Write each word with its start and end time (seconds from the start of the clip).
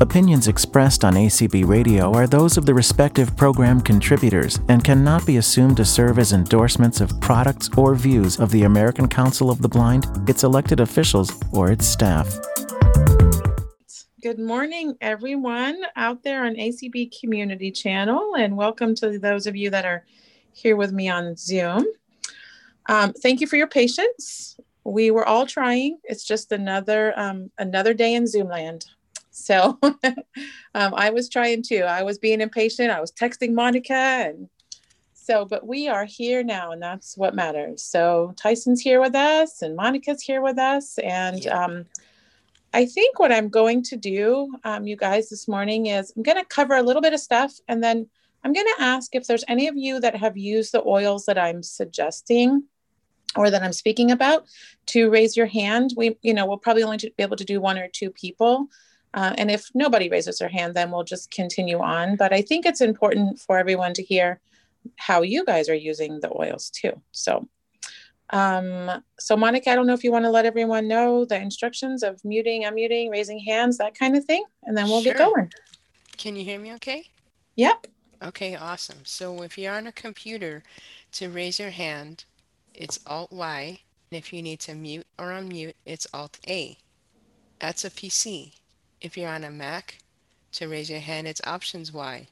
Opinions 0.00 0.48
expressed 0.48 1.04
on 1.04 1.12
ACB 1.12 1.68
Radio 1.68 2.12
are 2.14 2.26
those 2.26 2.56
of 2.56 2.64
the 2.64 2.72
respective 2.72 3.36
program 3.36 3.82
contributors 3.82 4.58
and 4.68 4.82
cannot 4.82 5.26
be 5.26 5.36
assumed 5.36 5.76
to 5.76 5.84
serve 5.84 6.18
as 6.18 6.32
endorsements 6.32 7.02
of 7.02 7.20
products 7.20 7.68
or 7.76 7.94
views 7.94 8.40
of 8.40 8.50
the 8.50 8.62
American 8.62 9.06
Council 9.06 9.50
of 9.50 9.60
the 9.60 9.68
Blind, 9.68 10.06
its 10.26 10.42
elected 10.42 10.80
officials, 10.80 11.30
or 11.52 11.70
its 11.70 11.86
staff. 11.86 12.34
Good 14.22 14.38
morning, 14.38 14.96
everyone 15.02 15.82
out 15.96 16.22
there 16.22 16.44
on 16.44 16.54
ACB 16.54 17.20
Community 17.20 17.70
Channel, 17.70 18.36
and 18.36 18.56
welcome 18.56 18.94
to 18.96 19.18
those 19.18 19.46
of 19.46 19.54
you 19.54 19.68
that 19.68 19.84
are 19.84 20.06
here 20.52 20.76
with 20.76 20.92
me 20.92 21.10
on 21.10 21.36
Zoom. 21.36 21.86
Um, 22.86 23.12
thank 23.12 23.40
you 23.42 23.46
for 23.46 23.56
your 23.56 23.66
patience. 23.66 24.58
We 24.84 25.10
were 25.10 25.26
all 25.26 25.46
trying. 25.46 25.98
It's 26.04 26.24
just 26.24 26.52
another 26.52 27.18
um, 27.18 27.50
another 27.58 27.94
day 27.94 28.14
in 28.14 28.26
Zoom 28.26 28.48
land. 28.48 28.86
So 29.30 29.78
um, 29.82 30.94
I 30.94 31.10
was 31.10 31.28
trying 31.28 31.62
too. 31.62 31.82
I 31.82 32.02
was 32.02 32.18
being 32.18 32.40
impatient. 32.40 32.90
I 32.90 33.00
was 33.00 33.12
texting 33.12 33.52
Monica 33.52 33.94
and 33.94 34.48
so, 35.30 35.44
but 35.44 35.64
we 35.64 35.86
are 35.86 36.06
here 36.06 36.42
now 36.42 36.72
and 36.72 36.82
that's 36.82 37.16
what 37.16 37.36
matters. 37.36 37.84
So 37.84 38.34
Tyson's 38.36 38.80
here 38.80 39.00
with 39.00 39.14
us 39.14 39.62
and 39.62 39.76
Monica's 39.76 40.22
here 40.22 40.42
with 40.42 40.58
us. 40.58 40.98
And 40.98 41.46
um, 41.46 41.84
I 42.74 42.84
think 42.86 43.20
what 43.20 43.30
I'm 43.30 43.48
going 43.48 43.84
to 43.84 43.96
do, 43.96 44.52
um, 44.64 44.86
you 44.86 44.96
guys, 44.96 45.28
this 45.28 45.46
morning 45.46 45.86
is 45.86 46.12
I'm 46.16 46.24
going 46.24 46.38
to 46.38 46.44
cover 46.44 46.74
a 46.74 46.82
little 46.82 47.02
bit 47.02 47.12
of 47.12 47.20
stuff 47.20 47.52
and 47.68 47.80
then 47.80 48.08
I'm 48.42 48.52
going 48.52 48.66
to 48.76 48.82
ask 48.82 49.14
if 49.14 49.26
there's 49.26 49.44
any 49.46 49.68
of 49.68 49.76
you 49.76 50.00
that 50.00 50.16
have 50.16 50.36
used 50.36 50.72
the 50.72 50.82
oils 50.84 51.26
that 51.26 51.38
I'm 51.38 51.62
suggesting 51.62 52.64
or 53.36 53.50
that 53.50 53.62
I'm 53.62 53.72
speaking 53.72 54.10
about 54.10 54.46
to 54.86 55.10
raise 55.10 55.36
your 55.36 55.46
hand. 55.46 55.92
We, 55.96 56.18
you 56.22 56.34
know, 56.34 56.46
we'll 56.46 56.58
probably 56.58 56.82
only 56.82 56.98
be 56.98 57.12
able 57.18 57.36
to 57.36 57.44
do 57.44 57.60
one 57.60 57.78
or 57.78 57.88
two 57.88 58.10
people. 58.10 58.68
Uh, 59.14 59.34
and 59.38 59.50
if 59.50 59.68
nobody 59.74 60.08
raises 60.08 60.38
their 60.38 60.48
hand, 60.48 60.74
then 60.74 60.90
we'll 60.90 61.04
just 61.04 61.30
continue 61.30 61.78
on. 61.78 62.16
But 62.16 62.32
I 62.32 62.42
think 62.42 62.66
it's 62.66 62.80
important 62.80 63.40
for 63.40 63.58
everyone 63.58 63.94
to 63.94 64.02
hear 64.02 64.40
how 64.96 65.22
you 65.22 65.44
guys 65.44 65.68
are 65.68 65.74
using 65.74 66.20
the 66.20 66.30
oils 66.34 66.70
too. 66.70 67.00
So, 67.12 67.48
um, 68.30 69.02
so 69.18 69.36
Monica, 69.36 69.70
I 69.70 69.74
don't 69.74 69.86
know 69.86 69.94
if 69.94 70.04
you 70.04 70.12
want 70.12 70.24
to 70.24 70.30
let 70.30 70.46
everyone 70.46 70.86
know 70.86 71.24
the 71.24 71.36
instructions 71.36 72.02
of 72.02 72.24
muting, 72.24 72.62
unmuting, 72.62 73.10
raising 73.10 73.40
hands, 73.40 73.78
that 73.78 73.98
kind 73.98 74.16
of 74.16 74.24
thing, 74.24 74.44
and 74.64 74.76
then 74.76 74.86
we'll 74.86 75.02
sure. 75.02 75.12
get 75.12 75.18
going. 75.18 75.52
Can 76.16 76.36
you 76.36 76.44
hear 76.44 76.60
me 76.60 76.72
okay? 76.74 77.04
Yep. 77.56 77.88
Okay, 78.22 78.54
awesome. 78.54 78.98
So 79.04 79.42
if 79.42 79.56
you're 79.56 79.74
on 79.74 79.86
a 79.86 79.92
computer, 79.92 80.62
to 81.12 81.28
raise 81.28 81.58
your 81.58 81.70
hand, 81.70 82.24
it's 82.74 82.98
Alt 83.06 83.32
Y. 83.32 83.80
And 84.10 84.18
if 84.18 84.32
you 84.32 84.42
need 84.42 84.60
to 84.60 84.74
mute 84.74 85.06
or 85.18 85.26
unmute, 85.26 85.74
it's 85.84 86.06
Alt 86.12 86.38
A. 86.48 86.76
That's 87.60 87.84
a 87.84 87.90
PC. 87.90 88.52
If 89.00 89.16
you're 89.16 89.28
on 89.28 89.44
a 89.44 89.50
Mac, 89.50 89.98
to 90.52 90.66
raise 90.66 90.90
your 90.90 91.00
hand, 91.00 91.28
it's 91.28 91.40
Options 91.44 91.92
Y. 91.92 92.26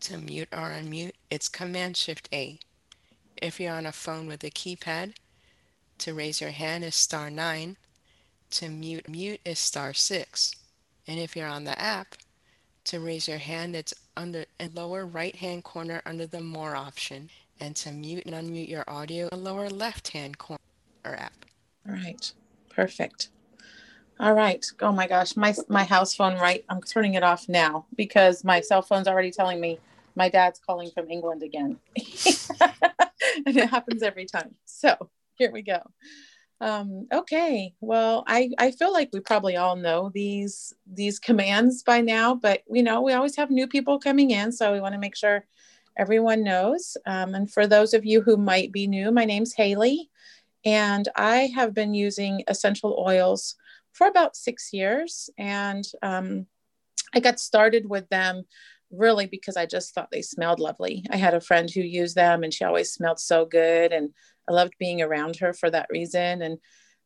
To 0.00 0.18
mute 0.18 0.48
or 0.52 0.70
unmute, 0.70 1.12
it's 1.30 1.48
Command 1.48 1.96
Shift 1.96 2.28
A. 2.32 2.58
If 3.40 3.60
you're 3.60 3.74
on 3.74 3.86
a 3.86 3.92
phone 3.92 4.26
with 4.26 4.44
a 4.44 4.50
keypad, 4.50 5.14
to 5.98 6.14
raise 6.14 6.40
your 6.40 6.50
hand 6.50 6.84
is 6.84 6.94
star 6.94 7.30
9. 7.30 7.76
To 8.50 8.68
mute 8.68 9.08
mute 9.08 9.40
is 9.44 9.58
star 9.58 9.92
6. 9.92 10.52
And 11.06 11.18
if 11.18 11.36
you're 11.36 11.48
on 11.48 11.64
the 11.64 11.78
app, 11.80 12.16
to 12.84 13.00
raise 13.00 13.28
your 13.28 13.38
hand, 13.38 13.74
it's 13.74 13.94
under 14.16 14.44
lower 14.74 15.06
right 15.06 15.36
hand 15.36 15.64
corner 15.64 16.02
under 16.04 16.26
the 16.26 16.40
More 16.40 16.76
option. 16.76 17.30
And 17.64 17.74
to 17.76 17.92
mute 17.92 18.26
and 18.26 18.34
unmute 18.34 18.68
your 18.68 18.84
audio, 18.86 19.26
a 19.32 19.38
lower 19.38 19.70
left 19.70 20.08
hand 20.08 20.36
corner 20.36 20.58
app. 21.02 21.46
All 21.88 21.94
right, 21.94 22.30
perfect. 22.68 23.30
All 24.20 24.34
right. 24.34 24.62
Oh 24.82 24.92
my 24.92 25.06
gosh, 25.06 25.34
my 25.34 25.54
my 25.70 25.84
house 25.84 26.14
phone 26.14 26.38
right. 26.38 26.62
I'm 26.68 26.82
turning 26.82 27.14
it 27.14 27.22
off 27.22 27.48
now 27.48 27.86
because 27.96 28.44
my 28.44 28.60
cell 28.60 28.82
phone's 28.82 29.08
already 29.08 29.30
telling 29.30 29.62
me 29.62 29.78
my 30.14 30.28
dad's 30.28 30.58
calling 30.58 30.90
from 30.90 31.10
England 31.10 31.42
again. 31.42 31.78
and 33.46 33.56
it 33.56 33.70
happens 33.70 34.02
every 34.02 34.26
time. 34.26 34.54
So, 34.66 35.08
here 35.36 35.50
we 35.50 35.62
go. 35.62 35.80
Um, 36.60 37.06
okay. 37.10 37.72
Well, 37.80 38.24
I 38.26 38.50
I 38.58 38.72
feel 38.72 38.92
like 38.92 39.08
we 39.10 39.20
probably 39.20 39.56
all 39.56 39.76
know 39.76 40.10
these 40.12 40.74
these 40.86 41.18
commands 41.18 41.82
by 41.82 42.02
now, 42.02 42.34
but 42.34 42.60
you 42.70 42.82
know, 42.82 43.00
we 43.00 43.14
always 43.14 43.36
have 43.36 43.50
new 43.50 43.66
people 43.66 43.98
coming 43.98 44.32
in, 44.32 44.52
so 44.52 44.70
we 44.70 44.80
want 44.80 44.92
to 44.92 45.00
make 45.00 45.16
sure 45.16 45.46
everyone 45.96 46.42
knows. 46.42 46.96
Um, 47.06 47.34
and 47.34 47.50
for 47.50 47.66
those 47.66 47.94
of 47.94 48.04
you 48.04 48.22
who 48.22 48.36
might 48.36 48.72
be 48.72 48.86
new, 48.86 49.10
my 49.10 49.24
name's 49.24 49.54
Haley, 49.54 50.10
and 50.64 51.08
I 51.14 51.50
have 51.54 51.74
been 51.74 51.94
using 51.94 52.42
essential 52.48 53.04
oils 53.06 53.56
for 53.92 54.06
about 54.06 54.36
six 54.36 54.72
years. 54.72 55.30
And 55.38 55.84
um, 56.02 56.46
I 57.14 57.20
got 57.20 57.38
started 57.38 57.88
with 57.88 58.08
them 58.08 58.44
really 58.90 59.26
because 59.26 59.56
I 59.56 59.66
just 59.66 59.94
thought 59.94 60.10
they 60.10 60.22
smelled 60.22 60.60
lovely. 60.60 61.04
I 61.10 61.16
had 61.16 61.34
a 61.34 61.40
friend 61.40 61.70
who 61.70 61.80
used 61.80 62.14
them 62.14 62.42
and 62.42 62.52
she 62.52 62.64
always 62.64 62.92
smelled 62.92 63.20
so 63.20 63.44
good. 63.44 63.92
And 63.92 64.10
I 64.48 64.52
loved 64.52 64.74
being 64.78 65.02
around 65.02 65.36
her 65.36 65.52
for 65.52 65.70
that 65.70 65.88
reason. 65.90 66.42
And 66.42 66.58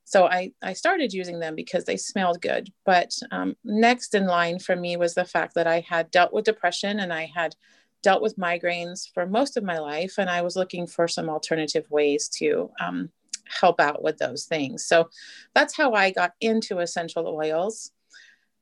so 0.04 0.26
I, 0.26 0.52
I 0.62 0.72
started 0.72 1.12
using 1.12 1.38
them 1.38 1.54
because 1.54 1.84
they 1.84 1.96
smelled 1.96 2.40
good. 2.40 2.72
But 2.86 3.12
um, 3.30 3.56
next 3.64 4.14
in 4.14 4.26
line 4.26 4.58
for 4.58 4.74
me 4.74 4.96
was 4.96 5.14
the 5.14 5.24
fact 5.24 5.54
that 5.54 5.66
I 5.66 5.80
had 5.80 6.10
dealt 6.10 6.32
with 6.32 6.46
depression 6.46 7.00
and 7.00 7.12
I 7.12 7.30
had 7.34 7.54
dealt 8.02 8.22
with 8.22 8.38
migraines 8.38 9.12
for 9.12 9.26
most 9.26 9.56
of 9.56 9.64
my 9.64 9.78
life. 9.78 10.14
And 10.18 10.30
I 10.30 10.42
was 10.42 10.56
looking 10.56 10.86
for 10.86 11.08
some 11.08 11.28
alternative 11.28 11.90
ways 11.90 12.28
to 12.38 12.70
um, 12.80 13.10
help 13.48 13.80
out 13.80 14.02
with 14.02 14.18
those 14.18 14.44
things. 14.44 14.84
So 14.84 15.10
that's 15.54 15.76
how 15.76 15.92
I 15.92 16.10
got 16.10 16.32
into 16.40 16.78
essential 16.78 17.26
oils. 17.26 17.90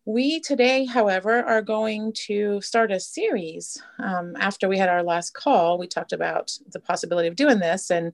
We 0.04 0.41
today, 0.41 0.84
however, 0.84 1.42
are 1.42 1.62
going 1.62 2.12
to 2.26 2.60
start 2.60 2.92
a 2.92 3.00
series. 3.00 3.82
Um, 3.98 4.36
after 4.38 4.69
we 4.69 4.78
had 4.78 4.88
our 4.88 5.02
last 5.02 5.34
call, 5.34 5.78
we 5.78 5.88
talked 5.88 6.12
about 6.12 6.56
the 6.70 6.78
possibility 6.78 7.26
of 7.26 7.34
doing 7.34 7.58
this. 7.58 7.91
And 7.91 8.12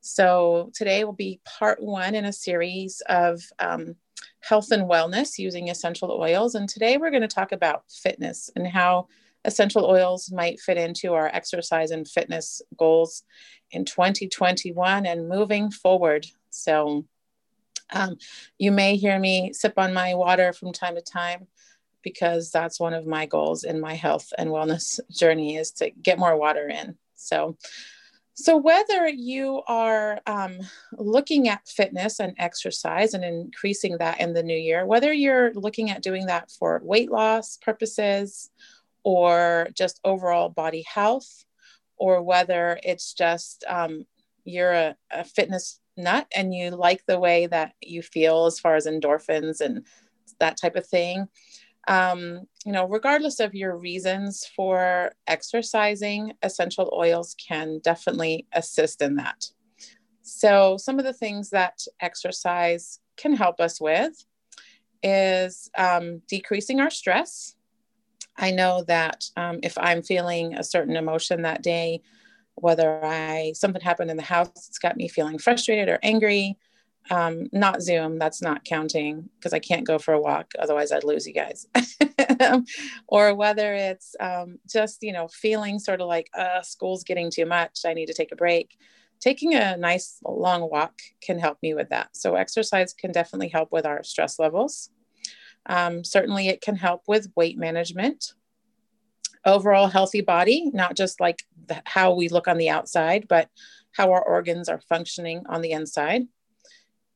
so 0.00 0.70
today 0.74 1.04
will 1.04 1.12
be 1.12 1.40
part 1.44 1.80
one 1.80 2.14
in 2.16 2.24
a 2.24 2.32
series 2.32 3.02
of 3.08 3.40
um, 3.60 3.94
health 4.40 4.72
and 4.72 4.90
wellness 4.90 5.38
using 5.38 5.68
essential 5.68 6.10
oils. 6.10 6.56
And 6.56 6.68
today 6.68 6.96
we're 6.96 7.10
going 7.10 7.22
to 7.22 7.28
talk 7.28 7.52
about 7.52 7.84
fitness 7.88 8.50
and 8.56 8.66
how 8.66 9.06
essential 9.48 9.86
oils 9.86 10.30
might 10.30 10.60
fit 10.60 10.76
into 10.76 11.14
our 11.14 11.26
exercise 11.26 11.90
and 11.90 12.06
fitness 12.06 12.62
goals 12.76 13.24
in 13.70 13.84
2021 13.84 15.06
and 15.06 15.28
moving 15.28 15.70
forward. 15.70 16.26
So, 16.50 17.06
um, 17.90 18.18
you 18.58 18.70
may 18.70 18.96
hear 18.96 19.18
me 19.18 19.52
sip 19.54 19.74
on 19.78 19.94
my 19.94 20.14
water 20.14 20.52
from 20.52 20.72
time 20.72 20.94
to 20.96 21.00
time 21.00 21.46
because 22.02 22.50
that's 22.50 22.78
one 22.78 22.92
of 22.92 23.06
my 23.06 23.24
goals 23.24 23.64
in 23.64 23.80
my 23.80 23.94
health 23.94 24.32
and 24.36 24.50
wellness 24.50 25.00
journey 25.10 25.56
is 25.56 25.72
to 25.72 25.90
get 25.90 26.18
more 26.18 26.36
water 26.36 26.68
in. 26.68 26.96
So, 27.14 27.56
so 28.34 28.56
whether 28.56 29.08
you 29.08 29.62
are 29.66 30.20
um, 30.26 30.58
looking 30.92 31.48
at 31.48 31.66
fitness 31.66 32.20
and 32.20 32.34
exercise 32.38 33.14
and 33.14 33.24
increasing 33.24 33.98
that 33.98 34.20
in 34.20 34.32
the 34.32 34.44
new 34.44 34.56
year, 34.56 34.86
whether 34.86 35.12
you're 35.12 35.52
looking 35.54 35.90
at 35.90 36.04
doing 36.04 36.26
that 36.26 36.50
for 36.52 36.80
weight 36.84 37.10
loss 37.10 37.56
purposes 37.56 38.50
or 39.08 39.68
just 39.72 40.00
overall 40.04 40.50
body 40.50 40.84
health, 40.86 41.46
or 41.96 42.22
whether 42.22 42.78
it's 42.84 43.14
just 43.14 43.64
um, 43.66 44.04
you're 44.44 44.72
a, 44.72 44.96
a 45.10 45.24
fitness 45.24 45.80
nut 45.96 46.26
and 46.36 46.52
you 46.52 46.68
like 46.68 47.02
the 47.06 47.18
way 47.18 47.46
that 47.46 47.72
you 47.80 48.02
feel 48.02 48.44
as 48.44 48.60
far 48.60 48.76
as 48.76 48.84
endorphins 48.84 49.62
and 49.62 49.86
that 50.40 50.58
type 50.60 50.76
of 50.76 50.86
thing. 50.86 51.26
Um, 51.88 52.42
you 52.66 52.72
know, 52.72 52.84
regardless 52.84 53.40
of 53.40 53.54
your 53.54 53.78
reasons 53.78 54.46
for 54.54 55.12
exercising, 55.26 56.34
essential 56.42 56.92
oils 56.94 57.34
can 57.48 57.80
definitely 57.82 58.46
assist 58.52 59.00
in 59.00 59.16
that. 59.16 59.42
So, 60.20 60.76
some 60.76 60.98
of 60.98 61.06
the 61.06 61.14
things 61.14 61.48
that 61.48 61.78
exercise 61.98 63.00
can 63.16 63.34
help 63.34 63.58
us 63.58 63.80
with 63.80 64.22
is 65.02 65.70
um, 65.78 66.20
decreasing 66.28 66.80
our 66.80 66.90
stress. 66.90 67.54
I 68.38 68.52
know 68.52 68.84
that 68.84 69.24
um, 69.36 69.58
if 69.62 69.76
I'm 69.76 70.02
feeling 70.02 70.54
a 70.54 70.64
certain 70.64 70.96
emotion 70.96 71.42
that 71.42 71.62
day, 71.62 72.02
whether 72.54 73.04
I 73.04 73.52
something 73.54 73.82
happened 73.82 74.10
in 74.10 74.16
the 74.16 74.22
house, 74.22 74.48
it's 74.68 74.78
got 74.78 74.96
me 74.96 75.08
feeling 75.08 75.38
frustrated 75.38 75.88
or 75.88 75.98
angry. 76.02 76.56
Um, 77.10 77.48
not 77.52 77.82
Zoom, 77.82 78.18
that's 78.18 78.42
not 78.42 78.64
counting 78.64 79.30
because 79.36 79.54
I 79.54 79.60
can't 79.60 79.86
go 79.86 79.98
for 79.98 80.12
a 80.12 80.20
walk, 80.20 80.52
otherwise 80.58 80.92
I'd 80.92 81.04
lose 81.04 81.26
you 81.26 81.32
guys. 81.32 81.66
or 83.08 83.34
whether 83.34 83.74
it's 83.74 84.14
um, 84.20 84.58
just 84.70 85.02
you 85.02 85.12
know 85.12 85.28
feeling 85.28 85.78
sort 85.78 86.00
of 86.00 86.08
like 86.08 86.28
uh, 86.36 86.62
school's 86.62 87.04
getting 87.04 87.30
too 87.30 87.46
much, 87.46 87.80
I 87.86 87.94
need 87.94 88.06
to 88.06 88.14
take 88.14 88.32
a 88.32 88.36
break. 88.36 88.76
Taking 89.20 89.54
a 89.54 89.76
nice 89.76 90.20
long 90.24 90.70
walk 90.70 91.00
can 91.20 91.40
help 91.40 91.58
me 91.60 91.74
with 91.74 91.88
that. 91.88 92.16
So 92.16 92.36
exercise 92.36 92.92
can 92.92 93.10
definitely 93.10 93.48
help 93.48 93.72
with 93.72 93.84
our 93.84 94.04
stress 94.04 94.38
levels. 94.38 94.90
Um, 95.68 96.04
certainly, 96.04 96.48
it 96.48 96.60
can 96.60 96.76
help 96.76 97.02
with 97.06 97.32
weight 97.36 97.58
management, 97.58 98.32
overall 99.44 99.88
healthy 99.88 100.22
body, 100.22 100.70
not 100.72 100.96
just 100.96 101.20
like 101.20 101.42
the, 101.66 101.82
how 101.84 102.14
we 102.14 102.28
look 102.28 102.48
on 102.48 102.58
the 102.58 102.70
outside, 102.70 103.26
but 103.28 103.48
how 103.92 104.12
our 104.12 104.22
organs 104.22 104.68
are 104.68 104.80
functioning 104.88 105.42
on 105.48 105.60
the 105.60 105.72
inside. 105.72 106.22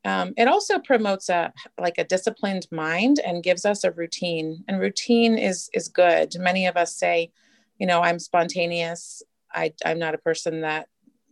Um, 0.05 0.35
it 0.37 0.49
also 0.49 0.79
promotes 0.81 1.29
a 1.29 1.53
like 1.79 1.97
a 1.99 2.05
disciplined 2.05 2.67
mind 2.73 3.21
and 3.25 3.43
gives 3.43 3.65
us 3.65 3.85
a 3.85 3.93
routine. 3.93 4.65
And 4.67 4.81
routine 4.81 5.39
is 5.39 5.71
is 5.73 5.89
good. 5.89 6.35
Many 6.39 6.67
of 6.67 6.77
us 6.77 6.97
say, 6.97 7.31
you 7.79 7.87
know, 7.87 8.01
I'm 8.01 8.19
spontaneous. 8.19 9.23
I, 9.55 9.75
I'm 9.85 9.99
not 9.99 10.15
a 10.15 10.19
person 10.19 10.63
that 10.63 10.89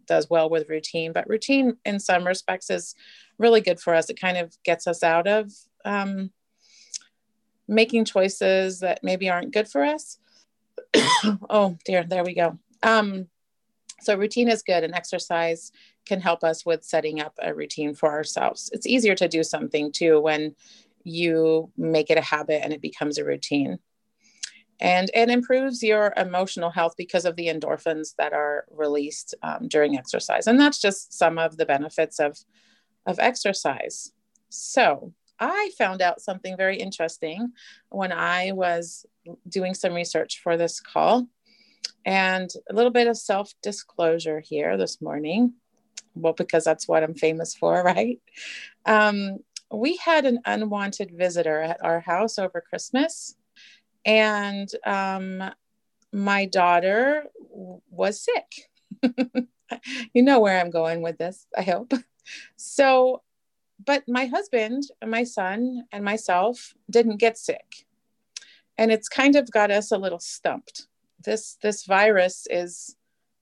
does 0.07 0.29
well 0.29 0.51
with 0.51 0.69
routine, 0.69 1.13
but 1.13 1.29
routine 1.29 1.77
in 1.85 1.99
some 1.99 2.27
respects 2.27 2.71
is 2.71 2.95
really 3.39 3.61
good 3.61 3.81
for 3.81 3.95
us. 3.95 4.11
It 4.11 4.21
kind 4.21 4.37
of 4.37 4.57
gets 4.65 4.87
us 4.87 5.03
out 5.03 5.27
of 5.27 5.51
um, 5.85 6.31
making 7.71 8.05
choices 8.05 8.81
that 8.81 9.01
maybe 9.03 9.31
aren't 9.31 9.55
good 9.55 9.69
for 9.69 9.85
us. 9.85 10.19
oh 11.49 11.79
dear, 11.85 12.05
there 12.05 12.25
we 12.25 12.35
go. 12.35 12.59
Um, 12.83 13.29
so 14.01 14.17
routine 14.17 14.49
is 14.49 14.63
good 14.63 14.83
and 14.83 14.95
exercise 14.95 15.73
can 16.07 16.21
help 16.21 16.43
us 16.43 16.67
with 16.67 16.85
setting 16.85 17.21
up 17.21 17.35
a 17.41 17.55
routine 17.55 17.95
for 17.95 18.11
ourselves. 18.11 18.71
It's 18.73 18.87
easier 18.87 19.15
to 19.15 19.29
do 19.29 19.45
something 19.45 19.93
too 19.93 20.21
when 20.21 20.57
you 21.05 21.71
make 21.77 22.11
it 22.11 22.19
a 22.19 22.23
habit 22.23 22.63
and 22.65 22.73
it 22.73 22.83
becomes 22.83 23.19
a 23.19 23.25
routine. 23.25 23.79
And 24.81 25.11
it 25.13 25.29
improves 25.29 25.83
your 25.83 26.15
emotional 26.17 26.71
health 26.71 26.95
because 26.97 27.27
of 27.27 27.37
the 27.37 27.49
endorphins 27.49 28.15
that 28.17 28.33
are 28.33 28.65
released 28.71 29.35
um, 29.43 29.69
during 29.69 29.97
exercise. 29.97 30.47
And 30.47 30.59
that's 30.59 30.81
just 30.81 31.13
some 31.13 31.39
of 31.39 31.59
the 31.59 31.67
benefits 31.67 32.19
of, 32.19 32.39
of 33.05 33.19
exercise. 33.19 34.13
So, 34.49 35.13
I 35.41 35.71
found 35.79 36.03
out 36.03 36.21
something 36.21 36.57
very 36.57 36.77
interesting 36.77 37.53
when 37.89 38.13
I 38.13 38.53
was 38.53 39.07
doing 39.49 39.75
some 39.75 39.95
research 39.95 40.41
for 40.43 40.57
this 40.57 40.81
call. 40.81 41.27
And 42.05 42.51
a 42.71 42.75
little 42.75 42.91
bit 42.91 43.07
of 43.09 43.17
self 43.17 43.53
disclosure 43.63 44.41
here 44.41 44.77
this 44.77 45.01
morning. 45.01 45.55
Well, 46.15 46.35
because 46.35 46.65
that's 46.65 46.87
what 46.87 47.03
I'm 47.03 47.15
famous 47.15 47.55
for, 47.55 47.83
right? 47.85 48.21
Um, 48.85 49.39
we 49.73 49.97
had 49.97 50.27
an 50.27 50.41
unwanted 50.45 51.13
visitor 51.17 51.61
at 51.61 51.83
our 51.83 52.01
house 52.01 52.39
over 52.39 52.61
Christmas. 52.61 53.37
And 54.05 54.69
um, 54.85 55.43
my 56.13 56.47
daughter 56.47 57.25
was 57.91 58.25
sick. 58.25 58.69
you 60.15 60.23
know 60.23 60.41
where 60.41 60.59
I'm 60.59 60.71
going 60.71 61.03
with 61.03 61.19
this, 61.19 61.47
I 61.57 61.63
hope. 61.63 61.93
So 62.57 63.23
but 63.85 64.05
my 64.09 64.27
husband 64.27 64.85
and 65.00 65.11
my 65.11 65.25
son 65.25 65.85
and 65.93 66.05
myself 66.05 66.75
didn't 66.91 67.17
get 67.17 67.38
sick. 67.38 67.87
And 68.77 68.91
it's 68.91 69.09
kind 69.09 69.37
of 69.37 69.50
got 69.50 69.71
us 69.71 69.93
a 69.93 69.99
little 69.99 70.19
stumped. 70.19 70.87
This 71.23 71.59
this 71.62 71.85
virus 71.85 72.47
is 72.50 72.97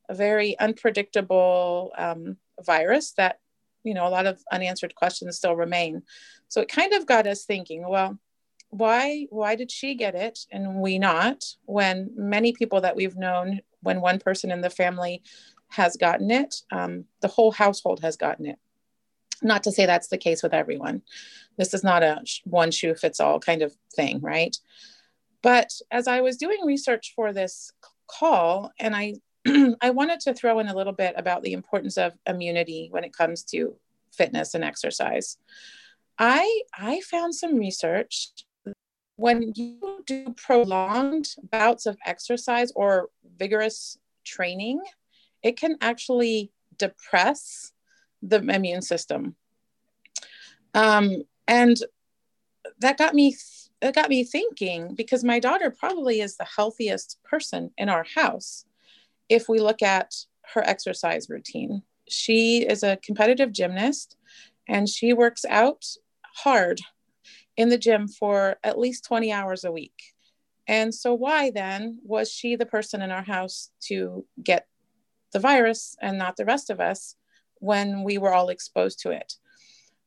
a 0.08 0.14
very 0.14 0.58
unpredictable 0.58 1.92
um, 1.96 2.38
virus 2.64 3.12
that 3.12 3.38
you 3.84 3.94
know 3.94 4.06
a 4.06 4.10
lot 4.10 4.26
of 4.26 4.42
unanswered 4.52 4.94
questions 4.94 5.36
still 5.36 5.54
remain. 5.54 6.02
So 6.48 6.60
it 6.60 6.68
kind 6.68 6.92
of 6.92 7.06
got 7.06 7.26
us 7.26 7.44
thinking 7.44 7.88
well 7.88 8.18
why 8.70 9.26
why 9.30 9.54
did 9.54 9.70
she 9.70 9.94
get 9.94 10.14
it 10.14 10.40
and 10.52 10.76
we 10.76 10.98
not 10.98 11.42
when 11.64 12.10
many 12.14 12.52
people 12.52 12.80
that 12.82 12.96
we've 12.96 13.16
known 13.16 13.60
when 13.80 14.00
one 14.00 14.18
person 14.18 14.50
in 14.50 14.60
the 14.60 14.70
family 14.70 15.22
has 15.68 15.96
gotten 15.96 16.30
it 16.30 16.62
um, 16.70 17.04
the 17.22 17.28
whole 17.28 17.50
household 17.50 18.00
has 18.00 18.16
gotten 18.16 18.44
it 18.44 18.58
not 19.42 19.62
to 19.64 19.72
say 19.72 19.86
that's 19.86 20.08
the 20.08 20.18
case 20.18 20.42
with 20.42 20.54
everyone. 20.54 21.02
This 21.56 21.74
is 21.74 21.84
not 21.84 22.02
a 22.02 22.22
one 22.44 22.70
shoe 22.70 22.94
fits 22.94 23.20
all 23.20 23.40
kind 23.40 23.62
of 23.62 23.74
thing, 23.94 24.20
right? 24.20 24.56
But 25.42 25.72
as 25.90 26.08
I 26.08 26.20
was 26.20 26.36
doing 26.36 26.58
research 26.64 27.12
for 27.14 27.32
this 27.32 27.72
call, 28.06 28.72
and 28.78 28.94
I 28.94 29.14
I 29.80 29.90
wanted 29.90 30.20
to 30.20 30.34
throw 30.34 30.58
in 30.58 30.68
a 30.68 30.74
little 30.76 30.92
bit 30.92 31.14
about 31.16 31.42
the 31.42 31.52
importance 31.52 31.96
of 31.96 32.12
immunity 32.26 32.88
when 32.90 33.04
it 33.04 33.12
comes 33.12 33.44
to 33.44 33.76
fitness 34.12 34.54
and 34.54 34.64
exercise. 34.64 35.36
I 36.18 36.62
I 36.76 37.00
found 37.00 37.34
some 37.34 37.56
research 37.56 38.32
when 39.18 39.52
you 39.56 40.04
do 40.06 40.32
prolonged 40.36 41.34
bouts 41.50 41.86
of 41.86 41.98
exercise 42.06 42.70
or 42.76 43.08
vigorous 43.36 43.98
training, 44.24 44.80
it 45.42 45.56
can 45.58 45.76
actually 45.80 46.52
depress 46.78 47.72
the 48.22 48.38
immune 48.38 48.82
system. 48.82 49.36
Um, 50.74 51.22
and 51.46 51.76
that 52.80 52.98
got 52.98 53.14
me 53.14 53.36
it 53.80 53.94
got 53.94 54.08
me 54.08 54.24
thinking 54.24 54.94
because 54.94 55.22
my 55.22 55.38
daughter 55.38 55.70
probably 55.70 56.20
is 56.20 56.36
the 56.36 56.44
healthiest 56.56 57.18
person 57.22 57.70
in 57.78 57.88
our 57.88 58.04
house 58.14 58.64
if 59.28 59.48
we 59.48 59.60
look 59.60 59.82
at 59.82 60.14
her 60.54 60.62
exercise 60.62 61.28
routine. 61.28 61.82
She 62.08 62.66
is 62.66 62.82
a 62.82 62.98
competitive 63.04 63.52
gymnast 63.52 64.16
and 64.66 64.88
she 64.88 65.12
works 65.12 65.44
out 65.48 65.84
hard 66.34 66.80
in 67.56 67.68
the 67.68 67.78
gym 67.78 68.08
for 68.08 68.56
at 68.64 68.78
least 68.78 69.04
20 69.04 69.32
hours 69.32 69.64
a 69.64 69.72
week. 69.72 70.14
And 70.66 70.94
so, 70.94 71.14
why 71.14 71.50
then 71.50 71.98
was 72.04 72.30
she 72.30 72.56
the 72.56 72.66
person 72.66 73.00
in 73.00 73.10
our 73.10 73.22
house 73.22 73.70
to 73.82 74.26
get 74.42 74.66
the 75.32 75.38
virus 75.38 75.96
and 76.00 76.18
not 76.18 76.36
the 76.36 76.44
rest 76.44 76.68
of 76.68 76.78
us? 76.80 77.16
When 77.60 78.04
we 78.04 78.18
were 78.18 78.32
all 78.32 78.48
exposed 78.48 79.00
to 79.00 79.10
it. 79.10 79.34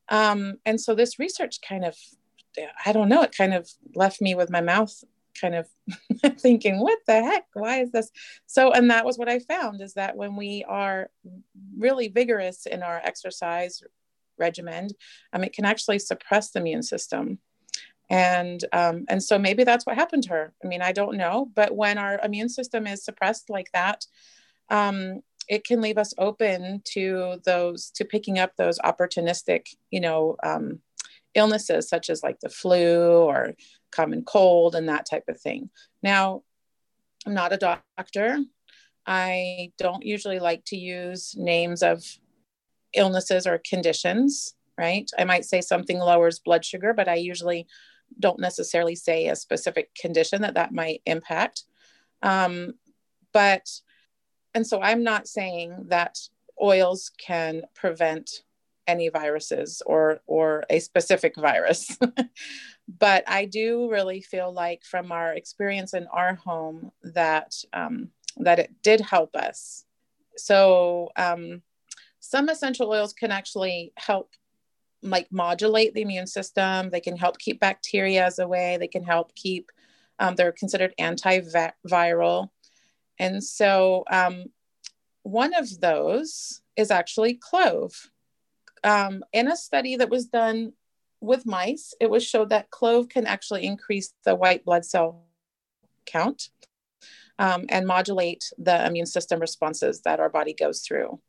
Um, 0.08 0.58
and 0.66 0.80
so 0.80 0.94
this 0.94 1.18
research 1.18 1.60
kind 1.66 1.84
of, 1.84 1.96
I 2.84 2.92
don't 2.92 3.08
know, 3.08 3.22
it 3.22 3.36
kind 3.36 3.54
of 3.54 3.68
left 3.94 4.20
me 4.20 4.34
with 4.34 4.50
my 4.50 4.60
mouth 4.60 4.92
kind 5.40 5.54
of 5.54 5.66
thinking, 6.38 6.78
what 6.78 6.98
the 7.06 7.22
heck? 7.22 7.46
Why 7.54 7.80
is 7.80 7.90
this? 7.92 8.10
So, 8.46 8.72
and 8.72 8.90
that 8.90 9.04
was 9.04 9.18
what 9.18 9.28
I 9.28 9.38
found 9.38 9.80
is 9.80 9.94
that 9.94 10.16
when 10.16 10.36
we 10.36 10.64
are 10.68 11.10
really 11.78 12.08
vigorous 12.08 12.66
in 12.66 12.82
our 12.82 13.00
exercise 13.02 13.82
regimen, 14.38 14.88
um, 15.32 15.44
it 15.44 15.52
can 15.52 15.64
actually 15.64 15.98
suppress 15.98 16.50
the 16.50 16.60
immune 16.60 16.82
system. 16.82 17.38
And 18.10 18.62
um, 18.72 19.06
and 19.08 19.22
so 19.22 19.38
maybe 19.38 19.64
that's 19.64 19.86
what 19.86 19.96
happened 19.96 20.24
to 20.24 20.30
her. 20.30 20.52
I 20.62 20.66
mean, 20.66 20.82
I 20.82 20.92
don't 20.92 21.16
know, 21.16 21.48
but 21.54 21.74
when 21.74 21.96
our 21.96 22.20
immune 22.22 22.50
system 22.50 22.86
is 22.86 23.04
suppressed 23.04 23.48
like 23.48 23.70
that, 23.72 24.04
um, 24.68 25.22
it 25.48 25.64
can 25.64 25.80
leave 25.80 25.98
us 25.98 26.14
open 26.18 26.82
to 26.84 27.40
those 27.44 27.90
to 27.90 28.04
picking 28.04 28.38
up 28.38 28.52
those 28.56 28.78
opportunistic 28.80 29.74
you 29.90 30.00
know 30.00 30.36
um, 30.42 30.80
illnesses 31.34 31.88
such 31.88 32.10
as 32.10 32.22
like 32.22 32.38
the 32.40 32.48
flu 32.48 33.22
or 33.22 33.54
common 33.90 34.22
cold 34.24 34.74
and 34.74 34.88
that 34.88 35.06
type 35.08 35.24
of 35.28 35.40
thing. 35.40 35.70
Now 36.02 36.42
i'm 37.26 37.34
not 37.34 37.52
a 37.52 37.56
doctor. 37.56 38.38
I 39.04 39.72
don't 39.78 40.04
usually 40.04 40.38
like 40.38 40.64
to 40.66 40.76
use 40.76 41.34
names 41.36 41.82
of 41.82 42.04
illnesses 42.94 43.46
or 43.46 43.60
conditions 43.68 44.54
right? 44.78 45.10
I 45.18 45.24
might 45.24 45.44
say 45.44 45.60
something 45.60 45.98
lowers 45.98 46.38
blood 46.38 46.64
sugar 46.64 46.94
but 46.94 47.08
i 47.08 47.14
usually 47.14 47.66
don't 48.18 48.40
necessarily 48.40 48.94
say 48.94 49.28
a 49.28 49.36
specific 49.36 49.94
condition 49.94 50.42
that 50.42 50.54
that 50.54 50.72
might 50.72 51.02
impact. 51.06 51.64
Um, 52.22 52.74
but 53.32 53.68
and 54.54 54.66
so 54.66 54.80
I'm 54.80 55.02
not 55.02 55.28
saying 55.28 55.86
that 55.88 56.18
oils 56.60 57.10
can 57.18 57.62
prevent 57.74 58.42
any 58.86 59.08
viruses 59.08 59.82
or 59.86 60.20
or 60.26 60.64
a 60.70 60.78
specific 60.78 61.34
virus. 61.36 61.96
But 62.98 63.22
i 63.28 63.44
do 63.44 63.90
really 63.90 64.20
feel 64.20 64.52
like 64.52 64.84
from 64.84 65.12
our 65.12 65.32
experience 65.32 65.94
in 65.94 66.06
our 66.08 66.34
home 66.34 66.90
that 67.04 67.54
um, 67.72 68.08
that 68.38 68.58
it 68.58 68.70
did 68.82 69.00
help 69.00 69.36
us. 69.36 69.84
So 70.36 71.10
um, 71.16 71.62
some 72.18 72.48
essential 72.48 72.90
oils 72.90 73.12
can 73.12 73.30
actually 73.30 73.92
help 73.96 74.32
like 75.02 75.28
modulate 75.30 75.94
the 75.94 76.02
immune 76.02 76.26
system. 76.26 76.90
They 76.90 77.00
can 77.00 77.16
help 77.16 77.38
keep 77.38 77.60
bacteria 77.60 78.30
away. 78.38 78.76
They 78.78 78.88
can 78.88 79.04
help 79.04 79.34
keep 79.34 79.70
um, 80.18 80.34
they're 80.34 80.52
considered 80.52 80.94
antiviral 81.00 82.50
and 83.22 83.42
so 83.42 84.02
um, 84.10 84.46
one 85.22 85.54
of 85.54 85.80
those 85.80 86.60
is 86.76 86.90
actually 86.90 87.34
clove. 87.34 88.10
Um, 88.82 89.22
in 89.32 89.46
a 89.46 89.56
study 89.56 89.94
that 89.94 90.10
was 90.10 90.26
done 90.26 90.72
with 91.20 91.46
mice, 91.46 91.94
it 92.00 92.10
was 92.10 92.26
showed 92.26 92.48
that 92.48 92.70
clove 92.70 93.08
can 93.08 93.28
actually 93.28 93.64
increase 93.64 94.12
the 94.24 94.34
white 94.34 94.64
blood 94.64 94.84
cell 94.84 95.22
count 96.04 96.48
um, 97.38 97.66
and 97.68 97.86
modulate 97.86 98.52
the 98.58 98.84
immune 98.84 99.06
system 99.06 99.38
responses 99.38 100.00
that 100.00 100.18
our 100.18 100.28
body 100.28 100.52
goes 100.52 100.80
through. 100.80 101.20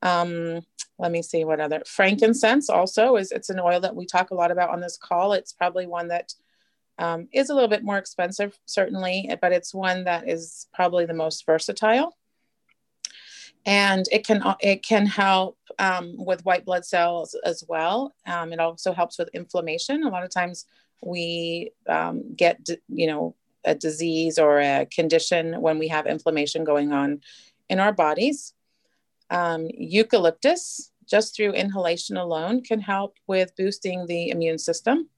Um, 0.00 0.62
let 0.98 1.12
me 1.12 1.20
see 1.20 1.44
what 1.44 1.60
other 1.60 1.82
frankincense 1.86 2.70
also 2.70 3.16
is. 3.16 3.30
It's 3.30 3.50
an 3.50 3.60
oil 3.60 3.80
that 3.80 3.94
we 3.94 4.06
talk 4.06 4.30
a 4.30 4.34
lot 4.34 4.50
about 4.50 4.70
on 4.70 4.80
this 4.80 4.96
call. 4.96 5.34
It's 5.34 5.52
probably 5.52 5.86
one 5.86 6.08
that 6.08 6.32
um, 7.00 7.28
is 7.32 7.50
a 7.50 7.54
little 7.54 7.68
bit 7.68 7.82
more 7.82 7.98
expensive, 7.98 8.58
certainly, 8.66 9.30
but 9.40 9.52
it's 9.52 9.74
one 9.74 10.04
that 10.04 10.28
is 10.28 10.68
probably 10.72 11.06
the 11.06 11.14
most 11.14 11.44
versatile. 11.46 12.16
And 13.66 14.06
it 14.12 14.26
can 14.26 14.42
it 14.60 14.82
can 14.82 15.06
help 15.06 15.58
um, 15.78 16.14
with 16.16 16.44
white 16.44 16.64
blood 16.64 16.84
cells 16.84 17.34
as 17.44 17.64
well. 17.68 18.14
Um, 18.26 18.52
it 18.52 18.60
also 18.60 18.92
helps 18.92 19.18
with 19.18 19.28
inflammation. 19.34 20.04
A 20.04 20.08
lot 20.08 20.24
of 20.24 20.30
times 20.30 20.66
we 21.02 21.72
um, 21.88 22.34
get 22.34 22.66
you 22.88 23.06
know 23.06 23.34
a 23.64 23.74
disease 23.74 24.38
or 24.38 24.60
a 24.60 24.86
condition 24.86 25.60
when 25.60 25.78
we 25.78 25.88
have 25.88 26.06
inflammation 26.06 26.64
going 26.64 26.92
on 26.92 27.20
in 27.68 27.80
our 27.80 27.92
bodies. 27.92 28.54
Um, 29.28 29.68
eucalyptus 29.72 30.90
just 31.10 31.34
through 31.34 31.52
inhalation 31.52 32.16
alone, 32.16 32.62
can 32.62 32.80
help 32.80 33.16
with 33.26 33.54
boosting 33.56 34.06
the 34.06 34.30
immune 34.30 34.58
system. 34.58 35.08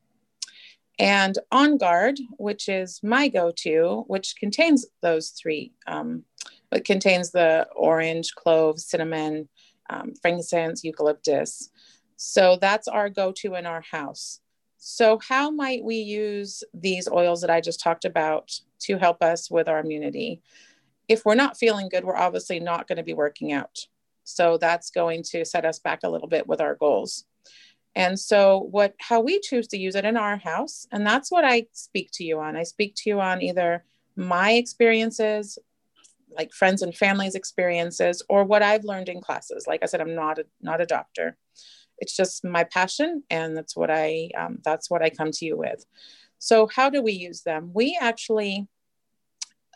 And 0.99 1.38
On 1.50 1.78
Guard, 1.78 2.18
which 2.37 2.68
is 2.68 3.00
my 3.02 3.28
go 3.28 3.52
to, 3.56 4.04
which 4.06 4.37
contains 4.38 4.87
those 5.00 5.30
three. 5.30 5.72
Um, 5.87 6.25
it 6.70 6.84
contains 6.84 7.30
the 7.30 7.66
orange, 7.75 8.34
clove, 8.34 8.78
cinnamon, 8.78 9.49
um, 9.90 10.12
frankincense, 10.20 10.84
eucalyptus. 10.84 11.70
So 12.16 12.56
that's 12.61 12.88
our 12.88 13.08
go 13.08 13.32
to 13.38 13.54
in 13.54 13.66
our 13.66 13.82
house. 13.82 14.40
So, 14.84 15.20
how 15.28 15.49
might 15.50 15.84
we 15.84 15.94
use 15.94 16.64
these 16.75 17.06
oils 17.08 17.40
that 17.42 17.50
I 17.50 17.61
just 17.61 17.80
talked 17.80 18.04
about 18.04 18.50
to 18.80 18.99
help 18.99 19.22
us 19.22 19.49
with 19.49 19.68
our 19.68 19.78
immunity? 19.78 20.42
If 21.06 21.25
we're 21.25 21.37
not 21.37 21.56
feeling 21.56 21.88
good, 21.88 22.04
we're 22.04 22.16
obviously 22.16 22.58
not 22.58 22.88
going 22.88 22.96
to 22.96 23.04
be 23.04 23.14
working 23.14 23.52
out. 23.52 23.87
So, 24.25 24.58
that's 24.58 24.90
going 24.90 25.22
to 25.30 25.44
set 25.44 25.64
us 25.64 25.78
back 25.78 26.00
a 26.02 26.08
little 26.08 26.26
bit 26.26 26.49
with 26.49 26.61
our 26.61 26.75
goals. 26.75 27.26
And 27.94 28.18
so, 28.18 28.68
what 28.70 28.94
how 28.99 29.20
we 29.20 29.40
choose 29.40 29.68
to 29.68 29.78
use 29.78 29.94
it 29.94 30.04
in 30.04 30.16
our 30.16 30.37
house, 30.37 30.87
and 30.92 31.06
that's 31.06 31.30
what 31.30 31.44
I 31.44 31.66
speak 31.72 32.11
to 32.14 32.25
you 32.25 32.40
on. 32.40 32.56
I 32.56 32.62
speak 32.62 32.94
to 32.96 33.11
you 33.11 33.20
on 33.20 33.42
either 33.42 33.84
my 34.16 34.52
experiences, 34.52 35.58
like 36.34 36.52
friends 36.52 36.82
and 36.82 36.94
families' 36.94 37.34
experiences, 37.34 38.22
or 38.28 38.44
what 38.44 38.62
I've 38.62 38.84
learned 38.84 39.08
in 39.08 39.20
classes. 39.20 39.66
Like 39.66 39.82
I 39.82 39.87
said, 39.87 40.00
I'm 40.00 40.14
not 40.14 40.38
a, 40.38 40.46
not 40.61 40.80
a 40.80 40.87
doctor 40.87 41.37
it's 42.02 42.16
just 42.16 42.44
my 42.44 42.64
passion 42.64 43.22
and 43.30 43.56
that's 43.56 43.76
what 43.76 43.88
i 43.90 44.28
um, 44.37 44.58
that's 44.64 44.90
what 44.90 45.02
i 45.02 45.08
come 45.08 45.30
to 45.30 45.46
you 45.46 45.56
with 45.56 45.87
so 46.38 46.66
how 46.66 46.90
do 46.90 47.00
we 47.00 47.12
use 47.12 47.42
them 47.42 47.70
we 47.72 47.96
actually 48.00 48.66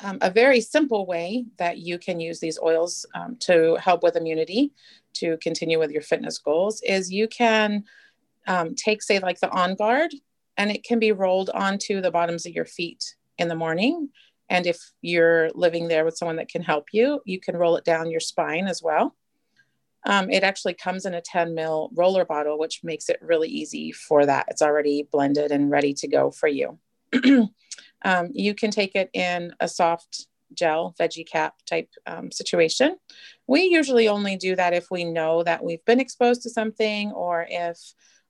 um, 0.02 0.18
a 0.20 0.30
very 0.30 0.60
simple 0.60 1.06
way 1.06 1.46
that 1.56 1.78
you 1.78 1.98
can 1.98 2.20
use 2.20 2.40
these 2.40 2.58
oils 2.58 3.06
um, 3.14 3.36
to 3.40 3.76
help 3.76 4.02
with 4.02 4.16
immunity 4.16 4.72
to 5.14 5.38
continue 5.38 5.78
with 5.78 5.90
your 5.90 6.02
fitness 6.02 6.36
goals 6.38 6.82
is 6.82 7.12
you 7.12 7.28
can 7.28 7.84
um, 8.46 8.74
take 8.74 9.02
say 9.02 9.18
like 9.18 9.40
the 9.40 9.50
on 9.50 9.74
guard 9.74 10.12
and 10.56 10.70
it 10.70 10.84
can 10.84 10.98
be 10.98 11.12
rolled 11.12 11.50
onto 11.50 12.00
the 12.00 12.10
bottoms 12.10 12.46
of 12.46 12.52
your 12.52 12.64
feet 12.64 13.16
in 13.38 13.48
the 13.48 13.54
morning 13.54 14.08
and 14.48 14.66
if 14.66 14.78
you're 15.02 15.50
living 15.54 15.88
there 15.88 16.04
with 16.04 16.16
someone 16.16 16.36
that 16.36 16.48
can 16.48 16.62
help 16.62 16.86
you 16.92 17.20
you 17.24 17.40
can 17.40 17.56
roll 17.56 17.76
it 17.76 17.84
down 17.84 18.10
your 18.10 18.20
spine 18.20 18.66
as 18.66 18.82
well 18.82 19.14
um, 20.06 20.30
it 20.30 20.44
actually 20.44 20.74
comes 20.74 21.04
in 21.04 21.14
a 21.14 21.20
10 21.20 21.54
mil 21.54 21.90
roller 21.94 22.24
bottle, 22.24 22.58
which 22.58 22.80
makes 22.84 23.08
it 23.08 23.18
really 23.20 23.48
easy 23.48 23.90
for 23.90 24.24
that. 24.24 24.46
It's 24.48 24.62
already 24.62 25.06
blended 25.10 25.50
and 25.50 25.68
ready 25.68 25.92
to 25.94 26.08
go 26.08 26.30
for 26.30 26.48
you. 26.48 26.78
um, 28.04 28.30
you 28.32 28.54
can 28.54 28.70
take 28.70 28.94
it 28.94 29.10
in 29.12 29.52
a 29.58 29.66
soft 29.66 30.28
gel 30.54 30.94
veggie 30.98 31.28
cap 31.28 31.54
type 31.68 31.88
um, 32.06 32.30
situation. 32.30 32.96
We 33.48 33.64
usually 33.64 34.06
only 34.06 34.36
do 34.36 34.54
that 34.54 34.72
if 34.72 34.92
we 34.92 35.04
know 35.04 35.42
that 35.42 35.64
we've 35.64 35.84
been 35.84 36.00
exposed 36.00 36.42
to 36.42 36.50
something 36.50 37.10
or 37.10 37.44
if 37.50 37.76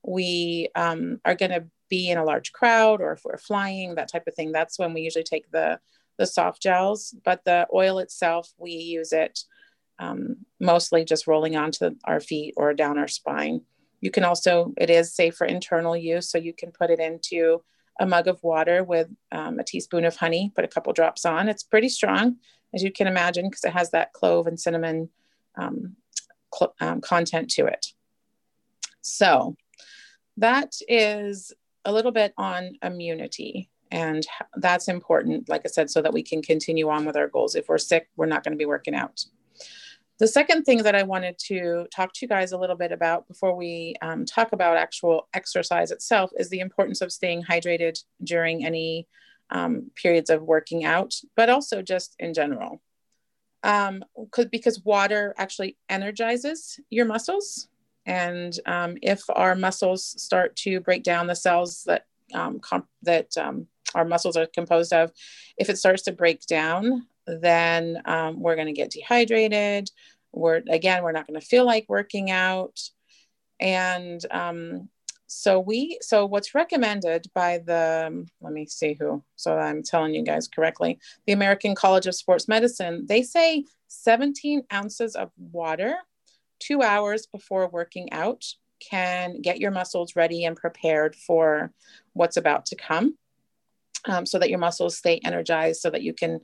we 0.07 0.69
um, 0.75 1.21
are 1.25 1.35
going 1.35 1.51
to 1.51 1.65
be 1.91 2.11
in 2.11 2.19
a 2.19 2.25
large 2.25 2.53
crowd 2.53 3.01
or 3.01 3.13
if 3.13 3.23
we're 3.25 3.39
flying, 3.39 3.97
that 3.97 4.11
type 4.11 4.27
of 4.27 4.35
thing. 4.35 4.53
That's 4.53 4.79
when 4.79 4.95
we 4.95 5.03
usually 5.03 5.25
take 5.25 5.51
the 5.51 5.81
the 6.19 6.27
soft 6.27 6.63
gels. 6.63 7.15
But 7.25 7.45
the 7.45 7.67
oil 7.75 7.99
itself, 7.99 8.51
we 8.57 8.71
use 8.71 9.13
it 9.13 9.41
um, 9.99 10.37
mostly 10.61 11.05
just 11.05 11.27
rolling 11.27 11.57
onto 11.57 11.95
our 12.05 12.21
feet 12.21 12.55
or 12.57 12.73
down 12.73 12.99
our 12.99 13.09
spine. 13.09 13.63
You 14.01 14.11
can 14.11 14.25
also, 14.25 14.73
it 14.79 14.91
is 14.91 15.15
safe 15.15 15.35
for 15.35 15.47
internal 15.47 15.97
use, 15.97 16.31
so 16.31 16.39
you 16.39 16.53
can 16.53 16.71
put 16.71 16.91
it 16.91 17.01
into 17.01 17.63
a 17.99 18.07
mug 18.07 18.29
of 18.29 18.43
water 18.43 18.85
with 18.85 19.09
um, 19.33 19.59
a 19.59 19.65
teaspoon 19.65 20.05
of 20.05 20.17
honey, 20.17 20.53
put 20.55 20.65
a 20.65 20.69
couple 20.69 20.93
drops 20.93 21.25
on. 21.25 21.49
It's 21.49 21.63
pretty 21.63 21.89
strong, 21.89 22.37
as 22.75 22.83
you 22.83 22.93
can 22.93 23.07
imagine, 23.07 23.49
because 23.49 23.65
it 23.65 23.73
has 23.73 23.91
that 23.91 24.13
clove 24.13 24.47
and 24.47 24.61
cinnamon 24.61 25.09
um, 25.57 25.97
cl- 26.55 26.75
um, 26.81 27.01
content 27.01 27.51
to 27.53 27.67
it. 27.67 27.87
So 29.01 29.57
that 30.37 30.75
is 30.89 31.53
a 31.85 31.93
little 31.93 32.13
bit 32.13 32.35
on 32.37 32.77
immunity. 32.83 33.71
And 33.91 34.27
that's 34.57 34.89
important, 34.89 35.49
like 35.49 35.63
I 35.65 35.69
said, 35.69 35.91
so 35.91 36.03
that 36.03 36.13
we 36.13 36.23
can 36.23 36.43
continue 36.43 36.89
on 36.89 37.05
with 37.05 37.17
our 37.17 37.29
goals. 37.29 37.55
If 37.55 37.69
we're 37.69 37.79
sick, 37.79 38.09
we're 38.17 38.27
not 38.27 38.43
going 38.43 38.53
to 38.53 38.59
be 38.59 38.67
working 38.67 38.95
out. 38.95 39.25
The 40.19 40.27
second 40.27 40.65
thing 40.65 40.83
that 40.83 40.95
I 40.95 41.03
wanted 41.03 41.39
to 41.47 41.87
talk 41.95 42.13
to 42.15 42.19
you 42.23 42.29
guys 42.29 42.53
a 42.53 42.59
little 42.59 42.77
bit 42.77 42.91
about 42.91 43.29
before 43.29 43.55
we 43.55 43.95
um, 44.01 44.25
talk 44.25 44.53
about 44.53 44.79
actual 44.79 45.29
exercise 45.35 45.91
itself 45.91 46.31
is 46.39 46.49
the 46.49 46.61
importance 46.61 47.03
of 47.03 47.13
staying 47.13 47.45
hydrated 47.45 48.03
during 48.25 48.65
any 48.65 49.07
um, 49.51 49.91
periods 49.95 50.31
of 50.31 50.43
working 50.43 50.85
out, 50.85 51.15
but 51.37 51.51
also 51.51 51.83
just 51.83 52.17
in 52.19 52.33
general. 52.33 52.81
Um, 53.63 54.05
because 54.51 54.81
water 54.85 55.35
actually 55.37 55.77
energizes 55.89 56.81
your 56.89 57.05
muscles. 57.05 57.69
And 58.07 58.59
um, 58.67 58.97
if 59.03 59.23
our 59.29 59.55
muscles 59.55 60.15
start 60.23 60.55
to 60.57 60.81
break 60.81 61.03
down 61.03 61.27
the 61.27 61.35
cells 61.35 61.83
that 61.87 62.07
um, 62.33 62.61
comp- 62.61 62.89
that 63.03 63.37
um, 63.37 63.67
our 63.95 64.05
muscles 64.05 64.37
are 64.37 64.47
composed 64.47 64.93
of, 64.93 65.13
if 65.59 65.69
it 65.69 65.79
starts 65.79 66.03
to 66.03 66.13
break 66.13 66.47
down, 66.47 67.07
then 67.27 68.01
um, 68.05 68.41
we're 68.41 68.55
going 68.55 68.69
to 68.69 68.73
get 68.73 68.91
dehydrated. 68.91 69.91
We're 70.33 70.63
again, 70.69 71.03
we're 71.03 71.13
not 71.13 71.27
going 71.27 71.41
to 71.41 71.47
feel 71.47 71.67
like 71.67 71.87
working 71.89 72.31
out, 72.31 72.81
and 73.59 74.25
um, 74.31 74.89
so 75.27 75.59
we. 75.59 75.99
So 76.01 76.27
what's 76.27 76.55
recommended 76.55 77.27
by 77.35 77.59
the 77.59 78.27
let 78.41 78.53
me 78.53 78.67
see 78.67 78.97
who. 78.99 79.25
So 79.35 79.59
I'm 79.59 79.83
telling 79.83 80.15
you 80.15 80.23
guys 80.23 80.47
correctly. 80.47 80.99
The 81.27 81.33
American 81.33 81.75
College 81.75 82.07
of 82.07 82.15
Sports 82.15 82.47
Medicine. 82.47 83.07
They 83.09 83.23
say 83.23 83.65
17 83.89 84.63
ounces 84.73 85.17
of 85.17 85.31
water, 85.37 85.97
two 86.59 86.83
hours 86.83 87.27
before 87.27 87.69
working 87.69 88.13
out, 88.13 88.45
can 88.81 89.41
get 89.41 89.59
your 89.59 89.71
muscles 89.71 90.17
ready 90.17 90.45
and 90.45 90.57
prepared 90.57 91.17
for 91.17 91.73
what's 92.13 92.37
about 92.37 92.67
to 92.67 92.77
come. 92.77 93.17
Um, 94.09 94.25
so 94.25 94.39
that 94.39 94.51
your 94.51 94.61
muscles 94.61 94.97
stay 94.97 95.21
energized 95.25 95.81
so 95.81 95.91
that 95.91 96.03
you 96.03 96.13
can 96.13 96.39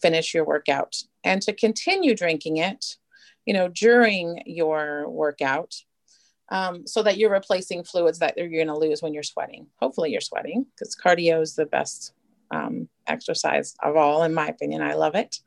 finish 0.00 0.32
your 0.32 0.46
workout. 0.46 0.96
And 1.22 1.42
to 1.42 1.52
continue 1.52 2.14
drinking 2.14 2.56
it 2.56 2.96
you 3.44 3.54
know 3.54 3.68
during 3.68 4.42
your 4.46 5.08
workout 5.08 5.74
um, 6.50 6.86
so 6.86 7.02
that 7.02 7.16
you're 7.16 7.32
replacing 7.32 7.84
fluids 7.84 8.18
that 8.18 8.36
you're 8.36 8.48
going 8.48 8.66
to 8.66 8.76
lose 8.76 9.00
when 9.00 9.14
you're 9.14 9.22
sweating. 9.22 9.66
Hopefully 9.80 10.12
you're 10.12 10.20
sweating 10.20 10.66
because 10.66 10.94
cardio 10.94 11.40
is 11.40 11.54
the 11.54 11.64
best 11.64 12.12
um, 12.50 12.88
exercise 13.06 13.74
of 13.82 13.96
all 13.96 14.24
in 14.24 14.34
my 14.34 14.48
opinion. 14.48 14.82
I 14.82 14.92
love 14.92 15.14
it. 15.14 15.38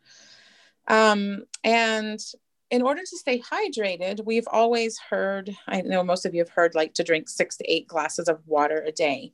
Um, 0.87 1.43
and 1.63 2.19
in 2.69 2.81
order 2.81 3.01
to 3.01 3.17
stay 3.17 3.39
hydrated 3.39 4.25
we've 4.25 4.47
always 4.51 4.99
heard 5.09 5.55
i 5.67 5.81
know 5.81 6.03
most 6.03 6.25
of 6.25 6.33
you 6.33 6.41
have 6.41 6.49
heard 6.49 6.75
like 6.75 6.93
to 6.93 7.03
drink 7.03 7.29
six 7.29 7.57
to 7.57 7.71
eight 7.71 7.87
glasses 7.87 8.27
of 8.27 8.39
water 8.45 8.83
a 8.85 8.91
day 8.91 9.31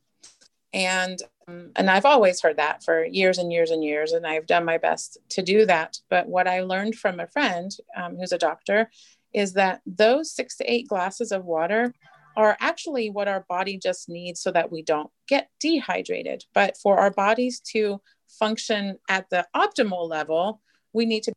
and 0.73 1.19
um, 1.47 1.71
and 1.75 1.89
I've 1.89 2.05
always 2.05 2.41
heard 2.41 2.57
that 2.57 2.83
for 2.83 3.05
years 3.05 3.37
and 3.37 3.51
years 3.51 3.71
and 3.71 3.83
years, 3.83 4.11
and 4.11 4.25
I've 4.25 4.47
done 4.47 4.65
my 4.65 4.77
best 4.77 5.17
to 5.29 5.41
do 5.41 5.65
that. 5.65 5.97
But 6.09 6.27
what 6.27 6.47
I 6.47 6.61
learned 6.61 6.95
from 6.95 7.19
a 7.19 7.27
friend 7.27 7.71
um, 7.95 8.17
who's 8.17 8.31
a 8.31 8.37
doctor 8.37 8.89
is 9.33 9.53
that 9.53 9.81
those 9.85 10.31
six 10.31 10.57
to 10.57 10.71
eight 10.71 10.87
glasses 10.87 11.31
of 11.31 11.45
water 11.45 11.93
are 12.35 12.57
actually 12.59 13.09
what 13.09 13.27
our 13.27 13.45
body 13.47 13.77
just 13.77 14.09
needs 14.09 14.41
so 14.41 14.51
that 14.51 14.71
we 14.71 14.81
don't 14.81 15.11
get 15.27 15.49
dehydrated. 15.59 16.43
But 16.53 16.77
for 16.77 16.97
our 16.99 17.11
bodies 17.11 17.59
to 17.71 18.01
function 18.27 18.97
at 19.09 19.29
the 19.29 19.45
optimal 19.55 20.09
level, 20.09 20.61
we 20.93 21.05
need 21.05 21.23
to 21.23 21.33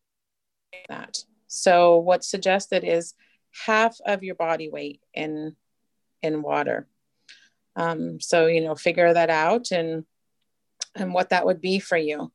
that. 0.88 1.18
So 1.46 1.98
what's 1.98 2.28
suggested 2.28 2.84
is 2.84 3.14
half 3.64 3.96
of 4.04 4.22
your 4.22 4.34
body 4.34 4.68
weight 4.68 5.00
in 5.14 5.56
in 6.22 6.42
water. 6.42 6.86
Um, 7.76 8.20
so, 8.20 8.46
you 8.46 8.62
know, 8.62 8.74
figure 8.74 9.12
that 9.12 9.30
out 9.30 9.70
and, 9.70 10.04
and 10.94 11.12
what 11.12 11.30
that 11.30 11.44
would 11.44 11.60
be 11.60 11.78
for 11.78 11.98
you. 11.98 12.32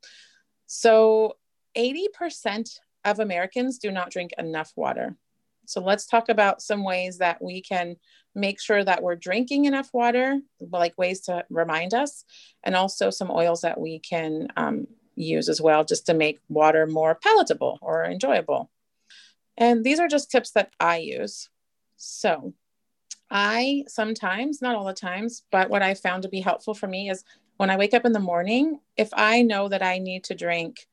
So 0.67 1.37
80% 1.75 2.77
of 3.03 3.19
Americans 3.19 3.79
do 3.79 3.91
not 3.91 4.11
drink 4.11 4.31
enough 4.37 4.71
water. 4.75 5.17
So 5.65 5.81
let's 5.81 6.05
talk 6.05 6.29
about 6.29 6.61
some 6.61 6.83
ways 6.83 7.17
that 7.17 7.41
we 7.41 7.61
can 7.61 7.95
make 8.35 8.61
sure 8.61 8.83
that 8.83 9.01
we're 9.01 9.15
drinking 9.15 9.65
enough 9.65 9.89
water, 9.93 10.39
like 10.59 10.97
ways 10.97 11.21
to 11.21 11.43
remind 11.49 11.93
us, 11.93 12.23
and 12.63 12.75
also 12.75 13.09
some 13.09 13.31
oils 13.31 13.61
that 13.61 13.79
we 13.79 13.99
can 13.99 14.47
um, 14.57 14.87
use 15.15 15.49
as 15.49 15.61
well, 15.61 15.83
just 15.83 16.05
to 16.05 16.13
make 16.13 16.39
water 16.49 16.87
more 16.87 17.15
palatable 17.15 17.79
or 17.81 18.05
enjoyable. 18.05 18.69
And 19.57 19.83
these 19.83 19.99
are 19.99 20.07
just 20.07 20.31
tips 20.31 20.51
that 20.51 20.71
I 20.79 20.97
use. 20.97 21.49
So 21.97 22.53
I 23.29 23.85
sometimes, 23.87 24.61
not 24.61 24.75
all 24.75 24.85
the 24.85 24.93
times, 24.93 25.43
but 25.51 25.69
what 25.69 25.81
I 25.81 25.93
found 25.93 26.23
to 26.23 26.29
be 26.29 26.41
helpful 26.41 26.73
for 26.73 26.87
me 26.87 27.09
is 27.09 27.23
when 27.57 27.69
I 27.69 27.77
wake 27.77 27.93
up 27.93 28.05
in 28.05 28.11
the 28.11 28.19
morning, 28.19 28.79
if 28.97 29.09
I 29.13 29.41
know 29.43 29.69
that 29.69 29.83
I 29.83 29.99
need 29.99 30.23
to 30.25 30.35
drink, 30.35 30.87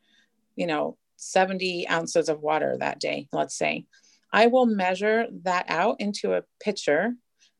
you 0.55 0.67
know, 0.67 0.97
70 1.17 1.89
ounces 1.89 2.29
of 2.29 2.43
water 2.43 2.77
that 2.79 3.01
day, 3.01 3.29
let's 3.33 3.57
say, 3.57 3.87
I 4.33 4.47
will 4.47 4.67
measure 4.67 5.27
that 5.45 5.67
out 5.69 6.01
into 6.01 6.35
a 6.35 6.45
pitcher 6.61 7.15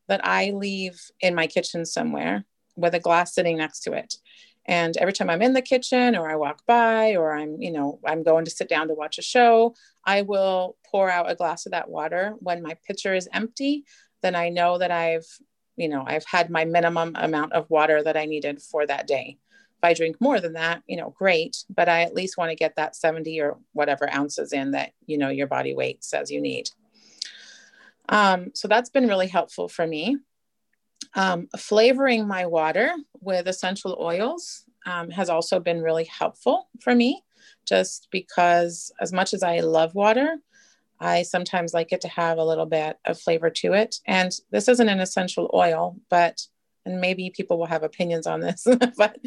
that 0.09 0.21
I 0.25 0.51
leave 0.51 1.01
in 1.21 1.35
my 1.35 1.47
kitchen 1.47 1.85
somewhere 1.85 2.45
with 2.77 2.95
a 2.95 3.01
glass 3.01 3.35
sitting 3.35 3.57
next 3.59 3.81
to 3.81 3.93
it. 3.93 4.15
And 4.69 4.99
every 4.99 5.15
time 5.15 5.31
I'm 5.31 5.41
in 5.41 5.55
the 5.55 5.63
kitchen 5.63 6.15
or 6.15 6.31
I 6.31 6.37
walk 6.37 6.61
by 6.67 7.17
or 7.17 7.35
I'm, 7.35 7.61
you 7.61 7.73
know, 7.73 8.01
I'm 8.05 8.23
going 8.23 8.45
to 8.45 8.51
sit 8.51 8.69
down 8.69 8.89
to 8.89 8.95
watch 8.95 9.17
a 9.17 9.23
show, 9.23 9.75
I 10.05 10.23
will 10.23 10.77
pour 10.87 11.09
out 11.09 11.31
a 11.31 11.35
glass 11.35 11.65
of 11.65 11.73
that 11.73 11.89
water. 11.89 12.35
When 12.41 12.63
my 12.63 12.77
pitcher 12.87 13.15
is 13.15 13.31
empty, 13.33 13.85
then 14.23 14.37
I 14.37 14.51
know 14.51 14.77
that 14.77 14.91
I've, 14.91 15.27
you 15.77 15.89
know, 15.89 16.05
I've 16.07 16.27
had 16.27 16.51
my 16.51 16.67
minimum 16.67 17.13
amount 17.15 17.55
of 17.55 17.71
water 17.71 18.03
that 18.03 18.19
I 18.19 18.27
needed 18.27 18.61
for 18.61 18.87
that 18.87 19.07
day. 19.07 19.39
If 19.79 19.85
I 19.85 19.95
drink 19.95 20.21
more 20.21 20.39
than 20.39 20.53
that, 20.53 20.83
you 20.87 20.99
know, 20.99 21.15
great, 21.17 21.65
but 21.75 21.89
I 21.89 22.03
at 22.03 22.15
least 22.15 22.37
want 22.37 22.51
to 22.51 22.57
get 22.57 22.77
that 22.77 22.95
70 22.95 23.41
or 23.41 23.57
whatever 23.73 24.13
ounces 24.13 24.53
in 24.53 24.73
that, 24.73 24.91
you 25.07 25.17
know, 25.17 25.31
your 25.31 25.47
body 25.47 25.75
weight 25.75 26.05
says 26.05 26.31
you 26.31 26.43
need. 26.43 26.69
Um, 28.11 28.51
so 28.55 28.69
that's 28.69 28.91
been 28.91 29.09
really 29.09 29.29
helpful 29.29 29.69
for 29.69 29.87
me. 29.87 30.19
Um, 31.15 31.49
flavoring 31.57 32.27
my 32.27 32.47
water 32.47 32.95
with 33.21 33.49
essential 33.49 33.97
oils 34.01 34.65
um, 34.87 35.11
has 35.11 35.29
also 35.29 35.61
been 35.61 35.83
really 35.83 36.05
helpful 36.05 36.69
for 36.81 36.95
me, 36.95 37.23
just 37.67 38.09
because 38.11 38.93
as 39.01 39.13
much 39.13 39.35
as 39.35 39.43
I 39.43 39.61
love 39.61 39.95
water, 39.95 40.37
I 41.01 41.23
sometimes 41.23 41.75
like 41.75 41.93
it 41.93 42.01
to 42.03 42.09
have 42.09 42.39
a 42.39 42.45
little 42.45 42.67
bit 42.67 42.99
of 43.05 43.21
flavor 43.21 43.51
to 43.51 43.73
it. 43.73 43.97
And 44.07 44.33
this 44.51 44.69
isn't 44.69 44.89
an 44.89 45.01
essential 45.01 45.51
oil, 45.55 45.97
but, 46.11 46.41
and 46.85 47.01
maybe 47.01 47.31
people 47.31 47.59
will 47.59 47.67
have 47.67 47.83
opinions 47.83 48.27
on 48.27 48.41
this, 48.41 48.67
but 48.97 49.19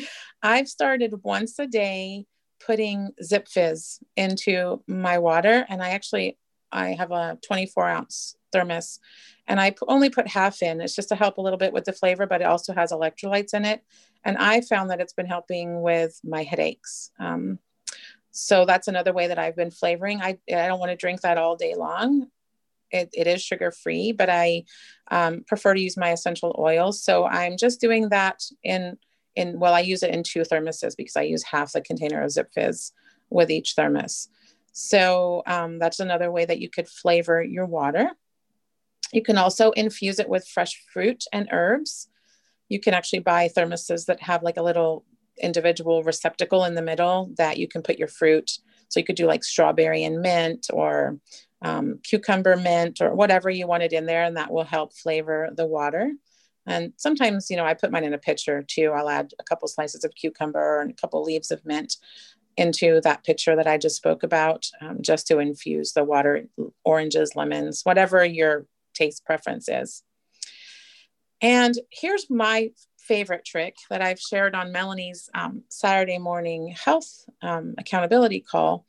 I've 0.44 0.68
started 0.68 1.14
once 1.24 1.58
a 1.60 1.68
day 1.68 2.26
putting 2.66 3.12
Zipfizz 3.24 4.00
into 4.16 4.84
my 4.88 5.18
water. 5.18 5.66
And 5.70 5.82
I 5.82 5.92
actually, 5.92 6.38
I 6.72 6.90
have 6.90 7.12
a 7.12 7.38
24 7.46 7.88
ounce 7.88 8.36
thermos 8.52 9.00
and 9.48 9.60
I 9.60 9.76
only 9.88 10.10
put 10.10 10.28
half 10.28 10.62
in. 10.62 10.82
It's 10.82 10.96
just 10.96 11.10
to 11.10 11.16
help 11.16 11.38
a 11.38 11.42
little 11.42 11.58
bit 11.58 11.74
with 11.74 11.86
the 11.86 11.94
flavor, 11.94 12.26
but 12.26 12.42
it 12.42 12.46
also 12.46 12.74
has 12.74 12.92
electrolytes 12.92 13.54
in 13.54 13.66
it. 13.66 13.84
And 14.24 14.38
I 14.38 14.62
found 14.62 14.90
that 14.90 15.02
it's 15.02 15.14
been 15.14 15.26
helping 15.26 15.82
with 15.82 16.20
my 16.24 16.44
headaches. 16.44 17.12
Um, 17.20 17.60
so 18.32 18.66
that's 18.66 18.88
another 18.88 19.14
way 19.14 19.28
that 19.28 19.40
I've 19.40 19.56
been 19.56 19.72
flavoring. 19.72 20.22
I, 20.22 20.38
I 20.50 20.68
don't 20.68 20.80
want 20.80 20.92
to 20.92 20.96
drink 20.96 21.22
that 21.22 21.38
all 21.38 21.56
day 21.56 21.76
long. 21.76 22.28
It, 22.92 23.10
it 23.14 23.28
is 23.28 23.42
sugar 23.42 23.72
free, 23.72 24.12
but 24.12 24.30
I 24.30 24.66
um, 25.10 25.44
prefer 25.48 25.74
to 25.74 25.82
use 25.82 25.98
my 25.98 26.12
essential 26.12 26.56
oils. 26.60 27.04
So 27.04 27.26
I'm 27.26 27.58
just 27.58 27.82
doing 27.82 28.10
that 28.10 28.42
in 28.64 28.98
in 29.34 29.60
well, 29.60 29.74
I 29.74 29.80
use 29.80 30.04
it 30.04 30.14
in 30.14 30.24
two 30.24 30.42
thermoses 30.42 30.96
because 30.98 31.16
I 31.16 31.22
use 31.22 31.44
half 31.44 31.72
the 31.72 31.82
container 31.82 32.22
of 32.22 32.32
Zipfizz 32.32 32.92
with 33.30 33.50
each 33.50 33.76
thermos. 33.76 34.28
So 34.74 35.42
um, 35.46 35.80
that's 35.80 36.02
another 36.02 36.30
way 36.32 36.44
that 36.44 36.60
you 36.60 36.70
could 36.70 36.90
flavor 36.90 37.42
your 37.42 37.66
water. 37.66 38.12
You 39.12 39.22
can 39.22 39.38
also 39.38 39.72
infuse 39.72 40.20
it 40.20 40.30
with 40.30 40.48
fresh 40.48 40.82
fruit 40.94 41.26
and 41.34 41.50
herbs. 41.52 42.08
You 42.70 42.80
can 42.80 42.94
actually 42.94 43.20
buy 43.20 43.50
thermoses 43.50 44.06
that 44.06 44.22
have 44.22 44.44
like 44.44 44.58
a 44.58 44.64
little 44.64 45.06
individual 45.42 46.04
receptacle 46.04 46.66
in 46.66 46.76
the 46.76 46.82
middle 46.82 47.32
that 47.38 47.58
you 47.58 47.68
can 47.68 47.82
put 47.82 48.00
your 48.00 48.08
fruit. 48.08 48.52
So 48.90 49.00
you 49.00 49.06
could 49.06 49.16
do 49.16 49.26
like 49.26 49.44
strawberry 49.44 50.04
and 50.04 50.22
mint 50.22 50.68
or 50.72 51.18
um, 51.62 52.00
cucumber 52.04 52.56
mint 52.58 53.02
or 53.02 53.14
whatever 53.14 53.50
you 53.50 53.68
wanted 53.68 53.94
in 53.94 54.06
there, 54.06 54.24
and 54.24 54.38
that 54.38 54.52
will 54.52 54.64
help 54.64 54.94
flavor 54.94 55.50
the 55.56 55.66
water. 55.66 56.12
And 56.68 56.94
sometimes, 56.98 57.50
you 57.50 57.58
know, 57.58 57.66
I 57.66 57.74
put 57.74 57.92
mine 57.92 58.04
in 58.04 58.14
a 58.14 58.20
pitcher 58.20 58.64
too. 58.68 58.92
I'll 58.96 59.10
add 59.10 59.34
a 59.40 59.44
couple 59.44 59.68
slices 59.68 60.04
of 60.04 60.16
cucumber 60.16 60.82
and 60.82 60.92
a 60.92 60.96
couple 60.96 61.24
leaves 61.24 61.52
of 61.52 61.66
mint 61.66 61.96
into 62.58 63.02
that 63.02 63.24
pitcher 63.24 63.56
that 63.56 63.68
I 63.68 63.78
just 63.78 63.96
spoke 63.96 64.24
about, 64.24 64.70
um, 64.82 64.98
just 65.02 65.26
to 65.28 65.40
infuse 65.40 65.94
the 65.94 66.04
water, 66.04 66.46
oranges, 66.84 67.36
lemons, 67.36 67.82
whatever 67.84 68.24
your 68.26 68.66
taste 69.02 69.26
preferences. 69.26 70.04
And 71.42 71.74
here's 71.90 72.30
my 72.30 72.70
favorite 73.00 73.46
trick 73.46 73.76
that 73.90 74.02
I've 74.02 74.20
shared 74.20 74.54
on 74.54 74.72
Melanie's 74.72 75.30
um, 75.34 75.64
Saturday 75.70 76.20
morning 76.20 76.76
health 76.86 77.26
um, 77.42 77.74
accountability 77.80 78.42
call 78.42 78.86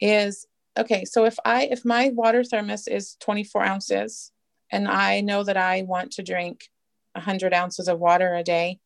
is 0.00 0.46
okay. 0.78 1.04
So 1.04 1.24
if 1.24 1.36
I 1.44 1.64
if 1.64 1.84
my 1.84 2.10
water 2.10 2.44
thermos 2.44 2.86
is 2.86 3.16
24 3.20 3.64
ounces, 3.64 4.32
and 4.70 4.86
I 4.88 5.20
know 5.20 5.42
that 5.42 5.56
I 5.56 5.82
want 5.82 6.12
to 6.12 6.22
drink 6.22 6.68
100 7.12 7.52
ounces 7.52 7.88
of 7.88 7.98
water 7.98 8.34
a 8.34 8.44
day, 8.44 8.78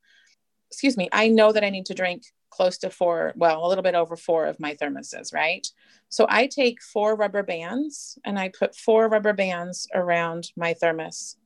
excuse 0.71 0.97
me, 0.97 1.09
I 1.13 1.29
know 1.29 1.53
that 1.53 1.65
I 1.65 1.71
need 1.71 1.87
to 1.87 1.95
drink 1.95 2.23
close 2.51 2.79
to 2.79 2.91
four, 2.91 3.33
well, 3.37 3.65
a 3.65 3.69
little 3.69 3.83
bit 3.83 3.95
over 3.95 4.17
four 4.17 4.47
of 4.47 4.61
my 4.61 4.75
thermoses, 4.75 5.33
right? 5.33 5.67
So 6.09 6.27
I 6.29 6.47
take 6.47 6.83
four 6.83 7.15
rubber 7.15 7.43
bands 7.43 8.19
and 8.25 8.39
I 8.39 8.49
put 8.49 8.77
four 8.77 9.09
rubber 9.09 9.33
bands 9.33 9.89
around 9.95 10.51
my 10.57 10.75
thermos. 10.75 11.37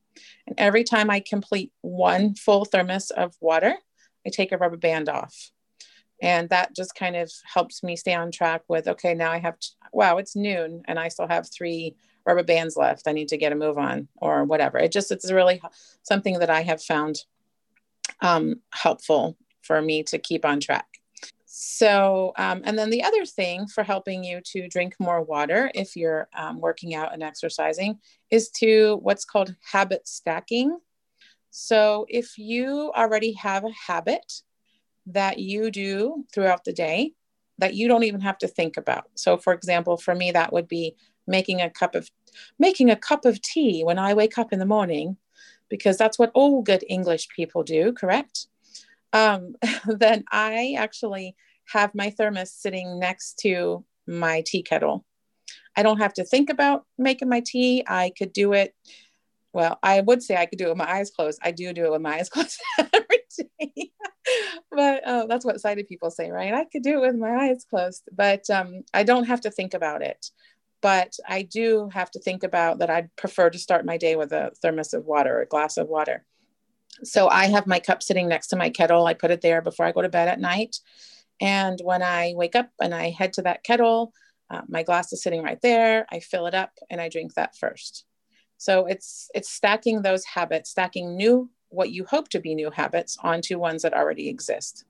And 0.47 0.59
every 0.59 0.85
time 0.85 1.11
I 1.11 1.21
complete 1.21 1.73
one 1.83 2.35
full 2.35 2.65
thermos 2.65 3.11
of 3.11 3.35
water, 3.41 3.75
I 4.27 4.31
take 4.31 4.53
a 4.53 4.59
rubber 4.59 4.77
band 4.77 5.09
off. 5.09 5.51
And 6.23 6.49
that 6.49 6.75
just 6.75 6.95
kind 6.95 7.17
of 7.17 7.31
helps 7.45 7.83
me 7.83 7.97
stay 7.97 8.15
on 8.15 8.31
track 8.31 8.63
with 8.69 8.89
okay, 8.89 9.15
now 9.15 9.31
I 9.31 9.39
have, 9.39 9.57
wow, 9.93 10.17
it's 10.17 10.35
noon 10.37 10.83
and 10.87 10.99
I 10.99 11.09
still 11.09 11.29
have 11.29 11.51
three 11.51 11.97
rubber 12.25 12.43
bands 12.43 12.77
left. 12.77 13.07
I 13.07 13.13
need 13.13 13.29
to 13.29 13.37
get 13.37 13.53
a 13.53 13.57
move 13.57 13.77
on 13.77 14.09
or 14.17 14.45
whatever. 14.45 14.79
It 14.79 14.93
just, 14.93 15.11
it's 15.11 15.31
really 15.31 15.61
something 16.03 16.39
that 16.39 16.49
I 16.49 16.63
have 16.63 16.83
found 16.83 17.19
um, 18.21 18.61
helpful 18.73 19.37
for 19.65 19.81
me 19.83 20.03
to 20.05 20.19
keep 20.19 20.45
on 20.45 20.61
track. 20.61 20.87
So, 21.47 22.33
um, 22.37 22.63
and 22.65 22.77
then 22.77 22.91
the 22.91 23.05
other 23.05 23.25
thing 23.25 23.67
for 23.67 23.85
helping 23.85 24.25
you 24.25 24.41
to 24.47 24.69
drink 24.69 24.97
more 24.99 25.23
water 25.23 25.71
if 25.75 25.95
you're 25.95 26.29
um, 26.37 26.61
working 26.61 26.95
out 26.95 27.13
and 27.13 27.23
exercising 27.23 28.01
is 28.31 28.51
to 28.57 28.99
what's 29.03 29.25
called 29.25 29.55
habit 29.73 30.09
stacking. 30.09 30.79
So, 31.51 32.07
if 32.09 32.39
you 32.39 32.93
already 32.97 33.33
have 33.35 33.65
a 33.65 33.73
habit 33.87 34.43
that 35.07 35.39
you 35.39 35.71
do 35.71 36.25
throughout 36.33 36.65
the 36.65 36.73
day 36.73 37.13
that 37.59 37.75
you 37.75 37.89
don't 37.89 38.05
even 38.05 38.21
have 38.21 38.39
to 38.39 38.49
think 38.49 38.77
about. 38.77 39.05
So, 39.15 39.37
for 39.37 39.53
example, 39.53 39.97
for 39.97 40.15
me, 40.15 40.33
that 40.33 40.53
would 40.53 40.69
be 40.69 40.97
making 41.27 41.61
a 41.61 41.71
cup 41.71 41.95
of 41.95 42.11
making 42.59 42.91
a 42.91 42.97
cup 42.97 43.25
of 43.25 43.41
tea 43.41 43.85
when 43.85 43.99
I 43.99 44.15
wake 44.15 44.39
up 44.39 44.53
in 44.53 44.59
the 44.59 44.67
morning, 44.67 45.17
because 45.69 45.97
that's 45.97 46.19
what 46.19 46.33
all 46.35 46.63
good 46.63 46.85
English 46.89 47.29
people 47.29 47.63
do, 47.63 47.93
correct? 47.93 48.49
Um, 49.15 49.55
then 49.87 50.25
I 50.31 50.75
actually 50.77 51.35
have 51.73 51.95
my 51.95 52.11
thermos 52.11 52.53
sitting 52.53 52.99
next 52.99 53.39
to 53.39 53.85
my 54.07 54.43
tea 54.45 54.63
kettle. 54.63 55.07
I 55.77 55.83
don't 55.83 55.99
have 55.99 56.15
to 56.15 56.25
think 56.25 56.51
about 56.51 56.85
making 56.99 57.29
my 57.29 57.43
tea. 57.45 57.85
I 57.87 58.13
could 58.17 58.33
do 58.33 58.53
it. 58.53 58.75
Well, 59.53 59.79
I 59.83 60.01
would 60.01 60.23
say 60.23 60.37
I 60.37 60.47
could 60.47 60.59
do 60.59 60.67
it 60.67 60.71
with 60.71 60.79
my 60.79 60.91
eyes 60.91 61.11
closed. 61.11 61.39
I 61.43 61.53
do 61.53 61.73
do 61.73 61.87
it 61.87 61.93
with 61.93 62.03
my 62.03 62.17
eyes 62.17 62.29
closed 62.31 62.61
every 62.79 63.21
day. 63.39 63.93
but 64.71 65.07
uh, 65.07 65.27
that's 65.27 65.45
what 65.45 65.61
sighted 65.61 65.89
people 65.89 66.11
say, 66.11 66.31
right? 66.31 66.53
I 66.53 66.65
could 66.65 66.83
do 66.83 66.99
it 66.99 67.07
with 67.07 67.17
my 67.17 67.49
eyes 67.49 67.65
closed, 67.69 68.03
but 68.13 68.51
um, 68.51 68.83
I 68.93 69.05
don't 69.05 69.25
have 69.25 69.41
to 69.43 69.51
think 69.51 69.75
about 69.75 70.03
it. 70.03 70.27
But 70.83 71.15
I 71.27 71.43
do 71.43 71.89
have 71.95 72.11
to 72.11 72.19
think 72.21 72.43
about 72.43 72.81
that 72.81 72.91
I'd 72.91 73.15
prefer 73.17 73.49
to 73.49 73.59
start 73.59 73.87
my 73.87 73.97
day 73.97 74.17
with 74.17 74.33
a 74.33 74.53
thermos 74.61 74.93
of 74.93 75.07
water, 75.07 75.41
a 75.41 75.47
glass 75.47 75.77
of 75.79 75.89
water 75.89 76.27
so 77.03 77.29
I 77.29 77.47
have 77.47 77.67
my 77.67 77.81
cup 77.81 78.03
sitting 78.03 78.29
next 78.29 78.49
to 78.49 78.57
my 78.57 78.71
kettle. 78.71 79.07
I 79.07 79.15
put 79.15 79.31
it 79.31 79.41
there 79.41 79.61
before 79.61 79.87
I 79.87 79.93
go 79.93 80.03
to 80.03 80.09
bed 80.09 80.29
at 80.29 80.41
night. 80.41 80.77
And 81.41 81.81
when 81.83 82.03
I 82.03 82.33
wake 82.37 82.55
up 82.55 82.71
and 82.81 82.95
I 82.95 83.11
head 83.11 83.33
to 83.35 83.43
that 83.43 83.65
kettle, 83.65 84.13
uh, 84.51 84.63
my 84.69 84.83
glass 84.83 85.13
is 85.13 85.23
sitting 85.23 85.43
right 85.43 85.61
there. 85.63 86.07
I 86.11 86.21
fill 86.21 86.47
it 86.47 86.55
up 86.55 86.71
and 86.91 87.01
I 87.01 87.09
drink 87.09 87.35
that 87.35 87.57
first. 87.57 88.05
So 88.57 88.87
it's 88.87 89.29
it's 89.35 89.51
stacking 89.51 90.03
those 90.03 90.25
habits, 90.25 90.71
stacking 90.71 91.17
new 91.17 91.51
what 91.71 91.91
you 91.91 92.05
hope 92.05 92.29
to 92.29 92.41
be 92.41 92.55
new 92.55 92.71
habits 92.71 93.19
onto 93.21 93.59
ones 93.59 93.83
that 93.83 93.95
already 93.95 94.29
exist. 94.29 94.85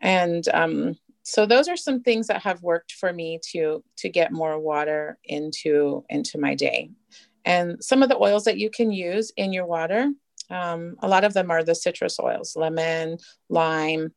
And 0.00 0.46
um, 0.54 0.96
so 1.22 1.44
those 1.46 1.68
are 1.68 1.76
some 1.76 2.02
things 2.02 2.28
that 2.28 2.42
have 2.42 2.62
worked 2.62 2.92
for 2.92 3.12
me 3.12 3.40
to 3.50 3.82
to 3.98 4.08
get 4.08 4.32
more 4.32 4.58
water 4.58 5.18
into 5.24 6.04
into 6.08 6.38
my 6.38 6.54
day. 6.54 6.90
And 7.44 7.82
some 7.82 8.02
of 8.02 8.08
the 8.08 8.18
oils 8.18 8.44
that 8.44 8.58
you 8.58 8.70
can 8.70 8.90
use 8.90 9.32
in 9.36 9.52
your 9.52 9.66
water 9.66 10.10
um, 10.50 10.96
a 11.00 11.08
lot 11.08 11.24
of 11.24 11.34
them 11.34 11.50
are 11.50 11.64
the 11.64 11.74
citrus 11.74 12.18
oils 12.20 12.54
lemon, 12.56 13.18
lime, 13.48 14.12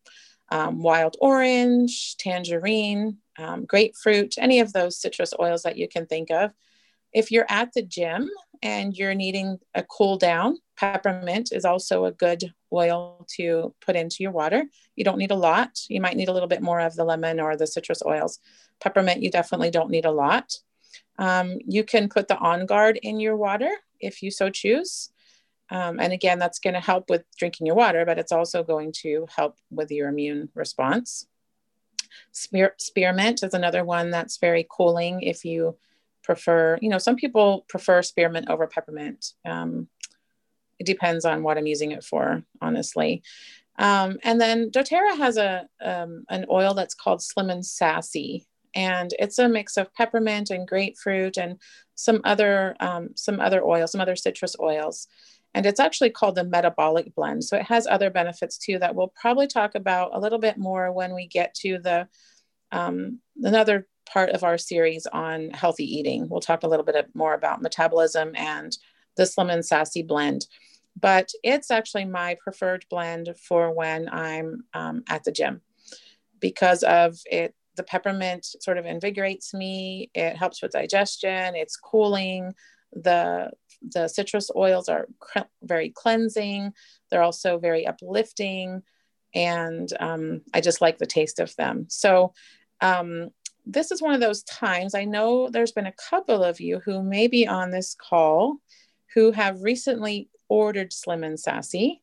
um, 0.50 0.82
wild 0.82 1.18
orange, 1.20 2.16
tangerine, 2.18 3.18
um, 3.38 3.66
grapefruit, 3.66 4.36
any 4.38 4.60
of 4.60 4.74
those 4.74 5.00
citrus 5.00 5.34
oils 5.40 5.64
that 5.64 5.78
you 5.78 5.88
can 5.88 6.06
think 6.06 6.32
of. 6.32 6.54
If 7.14 7.32
you're 7.32 7.46
at 7.50 7.74
the 7.74 7.82
gym 7.82 8.30
and 8.62 8.96
you're 8.96 9.14
needing 9.14 9.60
a 9.74 9.84
cool 9.84 10.18
down, 10.18 10.58
peppermint 10.78 11.52
is 11.52 11.66
also 11.66 12.06
a 12.06 12.12
good 12.12 12.54
oil 12.74 13.26
to 13.36 13.74
put 13.82 13.96
into 13.96 14.18
your 14.20 14.32
water. 14.32 14.64
You 14.96 15.04
don't 15.04 15.18
need 15.18 15.32
a 15.32 15.36
lot. 15.36 15.80
You 15.90 16.02
might 16.02 16.18
need 16.18 16.30
a 16.30 16.34
little 16.34 16.48
bit 16.48 16.62
more 16.62 16.80
of 16.80 16.96
the 16.96 17.06
lemon 17.06 17.40
or 17.40 17.56
the 17.56 17.68
citrus 17.68 18.02
oils. 18.06 18.40
Peppermint, 18.82 19.22
you 19.22 19.32
definitely 19.32 19.72
don't 19.72 19.90
need 19.90 20.06
a 20.06 20.12
lot. 20.12 20.54
Um, 21.18 21.58
you 21.66 21.84
can 21.84 22.10
put 22.10 22.28
the 22.28 22.38
On 22.38 22.66
Guard 22.66 23.00
in 23.02 23.20
your 23.20 23.36
water 23.36 23.70
if 24.00 24.22
you 24.22 24.32
so 24.32 24.50
choose. 24.50 25.10
Um, 25.70 26.00
and 26.00 26.14
again, 26.14 26.40
that's 26.40 26.60
going 26.60 26.74
to 26.76 26.80
help 26.80 27.10
with 27.10 27.24
drinking 27.38 27.68
your 27.68 27.76
water, 27.76 28.06
but 28.06 28.18
it's 28.18 28.32
also 28.32 28.64
going 28.64 28.94
to 29.04 29.28
help 29.36 29.58
with 29.70 29.92
your 29.92 30.10
immune 30.10 30.50
response. 30.56 31.28
Spear, 32.32 32.74
spearmint 32.78 33.44
is 33.44 33.54
another 33.54 33.84
one 33.84 34.12
that's 34.12 34.38
very 34.38 34.66
cooling 34.70 35.22
if 35.22 35.44
you 35.44 35.78
prefer, 36.24 36.78
you 36.82 36.90
know, 36.90 36.98
some 36.98 37.16
people 37.16 37.66
prefer 37.68 38.02
spearmint 38.02 38.50
over 38.50 38.68
peppermint. 38.68 39.34
Um, 39.46 39.88
it 40.80 40.86
depends 40.86 41.26
on 41.26 41.44
what 41.44 41.58
I'm 41.58 41.68
using 41.68 41.92
it 41.92 42.04
for, 42.04 42.44
honestly. 42.62 43.24
Um, 43.80 44.18
and 44.24 44.40
then 44.42 44.72
doTERRA 44.72 45.18
has 45.18 45.38
a 45.38 45.68
um, 45.82 46.26
an 46.30 46.46
oil 46.50 46.74
that's 46.74 46.96
called 46.96 47.22
Slim 47.22 47.50
and 47.50 47.66
Sassy, 47.66 48.48
and 48.74 49.14
it's 49.20 49.40
a 49.40 49.48
mix 49.48 49.78
of 49.78 49.94
peppermint 49.94 50.50
and 50.50 50.68
grapefruit 50.68 51.38
and 51.38 51.60
some 51.96 52.22
other 52.24 52.76
um, 52.80 53.10
some 53.16 53.40
other 53.40 53.64
oils, 53.64 53.92
some 53.92 54.02
other 54.02 54.16
citrus 54.16 54.56
oils. 54.60 55.08
And 55.58 55.66
it's 55.66 55.80
actually 55.80 56.12
called 56.12 56.36
the 56.36 56.44
metabolic 56.44 57.16
blend. 57.16 57.44
So 57.44 57.58
it 57.58 57.64
has 57.64 57.88
other 57.88 58.12
benefits 58.12 58.60
too 58.60 58.78
that 58.78 58.94
we'll 58.94 59.12
probably 59.20 59.48
talk 59.48 59.74
about 59.74 60.12
a 60.14 60.20
little 60.20 60.38
bit 60.38 60.60
more 60.60 60.92
when 60.92 61.16
we 61.16 61.26
get 61.26 61.56
to 61.56 61.80
the 61.80 62.08
um, 62.72 63.22
another 63.42 63.88
part 64.08 64.30
of 64.30 64.44
our 64.44 64.60
series 64.60 65.08
on 65.08 65.50
healthy 65.50 65.84
eating. 65.84 66.30
We'll 66.30 66.42
talk 66.42 66.62
a 66.62 66.68
little 66.68 66.86
bit 66.86 67.08
more 67.16 67.34
about 67.34 67.64
metabolism 67.64 68.34
and 68.36 68.78
the 69.16 69.26
Slim 69.26 69.50
and 69.50 69.66
Sassy 69.66 70.04
blend. 70.04 70.46
But 70.96 71.32
it's 71.44 71.72
actually 71.72 72.06
my 72.06 72.38
preferred 72.40 72.86
blend 72.88 73.34
for 73.42 73.74
when 73.74 74.10
I'm 74.10 74.64
um, 74.76 75.06
at 75.10 75.24
the 75.24 75.32
gym 75.32 75.62
because 76.40 76.84
of 76.84 77.18
it. 77.26 77.56
The 77.78 77.84
peppermint 77.84 78.46
sort 78.60 78.78
of 78.78 78.86
invigorates 78.86 79.56
me. 79.56 80.12
It 80.14 80.36
helps 80.36 80.62
with 80.62 80.74
digestion. 80.74 81.56
It's 81.56 81.78
cooling. 81.78 82.54
The 82.94 83.52
the 83.82 84.08
citrus 84.08 84.50
oils 84.56 84.90
are 84.90 85.08
very 85.62 85.90
cleansing. 85.90 86.74
They're 87.10 87.24
also 87.24 87.58
very 87.58 87.86
uplifting, 87.86 88.84
and 89.34 89.92
um, 90.00 90.42
I 90.54 90.62
just 90.62 90.82
like 90.82 90.98
the 90.98 91.06
taste 91.06 91.40
of 91.40 91.56
them. 91.56 91.86
So 91.90 92.34
um, 92.82 93.30
this 93.66 93.92
is 93.92 94.02
one 94.02 94.14
of 94.14 94.22
those 94.22 94.44
times. 94.44 94.96
I 94.96 95.06
know 95.06 95.50
there's 95.50 95.72
been 95.72 95.88
a 95.88 95.94
couple 96.10 96.44
of 96.44 96.60
you 96.60 96.80
who 96.86 97.04
may 97.04 97.28
be 97.28 97.48
on 97.48 97.72
this 97.72 97.96
call 97.96 98.58
who 99.14 99.32
have 99.32 99.62
recently 99.62 100.30
ordered 100.50 100.94
Slim 100.94 101.24
and 101.24 101.40
Sassy. 101.40 102.02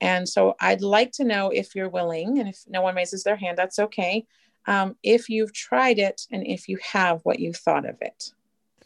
And 0.00 0.28
so 0.28 0.54
I'd 0.60 0.80
like 0.82 1.12
to 1.12 1.24
know 1.24 1.50
if 1.50 1.74
you're 1.74 1.88
willing, 1.88 2.38
and 2.38 2.48
if 2.48 2.62
no 2.68 2.82
one 2.82 2.94
raises 2.94 3.24
their 3.24 3.36
hand, 3.36 3.58
that's 3.58 3.78
okay. 3.78 4.26
Um, 4.66 4.96
if 5.02 5.28
you've 5.28 5.52
tried 5.52 5.98
it 5.98 6.26
and 6.30 6.46
if 6.46 6.68
you 6.68 6.78
have, 6.92 7.20
what 7.22 7.40
you 7.40 7.52
thought 7.52 7.88
of 7.88 7.96
it. 8.00 8.32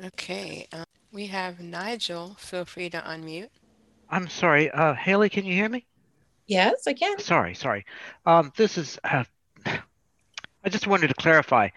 Okay. 0.02 0.66
Um, 0.72 0.84
we 1.12 1.26
have 1.26 1.60
Nigel. 1.60 2.34
Feel 2.38 2.64
free 2.64 2.90
to 2.90 3.00
unmute. 3.00 3.50
I'm 4.10 4.28
sorry. 4.28 4.70
Uh, 4.70 4.94
Haley, 4.94 5.28
can 5.28 5.44
you 5.44 5.54
hear 5.54 5.68
me? 5.68 5.86
Yes, 6.46 6.86
I 6.86 6.92
can. 6.92 7.18
Sorry, 7.18 7.54
sorry. 7.54 7.84
Um, 8.26 8.52
this 8.56 8.76
is, 8.76 8.98
uh, 9.04 9.24
I 9.66 10.68
just 10.68 10.86
wanted 10.86 11.08
to 11.08 11.14
clarify. 11.14 11.68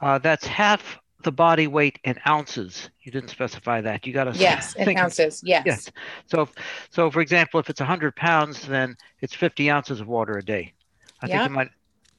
Uh, 0.00 0.18
that's 0.18 0.46
half 0.46 0.98
the 1.24 1.32
body 1.32 1.66
weight 1.66 1.98
in 2.04 2.18
ounces. 2.26 2.90
You 3.02 3.12
didn't 3.12 3.30
specify 3.30 3.80
that. 3.80 4.06
You 4.06 4.12
got 4.12 4.24
to 4.24 4.38
yes, 4.38 4.74
in 4.74 4.96
ounces. 4.96 5.42
Yes. 5.44 5.64
Yes. 5.66 5.90
So, 6.26 6.48
so 6.90 7.10
for 7.10 7.20
example, 7.20 7.58
if 7.58 7.70
it's 7.70 7.80
100 7.80 8.14
pounds, 8.16 8.66
then 8.66 8.96
it's 9.20 9.34
50 9.34 9.70
ounces 9.70 10.00
of 10.00 10.08
water 10.08 10.38
a 10.38 10.44
day. 10.44 10.72
I 11.22 11.26
yep. 11.26 11.38
think 11.38 11.50
it 11.50 11.54
might 11.54 11.70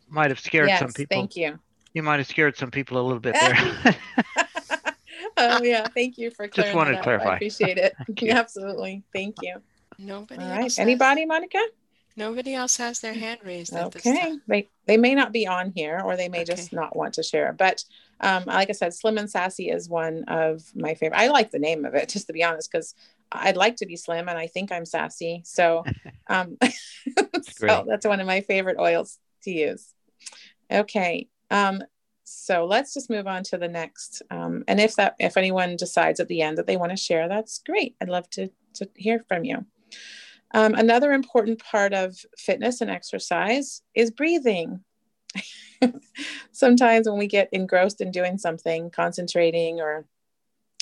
might 0.09 0.31
have 0.31 0.39
scared 0.39 0.67
yes, 0.67 0.79
some 0.79 0.91
people. 0.91 1.15
Thank 1.15 1.35
you. 1.35 1.59
You 1.93 2.03
might 2.03 2.17
have 2.17 2.27
scared 2.27 2.57
some 2.57 2.71
people 2.71 2.99
a 2.99 3.03
little 3.03 3.19
bit 3.19 3.35
there. 3.83 3.95
oh 5.39 5.63
yeah, 5.63 5.87
thank 5.87 6.17
you 6.17 6.31
for 6.31 6.47
just 6.47 6.75
wanted 6.75 6.95
to 6.95 7.01
clarify. 7.01 7.31
I 7.31 7.35
appreciate 7.35 7.77
it. 7.77 7.95
Absolutely, 8.29 9.03
thank 9.13 9.35
you. 9.41 9.57
Nobody. 9.97 10.41
All 10.41 10.49
right. 10.49 10.79
Anybody, 10.79 11.25
Monica? 11.25 11.59
Nobody 12.15 12.53
else 12.53 12.75
has 12.77 12.99
their 12.99 13.13
hand 13.13 13.39
raised. 13.43 13.73
okay. 13.73 14.37
They 14.47 14.69
they 14.85 14.97
may 14.97 15.15
not 15.15 15.31
be 15.31 15.47
on 15.47 15.71
here, 15.75 16.01
or 16.03 16.17
they 16.17 16.29
may 16.29 16.41
okay. 16.41 16.55
just 16.55 16.73
not 16.73 16.95
want 16.95 17.13
to 17.15 17.23
share. 17.23 17.53
But 17.53 17.83
um, 18.19 18.43
like 18.45 18.69
I 18.69 18.73
said, 18.73 18.93
Slim 18.93 19.17
and 19.17 19.29
Sassy 19.29 19.69
is 19.69 19.87
one 19.87 20.25
of 20.27 20.61
my 20.75 20.95
favorite. 20.95 21.17
I 21.17 21.27
like 21.27 21.51
the 21.51 21.59
name 21.59 21.85
of 21.85 21.95
it, 21.95 22.09
just 22.13 22.27
to 22.27 22.33
be 22.33 22.43
honest, 22.43 22.69
because 22.71 22.93
I'd 23.31 23.57
like 23.57 23.77
to 23.77 23.85
be 23.85 23.95
slim, 23.95 24.27
and 24.27 24.37
I 24.37 24.47
think 24.47 24.71
I'm 24.71 24.85
sassy. 24.85 25.43
So, 25.45 25.83
um, 26.27 26.57
so 27.43 27.85
that's 27.87 28.05
one 28.05 28.19
of 28.19 28.27
my 28.27 28.41
favorite 28.41 28.77
oils 28.79 29.19
to 29.43 29.51
use. 29.51 29.93
Okay. 30.71 31.27
Um, 31.51 31.81
so 32.31 32.65
let's 32.65 32.93
just 32.93 33.09
move 33.09 33.27
on 33.27 33.43
to 33.43 33.57
the 33.57 33.67
next. 33.67 34.21
Um, 34.29 34.63
and 34.67 34.79
if 34.79 34.95
that 34.95 35.15
if 35.19 35.35
anyone 35.35 35.75
decides 35.75 36.19
at 36.19 36.27
the 36.27 36.41
end 36.41 36.57
that 36.57 36.67
they 36.67 36.77
want 36.77 36.91
to 36.91 36.97
share, 36.97 37.27
that's 37.27 37.59
great. 37.65 37.95
I'd 37.99 38.09
love 38.09 38.29
to 38.31 38.49
to 38.75 38.89
hear 38.95 39.23
from 39.27 39.43
you. 39.43 39.65
Um, 40.53 40.73
another 40.75 41.11
important 41.11 41.59
part 41.59 41.93
of 41.93 42.17
fitness 42.37 42.81
and 42.81 42.89
exercise 42.89 43.81
is 43.95 44.11
breathing. 44.11 44.83
Sometimes 46.51 47.07
when 47.07 47.19
we 47.19 47.27
get 47.27 47.49
engrossed 47.51 48.01
in 48.01 48.11
doing 48.11 48.37
something, 48.37 48.89
concentrating, 48.89 49.79
or 49.79 50.05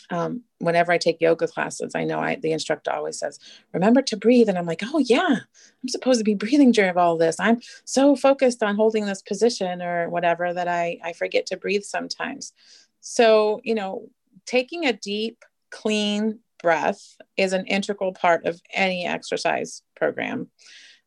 um, 0.10 0.44
whenever 0.60 0.92
I 0.92 0.98
take 0.98 1.22
yoga 1.22 1.48
classes, 1.48 1.94
I 1.96 2.04
know 2.04 2.20
I, 2.20 2.36
the 2.36 2.52
instructor 2.52 2.92
always 2.92 3.20
says, 3.20 3.40
remember 3.74 4.02
to 4.04 4.18
breathe. 4.18 4.50
And 4.50 4.58
I'm 4.58 4.66
like, 4.66 4.82
oh, 4.84 5.00
yeah, 5.00 5.38
I'm 5.40 5.90
supposed 5.90 6.20
to 6.20 6.24
be 6.24 6.34
breathing 6.34 6.72
during 6.72 6.98
all 6.98 7.18
this. 7.18 7.38
I'm 7.40 7.60
so 7.86 8.16
focused 8.16 8.64
on 8.64 8.76
holding 8.76 9.06
this 9.06 9.22
position 9.22 9.82
or 9.82 10.10
whatever 10.10 10.54
that 10.54 10.68
I, 10.68 11.00
I 11.04 11.14
forget 11.14 11.46
to 11.48 11.58
breathe 11.58 11.84
sometimes. 11.84 12.54
So, 13.02 13.62
you 13.64 13.76
know, 13.76 14.10
taking 14.46 14.86
a 14.86 14.94
deep, 14.94 15.44
clean 15.70 16.40
breath 16.62 17.18
is 17.36 17.54
an 17.54 17.66
integral 17.66 18.14
part 18.14 18.46
of 18.46 18.62
any 18.74 19.06
exercise 19.06 19.82
program. 19.96 20.50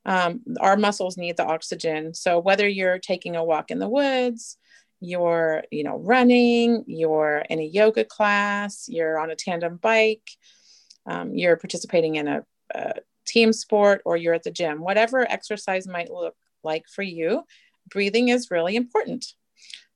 Um, 0.07 0.41
our 0.61 0.77
muscles 0.77 1.17
need 1.17 1.37
the 1.37 1.45
oxygen. 1.45 2.15
So 2.15 2.39
whether 2.39 2.67
you're 2.69 2.99
taking 2.99 3.37
a 3.37 3.45
walk 3.45 3.71
in 3.71 3.79
the 3.79 3.89
woods, 3.89 4.57
you're, 5.01 5.65
you 5.71 5.83
know, 5.83 5.99
running, 5.99 6.85
you're 6.87 7.45
in 7.51 7.59
a 7.59 7.65
yoga 7.65 8.05
class, 8.05 8.87
you're 8.89 9.19
on 9.19 9.31
a 9.31 9.37
tandem 9.37 9.77
bike, 9.77 10.31
um, 11.07 11.35
you're 11.35 11.57
participating 11.57 12.17
in 12.17 12.29
a, 12.29 12.45
a 12.75 12.95
team 13.27 13.53
sport, 13.53 14.03
or 14.05 14.17
you're 14.17 14.35
at 14.35 14.43
the 14.43 14.51
gym, 14.51 14.81
whatever 14.81 15.31
exercise 15.31 15.87
might 15.87 16.11
look 16.11 16.35
like 16.63 16.85
for 16.89 17.03
you, 17.03 17.43
breathing 17.89 18.29
is 18.29 18.51
really 18.51 18.77
important. 18.77 19.27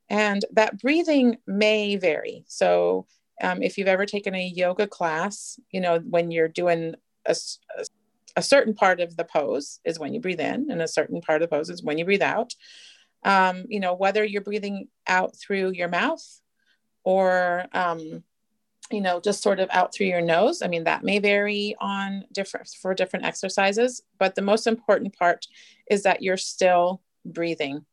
And 0.09 0.45
that 0.53 0.81
breathing 0.81 1.39
may 1.47 1.97
vary. 1.97 2.45
So 2.47 3.07
um, 3.43 3.63
if 3.63 3.77
you've 3.79 3.89
ever 3.89 4.07
taken 4.07 4.35
a 4.35 4.47
yoga 4.47 4.87
class, 4.87 5.59
you 5.71 5.81
know, 5.81 5.99
when 5.99 6.31
you're 6.31 6.49
doing 6.49 6.95
a, 7.27 7.37
a, 7.79 7.85
a, 8.37 8.43
certain 8.43 8.75
part 8.75 9.01
of 9.01 9.17
the 9.17 9.25
pose 9.25 9.81
is 9.85 9.99
when 9.99 10.15
you 10.15 10.21
breathe 10.21 10.41
in, 10.41 10.71
and 10.71 10.81
a 10.81 10.89
certain 10.89 11.21
part 11.21 11.43
of 11.43 11.49
the 11.49 11.57
pose 11.57 11.71
is 11.71 11.83
when 11.83 11.99
you 11.99 12.05
breathe 12.05 12.23
out. 12.23 12.55
Um, 13.25 13.65
you 13.69 13.81
know, 13.81 13.95
whether 13.95 14.25
you're 14.25 14.43
breathing 14.43 14.89
out 15.07 15.37
through 15.37 15.73
your 15.73 15.89
mouth 15.89 16.25
or, 17.05 17.65
um, 17.73 18.23
you 18.91 19.01
know, 19.01 19.19
just 19.21 19.43
sort 19.43 19.61
of 19.61 19.69
out 19.73 19.95
through 19.95 20.07
your 20.07 20.21
nose. 20.21 20.61
I 20.61 20.69
mean, 20.69 20.85
that 20.85 21.05
may 21.05 21.19
vary 21.19 21.75
on 21.81 22.25
different 22.33 22.69
for 22.81 22.95
different 22.95 23.25
exercises, 23.25 24.03
but 24.19 24.35
the 24.35 24.43
most 24.43 24.67
important 24.67 25.17
part 25.17 25.47
is 25.91 26.03
that 26.03 26.23
you're 26.23 26.37
still 26.37 27.01
breathing. 27.25 27.87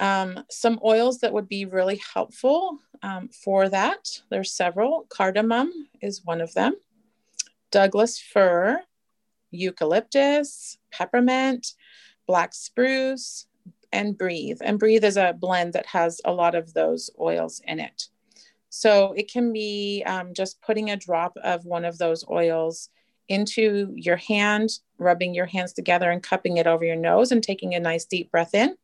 Um, 0.00 0.44
some 0.50 0.78
oils 0.84 1.18
that 1.20 1.32
would 1.32 1.48
be 1.48 1.64
really 1.64 2.00
helpful 2.14 2.78
um, 3.02 3.28
for 3.28 3.68
that. 3.68 4.22
There's 4.30 4.52
several. 4.52 5.06
Cardamom 5.08 5.70
is 6.00 6.24
one 6.24 6.40
of 6.40 6.54
them. 6.54 6.74
Douglas 7.70 8.18
fir, 8.18 8.82
eucalyptus, 9.50 10.78
peppermint, 10.92 11.74
black 12.26 12.54
spruce, 12.54 13.46
and 13.92 14.16
breathe. 14.16 14.58
And 14.62 14.78
breathe 14.78 15.04
is 15.04 15.16
a 15.16 15.34
blend 15.38 15.72
that 15.72 15.86
has 15.86 16.20
a 16.24 16.32
lot 16.32 16.54
of 16.54 16.74
those 16.74 17.10
oils 17.18 17.60
in 17.66 17.80
it. 17.80 18.08
So 18.70 19.12
it 19.12 19.30
can 19.30 19.52
be 19.52 20.02
um, 20.06 20.34
just 20.34 20.60
putting 20.60 20.90
a 20.90 20.96
drop 20.96 21.36
of 21.42 21.64
one 21.64 21.84
of 21.84 21.98
those 21.98 22.24
oils 22.28 22.90
into 23.28 23.92
your 23.96 24.16
hand, 24.16 24.70
rubbing 24.98 25.34
your 25.34 25.46
hands 25.46 25.72
together 25.72 26.10
and 26.10 26.22
cupping 26.22 26.56
it 26.56 26.66
over 26.66 26.84
your 26.84 26.96
nose 26.96 27.32
and 27.32 27.42
taking 27.42 27.74
a 27.74 27.80
nice 27.80 28.04
deep 28.04 28.30
breath 28.30 28.54
in. 28.54 28.76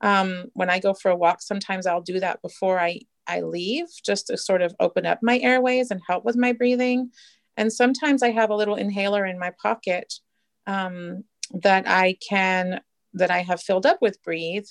Um, 0.00 0.46
when 0.54 0.70
I 0.70 0.80
go 0.80 0.94
for 0.94 1.10
a 1.10 1.16
walk, 1.16 1.42
sometimes 1.42 1.86
I'll 1.86 2.00
do 2.00 2.20
that 2.20 2.42
before 2.42 2.78
I 2.78 3.00
I 3.26 3.40
leave 3.40 3.86
just 4.04 4.26
to 4.26 4.36
sort 4.36 4.62
of 4.62 4.74
open 4.80 5.06
up 5.06 5.20
my 5.22 5.38
airways 5.38 5.90
and 5.90 6.00
help 6.06 6.24
with 6.24 6.36
my 6.36 6.52
breathing. 6.52 7.10
And 7.56 7.72
sometimes 7.72 8.22
I 8.22 8.30
have 8.30 8.50
a 8.50 8.54
little 8.54 8.74
inhaler 8.74 9.24
in 9.24 9.38
my 9.38 9.52
pocket 9.62 10.12
um, 10.66 11.24
that 11.62 11.84
I 11.86 12.18
can, 12.26 12.80
that 13.14 13.30
I 13.30 13.42
have 13.42 13.62
filled 13.62 13.86
up 13.86 13.98
with 14.00 14.22
breathe 14.22 14.66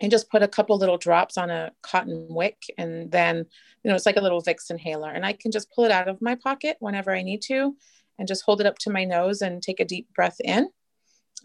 and 0.00 0.10
just 0.10 0.30
put 0.30 0.42
a 0.42 0.48
couple 0.48 0.78
little 0.78 0.98
drops 0.98 1.36
on 1.36 1.50
a 1.50 1.72
cotton 1.82 2.26
wick. 2.30 2.62
And 2.76 3.10
then, 3.10 3.36
you 3.82 3.88
know, 3.88 3.94
it's 3.94 4.06
like 4.06 4.16
a 4.16 4.22
little 4.22 4.42
Vicks 4.42 4.70
inhaler. 4.70 5.10
And 5.10 5.26
I 5.26 5.32
can 5.32 5.50
just 5.50 5.72
pull 5.72 5.84
it 5.84 5.90
out 5.90 6.08
of 6.08 6.22
my 6.22 6.36
pocket 6.36 6.76
whenever 6.80 7.14
I 7.14 7.22
need 7.22 7.42
to 7.42 7.76
and 8.18 8.28
just 8.28 8.44
hold 8.44 8.60
it 8.60 8.66
up 8.66 8.78
to 8.78 8.90
my 8.90 9.04
nose 9.04 9.42
and 9.42 9.62
take 9.62 9.80
a 9.80 9.84
deep 9.84 10.12
breath 10.14 10.40
in. 10.44 10.68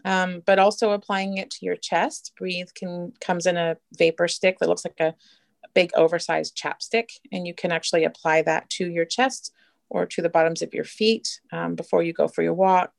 Um, 0.04 0.42
but 0.44 0.58
also 0.58 0.90
applying 0.90 1.38
it 1.38 1.50
to 1.52 1.64
your 1.64 1.76
chest. 1.76 2.32
Breathe 2.36 2.68
can 2.74 3.12
comes 3.20 3.46
in 3.46 3.56
a 3.56 3.76
vapor 3.96 4.28
stick 4.28 4.58
that 4.58 4.68
looks 4.68 4.84
like 4.84 5.00
a 5.00 5.14
big 5.74 5.92
oversized 5.94 6.56
chapstick, 6.56 7.10
and 7.32 7.46
you 7.46 7.54
can 7.54 7.72
actually 7.72 8.04
apply 8.04 8.42
that 8.42 8.68
to 8.70 8.86
your 8.90 9.06
chest 9.06 9.52
or 9.88 10.04
to 10.04 10.20
the 10.20 10.28
bottoms 10.28 10.60
of 10.60 10.74
your 10.74 10.84
feet 10.84 11.40
um, 11.52 11.74
before 11.74 12.02
you 12.02 12.12
go 12.12 12.28
for 12.28 12.42
your 12.42 12.52
walk. 12.52 12.92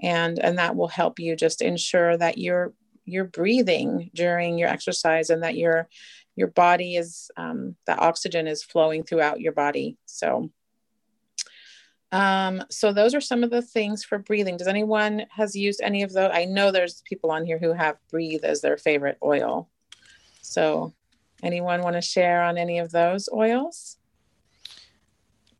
And, 0.00 0.38
and 0.38 0.58
that 0.58 0.76
will 0.76 0.88
help 0.88 1.18
you 1.18 1.36
just 1.36 1.62
ensure 1.62 2.16
that 2.16 2.38
you're 2.38 2.72
you're 3.08 3.24
breathing 3.24 4.10
during 4.14 4.58
your 4.58 4.68
exercise 4.68 5.30
and 5.30 5.42
that 5.44 5.56
your 5.56 5.88
your 6.34 6.48
body 6.48 6.96
is 6.96 7.30
um, 7.36 7.76
that 7.86 8.00
oxygen 8.00 8.48
is 8.48 8.64
flowing 8.64 9.04
throughout 9.04 9.40
your 9.40 9.52
body 9.52 9.96
so 10.06 10.50
Um, 12.12 12.62
so 12.70 12.92
those 12.92 13.14
are 13.14 13.20
some 13.20 13.44
of 13.44 13.50
the 13.50 13.62
things 13.62 14.04
for 14.04 14.18
breathing. 14.18 14.56
Does 14.56 14.68
anyone 14.68 15.26
has 15.30 15.54
used 15.56 15.80
any 15.82 16.02
of 16.02 16.12
those? 16.12 16.30
I 16.32 16.44
know 16.44 16.70
there's 16.70 17.02
people 17.04 17.30
on 17.30 17.44
here 17.44 17.58
who 17.58 17.72
have 17.72 17.96
breathe 18.10 18.44
as 18.44 18.60
their 18.60 18.76
favorite 18.76 19.18
oil. 19.22 19.68
So 20.40 20.94
anyone 21.42 21.82
want 21.82 21.96
to 21.96 22.02
share 22.02 22.42
on 22.42 22.58
any 22.58 22.78
of 22.78 22.92
those 22.92 23.28
oils? 23.32 23.98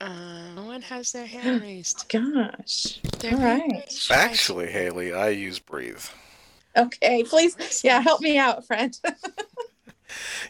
Uh, 0.01 0.53
no 0.55 0.65
one 0.65 0.83
has 0.83 1.13
their 1.13 1.27
hand 1.27 1.63
raised. 1.63 2.07
Gosh. 2.09 3.01
Their 3.19 3.33
All 3.33 3.39
hand 3.39 3.63
right. 3.73 3.85
raised. 3.87 4.11
Actually, 4.11 4.71
Haley, 4.71 5.13
I 5.13 5.31
use 5.31 5.59
Breathe. 5.59 6.05
Okay, 6.77 7.25
please. 7.25 7.81
Yeah, 7.83 8.01
help 8.01 8.21
me 8.21 8.37
out, 8.39 8.67
friend. 8.67 8.99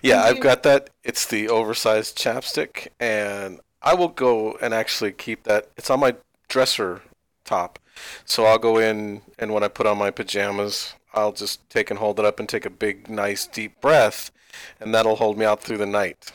Yeah, 0.02 0.22
I've 0.22 0.40
got 0.40 0.62
that. 0.64 0.90
It's 1.02 1.26
the 1.26 1.48
oversized 1.48 2.18
chapstick, 2.18 2.88
and 3.00 3.60
I 3.82 3.94
will 3.94 4.08
go 4.08 4.56
and 4.60 4.74
actually 4.74 5.12
keep 5.12 5.44
that. 5.44 5.68
It's 5.76 5.90
on 5.90 6.00
my 6.00 6.16
dresser 6.48 7.02
top, 7.44 7.78
so 8.24 8.44
I'll 8.44 8.58
go 8.58 8.76
in 8.78 9.22
and 9.38 9.52
when 9.54 9.62
I 9.62 9.68
put 9.68 9.86
on 9.86 9.98
my 9.98 10.10
pajamas, 10.10 10.94
I'll 11.14 11.32
just 11.32 11.68
take 11.70 11.90
and 11.90 11.98
hold 11.98 12.18
it 12.18 12.24
up 12.24 12.38
and 12.38 12.48
take 12.48 12.66
a 12.66 12.70
big, 12.70 13.08
nice, 13.08 13.46
deep 13.46 13.80
breath, 13.80 14.30
and 14.80 14.94
that'll 14.94 15.16
hold 15.16 15.38
me 15.38 15.46
out 15.46 15.62
through 15.62 15.78
the 15.78 15.86
night. 15.86 16.32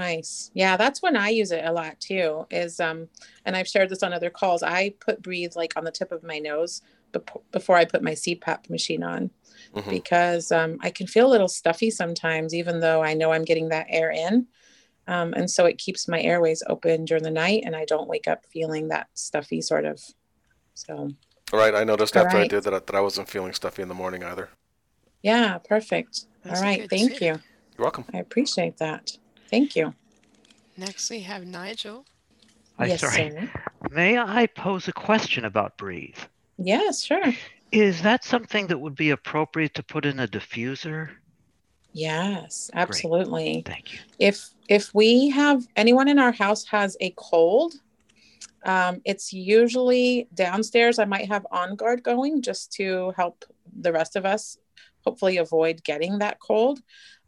Nice. 0.00 0.50
Yeah, 0.54 0.78
that's 0.78 1.02
when 1.02 1.14
I 1.14 1.28
use 1.28 1.52
it 1.52 1.62
a 1.62 1.72
lot 1.72 2.00
too. 2.00 2.46
Is 2.50 2.80
um, 2.80 3.06
and 3.44 3.54
I've 3.54 3.68
shared 3.68 3.90
this 3.90 4.02
on 4.02 4.14
other 4.14 4.30
calls. 4.30 4.62
I 4.62 4.94
put 4.98 5.20
breathe 5.20 5.52
like 5.56 5.74
on 5.76 5.84
the 5.84 5.90
tip 5.90 6.10
of 6.10 6.22
my 6.22 6.38
nose 6.38 6.80
bep- 7.12 7.42
before 7.52 7.76
I 7.76 7.84
put 7.84 8.02
my 8.02 8.12
CPAP 8.12 8.70
machine 8.70 9.02
on 9.02 9.28
Mhm. 9.74 9.90
because 9.90 10.50
um, 10.52 10.78
I 10.80 10.88
can 10.88 11.06
feel 11.06 11.26
a 11.26 11.34
little 11.34 11.48
stuffy 11.48 11.90
sometimes, 11.90 12.54
even 12.54 12.80
though 12.80 13.02
I 13.02 13.12
know 13.12 13.30
I'm 13.30 13.44
getting 13.44 13.68
that 13.68 13.88
air 13.90 14.10
in. 14.10 14.46
Um, 15.06 15.34
and 15.34 15.50
so 15.50 15.66
it 15.66 15.76
keeps 15.76 16.08
my 16.08 16.22
airways 16.22 16.62
open 16.66 17.04
during 17.04 17.22
the 17.24 17.30
night, 17.30 17.64
and 17.66 17.76
I 17.76 17.84
don't 17.84 18.08
wake 18.08 18.26
up 18.26 18.46
feeling 18.50 18.88
that 18.88 19.08
stuffy 19.12 19.60
sort 19.60 19.84
of. 19.84 20.00
So 20.72 21.10
All 21.52 21.58
right, 21.58 21.74
I 21.74 21.84
noticed 21.84 22.16
All 22.16 22.24
after 22.24 22.38
I 22.38 22.48
did 22.48 22.64
that 22.64 22.86
that 22.86 22.96
I 22.96 23.00
wasn't 23.02 23.28
feeling 23.28 23.52
stuffy 23.52 23.82
in 23.82 23.88
the 23.88 23.94
morning 23.94 24.24
either. 24.24 24.48
yeah, 25.22 25.58
perfect. 25.58 26.24
That's 26.42 26.58
All 26.58 26.64
a 26.64 26.66
right, 26.68 26.80
good 26.80 26.90
thank 26.90 27.12
tip. 27.12 27.20
you. 27.20 27.26
You're 27.76 27.84
welcome. 27.84 28.06
I 28.14 28.18
appreciate 28.18 28.78
that. 28.78 29.12
Thank 29.50 29.76
you. 29.76 29.94
Next, 30.76 31.10
we 31.10 31.20
have 31.20 31.44
Nigel. 31.44 32.06
I 32.78 32.86
yes, 32.86 33.00
sorry. 33.00 33.30
sir. 33.30 33.50
May 33.90 34.18
I 34.18 34.46
pose 34.46 34.88
a 34.88 34.92
question 34.92 35.44
about 35.44 35.76
breathe? 35.76 36.16
Yes, 36.58 37.02
sure. 37.02 37.34
Is 37.72 38.02
that 38.02 38.24
something 38.24 38.66
that 38.68 38.78
would 38.78 38.94
be 38.94 39.10
appropriate 39.10 39.74
to 39.74 39.82
put 39.82 40.06
in 40.06 40.20
a 40.20 40.28
diffuser? 40.28 41.10
Yes, 41.92 42.70
absolutely. 42.74 43.62
Thank 43.66 43.92
you. 43.92 43.98
if 44.18 44.50
if 44.68 44.94
we 44.94 45.28
have 45.30 45.66
anyone 45.74 46.06
in 46.08 46.18
our 46.18 46.32
house 46.32 46.64
has 46.64 46.96
a 47.00 47.12
cold 47.16 47.74
um, 48.64 49.00
it's 49.04 49.32
usually 49.32 50.28
downstairs 50.34 50.98
i 50.98 51.04
might 51.04 51.26
have 51.26 51.44
on 51.50 51.74
guard 51.74 52.02
going 52.02 52.40
just 52.42 52.72
to 52.72 53.12
help 53.16 53.44
the 53.80 53.92
rest 53.92 54.14
of 54.16 54.24
us 54.24 54.56
hopefully 55.04 55.38
avoid 55.38 55.82
getting 55.82 56.18
that 56.18 56.38
cold 56.38 56.80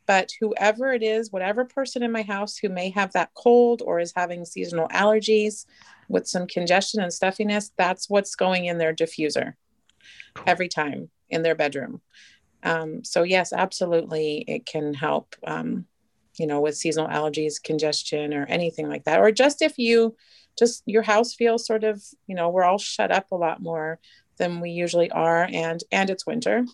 but 0.06 0.30
whoever 0.40 0.92
it 0.92 1.02
is 1.02 1.32
whatever 1.32 1.64
person 1.64 2.02
in 2.02 2.12
my 2.12 2.22
house 2.22 2.56
who 2.56 2.68
may 2.68 2.90
have 2.90 3.12
that 3.12 3.32
cold 3.34 3.82
or 3.84 4.00
is 4.00 4.12
having 4.14 4.44
seasonal 4.44 4.88
allergies 4.88 5.66
with 6.08 6.26
some 6.26 6.46
congestion 6.46 7.00
and 7.00 7.12
stuffiness 7.12 7.72
that's 7.76 8.08
what's 8.08 8.34
going 8.34 8.66
in 8.66 8.78
their 8.78 8.94
diffuser 8.94 9.54
Cool. 10.34 10.44
every 10.46 10.68
time 10.68 11.10
in 11.28 11.42
their 11.42 11.54
bedroom 11.54 12.00
um, 12.62 13.04
so 13.04 13.22
yes 13.22 13.52
absolutely 13.52 14.44
it 14.46 14.66
can 14.66 14.94
help 14.94 15.34
um, 15.46 15.86
you 16.38 16.46
know, 16.46 16.60
with 16.60 16.76
seasonal 16.76 17.08
allergies, 17.08 17.62
congestion, 17.62 18.32
or 18.34 18.46
anything 18.46 18.88
like 18.88 19.04
that. 19.04 19.20
Or 19.20 19.30
just 19.30 19.62
if 19.62 19.78
you 19.78 20.16
just 20.58 20.82
your 20.86 21.02
house 21.02 21.34
feels 21.34 21.66
sort 21.66 21.84
of, 21.84 22.02
you 22.26 22.34
know, 22.34 22.48
we're 22.48 22.64
all 22.64 22.78
shut 22.78 23.10
up 23.10 23.32
a 23.32 23.36
lot 23.36 23.62
more 23.62 23.98
than 24.38 24.60
we 24.60 24.70
usually 24.70 25.10
are, 25.10 25.48
and 25.50 25.82
and 25.90 26.10
it's 26.10 26.26
winter. 26.26 26.64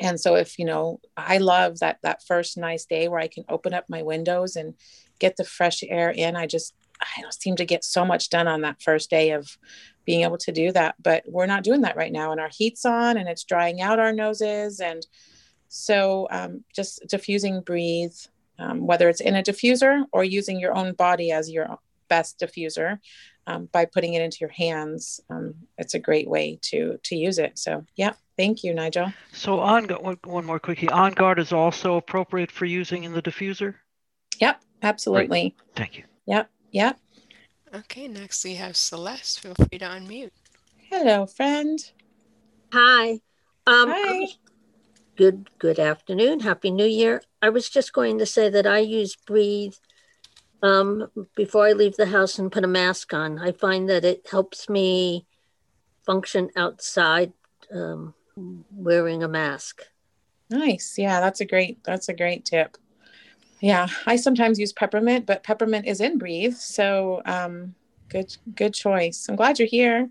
And 0.00 0.18
so 0.18 0.34
if 0.34 0.58
you 0.58 0.64
know, 0.64 1.00
I 1.16 1.38
love 1.38 1.80
that 1.80 1.98
that 2.02 2.24
first 2.26 2.56
nice 2.56 2.84
day 2.84 3.08
where 3.08 3.20
I 3.20 3.28
can 3.28 3.44
open 3.48 3.74
up 3.74 3.84
my 3.88 4.02
windows 4.02 4.56
and 4.56 4.74
get 5.18 5.36
the 5.36 5.44
fresh 5.44 5.82
air 5.86 6.10
in. 6.10 6.36
I 6.36 6.46
just 6.46 6.74
I 7.00 7.20
don't 7.20 7.32
seem 7.34 7.56
to 7.56 7.64
get 7.64 7.84
so 7.84 8.04
much 8.04 8.30
done 8.30 8.48
on 8.48 8.62
that 8.62 8.82
first 8.82 9.10
day 9.10 9.30
of 9.30 9.56
being 10.04 10.22
able 10.22 10.38
to 10.38 10.52
do 10.52 10.72
that. 10.72 10.96
But 11.02 11.24
we're 11.26 11.46
not 11.46 11.64
doing 11.64 11.82
that 11.82 11.96
right 11.96 12.12
now, 12.12 12.32
and 12.32 12.40
our 12.40 12.50
heat's 12.50 12.84
on, 12.84 13.16
and 13.16 13.28
it's 13.28 13.44
drying 13.44 13.80
out 13.80 14.00
our 14.00 14.12
noses, 14.12 14.80
and 14.80 15.06
so 15.68 16.26
um, 16.30 16.64
just 16.74 17.06
diffusing 17.08 17.60
breathe 17.60 18.16
um, 18.60 18.86
whether 18.86 19.08
it's 19.08 19.20
in 19.20 19.34
a 19.34 19.42
diffuser 19.42 20.04
or 20.12 20.22
using 20.22 20.60
your 20.60 20.76
own 20.76 20.92
body 20.92 21.32
as 21.32 21.50
your 21.50 21.78
best 22.08 22.38
diffuser 22.38 22.98
um, 23.46 23.68
by 23.72 23.86
putting 23.86 24.14
it 24.14 24.22
into 24.22 24.38
your 24.40 24.50
hands. 24.50 25.20
Um, 25.30 25.54
it's 25.78 25.94
a 25.94 25.98
great 25.98 26.28
way 26.28 26.58
to 26.62 26.98
to 27.04 27.16
use 27.16 27.38
it. 27.38 27.58
So 27.58 27.84
yeah, 27.96 28.12
thank 28.40 28.64
you, 28.64 28.72
Nigel. 28.72 29.12
So 29.32 29.60
on 29.60 29.84
one, 29.86 30.18
one 30.24 30.46
more 30.46 30.58
quickie. 30.58 30.88
On 30.88 31.12
guard 31.12 31.38
is 31.38 31.52
also 31.52 31.96
appropriate 31.96 32.50
for 32.50 32.64
using 32.64 33.04
in 33.04 33.12
the 33.12 33.20
diffuser. 33.20 33.74
Yep, 34.40 34.62
absolutely. 34.82 35.54
Thank 35.76 35.98
you. 35.98 36.04
Yep, 36.26 36.50
yep. 36.72 36.98
Okay, 37.74 38.08
next 38.08 38.42
we 38.44 38.54
have 38.54 38.76
Celeste. 38.76 39.40
Feel 39.40 39.54
free 39.54 39.78
to 39.78 39.84
unmute. 39.84 40.30
Hello, 40.90 41.26
friend. 41.26 41.78
Hi. 42.72 43.20
Um, 43.66 43.90
Hi. 43.90 44.26
Good 45.16 45.50
good 45.58 45.78
afternoon. 45.78 46.40
Happy 46.40 46.70
New 46.70 46.86
Year. 46.86 47.22
I 47.42 47.50
was 47.50 47.68
just 47.68 47.92
going 47.92 48.18
to 48.18 48.26
say 48.26 48.48
that 48.48 48.66
I 48.66 48.78
use 48.78 49.16
Breathe 49.16 49.74
um, 50.62 51.08
before 51.36 51.66
I 51.66 51.72
leave 51.72 51.96
the 51.96 52.06
house 52.06 52.38
and 52.38 52.50
put 52.50 52.64
a 52.64 52.68
mask 52.68 53.12
on. 53.12 53.38
I 53.38 53.52
find 53.52 53.88
that 53.90 54.04
it 54.04 54.26
helps 54.30 54.70
me 54.70 55.26
function 56.06 56.48
outside 56.56 57.34
um, 57.72 58.14
wearing 58.36 59.22
a 59.22 59.28
mask. 59.28 59.82
Nice. 60.50 60.96
Yeah, 60.98 61.20
that's 61.20 61.40
a 61.40 61.44
great 61.44 61.82
that's 61.84 62.08
a 62.08 62.14
great 62.14 62.44
tip. 62.44 62.76
Yeah, 63.60 63.88
I 64.06 64.16
sometimes 64.16 64.58
use 64.58 64.72
peppermint, 64.72 65.26
but 65.26 65.42
peppermint 65.42 65.86
is 65.86 66.00
in 66.00 66.18
breathe, 66.18 66.56
so 66.56 67.20
um, 67.26 67.74
good 68.08 68.36
good 68.54 68.74
choice. 68.74 69.26
I'm 69.28 69.36
glad 69.36 69.58
you're 69.58 69.68
here. 69.68 70.10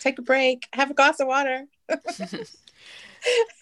Take 0.00 0.18
a 0.18 0.22
break. 0.22 0.66
Have 0.72 0.90
a 0.90 0.94
glass 0.94 1.20
of 1.20 1.26
water. 1.28 1.66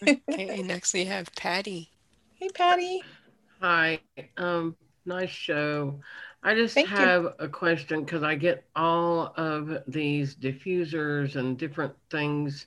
Okay, 0.07 0.63
next 0.63 0.93
we 0.93 1.05
have 1.05 1.33
Patty. 1.35 1.89
Hey, 2.35 2.49
Patty. 2.49 3.03
Hi, 3.61 3.99
um, 4.37 4.75
nice 5.05 5.29
show. 5.29 5.99
I 6.41 6.55
just 6.55 6.73
Thank 6.73 6.89
you. 6.89 6.95
have 6.95 7.35
a 7.37 7.47
question 7.47 8.03
because 8.03 8.23
I 8.23 8.33
get 8.33 8.65
all 8.75 9.33
of 9.37 9.83
these 9.87 10.35
diffusers 10.35 11.35
and 11.35 11.57
different 11.57 11.93
things 12.09 12.65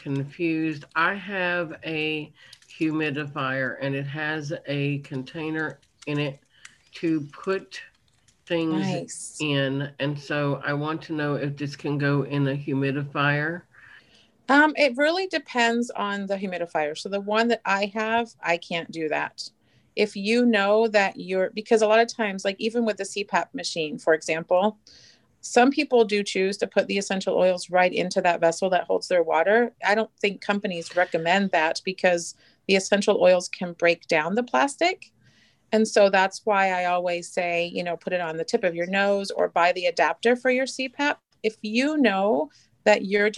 confused. 0.00 0.84
I 0.96 1.14
have 1.14 1.78
a 1.84 2.32
humidifier 2.78 3.76
and 3.80 3.94
it 3.94 4.06
has 4.06 4.52
a 4.66 4.98
container 4.98 5.78
in 6.06 6.18
it 6.18 6.38
to 6.94 7.20
put 7.32 7.80
things 8.46 8.80
Nice. 8.80 9.36
in. 9.40 9.90
And 10.00 10.18
so 10.18 10.60
I 10.64 10.72
want 10.72 11.02
to 11.02 11.12
know 11.12 11.34
if 11.34 11.56
this 11.56 11.76
can 11.76 11.98
go 11.98 12.22
in 12.22 12.48
a 12.48 12.54
humidifier. 12.54 13.62
Um, 14.48 14.72
it 14.76 14.96
really 14.96 15.28
depends 15.28 15.90
on 15.90 16.26
the 16.26 16.36
humidifier. 16.36 16.98
So 16.98 17.08
the 17.08 17.20
one 17.20 17.48
that 17.48 17.60
I 17.64 17.92
have, 17.94 18.34
I 18.42 18.56
can't 18.56 18.90
do 18.90 19.08
that. 19.08 19.48
If 19.94 20.16
you 20.16 20.46
know 20.46 20.88
that 20.88 21.20
you're 21.20 21.50
because 21.50 21.82
a 21.82 21.86
lot 21.86 22.00
of 22.00 22.08
times, 22.08 22.44
like 22.44 22.56
even 22.58 22.84
with 22.84 22.96
the 22.96 23.04
CPAP 23.04 23.54
machine, 23.54 23.98
for 23.98 24.14
example, 24.14 24.78
some 25.40 25.70
people 25.70 26.04
do 26.04 26.22
choose 26.22 26.56
to 26.58 26.66
put 26.66 26.86
the 26.86 26.98
essential 26.98 27.36
oils 27.36 27.70
right 27.70 27.92
into 27.92 28.20
that 28.20 28.40
vessel 28.40 28.68
that 28.70 28.84
holds 28.84 29.08
their 29.08 29.22
water. 29.22 29.72
I 29.84 29.94
don't 29.94 30.10
think 30.20 30.40
companies 30.40 30.94
recommend 30.96 31.50
that 31.50 31.80
because 31.84 32.34
the 32.66 32.76
essential 32.76 33.22
oils 33.22 33.48
can 33.48 33.72
break 33.72 34.06
down 34.06 34.34
the 34.34 34.42
plastic. 34.42 35.10
And 35.72 35.86
so 35.86 36.10
that's 36.10 36.42
why 36.44 36.70
I 36.70 36.86
always 36.86 37.32
say, 37.32 37.70
you 37.72 37.82
know, 37.82 37.96
put 37.96 38.12
it 38.12 38.20
on 38.20 38.36
the 38.36 38.44
tip 38.44 38.64
of 38.64 38.74
your 38.74 38.86
nose 38.86 39.30
or 39.30 39.48
buy 39.48 39.72
the 39.72 39.86
adapter 39.86 40.36
for 40.36 40.50
your 40.50 40.66
CPAP. 40.66 41.16
If 41.42 41.56
you 41.62 41.96
know 41.96 42.50
that 42.84 43.04
your 43.04 43.30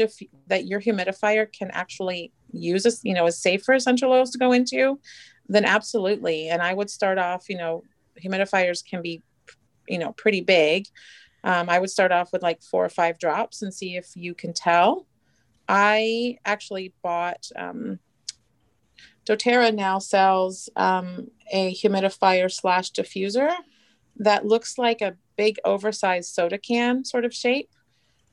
that 0.47 0.67
your 0.67 0.81
humidifier 0.81 1.51
can 1.53 1.71
actually 1.73 2.33
use 2.53 2.83
this, 2.83 3.01
you 3.05 3.15
know, 3.15 3.27
is 3.27 3.39
safe 3.39 3.63
for 3.63 3.75
essential 3.75 4.13
oils 4.13 4.31
to 4.31 4.39
go 4.39 4.53
into, 4.53 4.99
then 5.49 5.65
absolutely. 5.65 6.49
And 6.49 6.63
I 6.63 6.75
would 6.75 6.91
start 6.91 7.19
off, 7.19 7.49
you 7.49 7.57
know, 7.57 7.85
humidifiers 8.23 8.85
can 8.85 9.03
be, 9.03 9.23
you 9.89 9.99
know, 9.99 10.13
pretty 10.13 10.41
big. 10.41 10.87
Um, 11.45 11.69
I 11.69 11.79
would 11.79 11.91
start 11.91 12.13
off 12.13 12.33
with 12.33 12.43
like 12.43 12.63
four 12.63 12.85
or 12.85 12.89
five 12.89 13.19
drops 13.19 13.63
and 13.63 13.75
see 13.75 13.97
if 13.97 14.15
you 14.15 14.35
can 14.35 14.53
tell. 14.53 15.07
I 15.69 16.39
actually 16.45 16.93
bought 17.03 17.49
um, 17.57 17.99
doTERRA 19.27 19.75
now 19.75 19.99
sells 19.99 20.69
um, 20.77 21.29
a 21.53 21.75
humidifier 21.75 22.51
slash 22.51 22.93
diffuser 22.93 23.55
that 24.17 24.47
looks 24.47 24.79
like 24.79 25.01
a 25.01 25.17
big 25.37 25.59
oversized 25.65 26.35
soda 26.35 26.59
can 26.59 27.05
sort 27.05 27.25
of 27.25 27.35
shape 27.35 27.71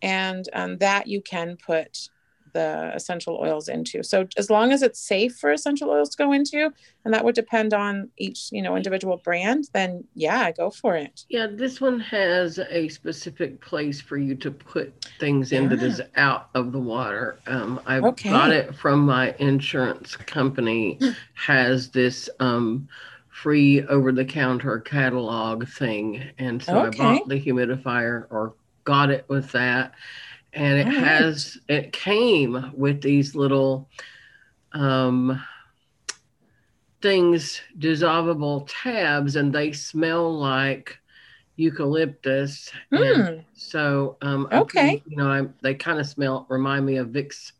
and 0.01 0.47
um, 0.53 0.77
that 0.77 1.07
you 1.07 1.21
can 1.21 1.57
put 1.57 2.09
the 2.53 2.91
essential 2.95 3.37
oils 3.41 3.67
into. 3.67 4.03
So 4.03 4.27
as 4.37 4.49
long 4.49 4.71
as 4.71 4.81
it's 4.81 4.99
safe 4.99 5.35
for 5.37 5.51
essential 5.51 5.89
oils 5.89 6.09
to 6.09 6.17
go 6.17 6.31
into, 6.31 6.71
and 7.05 7.13
that 7.13 7.23
would 7.23 7.35
depend 7.35 7.73
on 7.73 8.09
each, 8.17 8.49
you 8.51 8.61
know, 8.61 8.75
individual 8.75 9.17
brand, 9.23 9.65
then 9.73 10.03
yeah, 10.13 10.51
go 10.51 10.69
for 10.69 10.95
it. 10.95 11.25
Yeah, 11.29 11.47
this 11.47 11.79
one 11.81 11.99
has 11.99 12.59
a 12.59 12.87
specific 12.89 13.61
place 13.61 14.01
for 14.01 14.17
you 14.17 14.35
to 14.35 14.51
put 14.51 15.05
things 15.19 15.51
in 15.51 15.69
that 15.69 15.79
Yeah. 15.79 15.87
is 15.87 16.01
out 16.15 16.49
of 16.55 16.71
the 16.71 16.79
water. 16.79 17.39
Um, 17.47 17.79
I 17.85 17.99
Okay. 17.99 18.29
got 18.29 18.51
it 18.51 18.75
from 18.75 19.05
my 19.05 19.35
insurance 19.39 20.15
company. 20.15 20.99
has 21.35 21.89
this 21.89 22.29
um, 22.39 22.87
free 23.29 23.83
over-the-counter 23.85 24.79
catalog 24.79 25.67
thing, 25.67 26.23
and 26.37 26.61
so 26.61 26.79
I 26.81 26.89
bought 26.89 27.27
the 27.29 27.39
humidifier 27.39 28.25
or 28.29 28.55
got 28.83 29.09
it 29.09 29.23
with 29.29 29.51
that, 29.51 29.93
and 30.53 30.79
it 30.79 30.87
has 30.87 31.57
it 31.67 31.91
came 31.93 32.71
with 32.75 33.01
these 33.01 33.35
little 33.35 33.89
um 34.73 35.41
things 37.01 37.61
dissolvable 37.77 38.67
tabs 38.69 39.35
and 39.35 39.53
they 39.53 39.71
smell 39.71 40.37
like 40.37 40.97
eucalyptus 41.55 42.69
Hmm, 42.91 43.41
so 43.53 44.17
um 44.21 44.47
Okay. 44.51 44.89
think, 44.89 45.03
you 45.05 45.17
know 45.17 45.29
I, 45.31 45.47
they 45.61 45.75
kind 45.75 45.99
of 45.99 46.07
smell 46.07 46.45
remind 46.49 46.85
me 46.85 46.97
of 46.97 47.09
vicks 47.09 47.51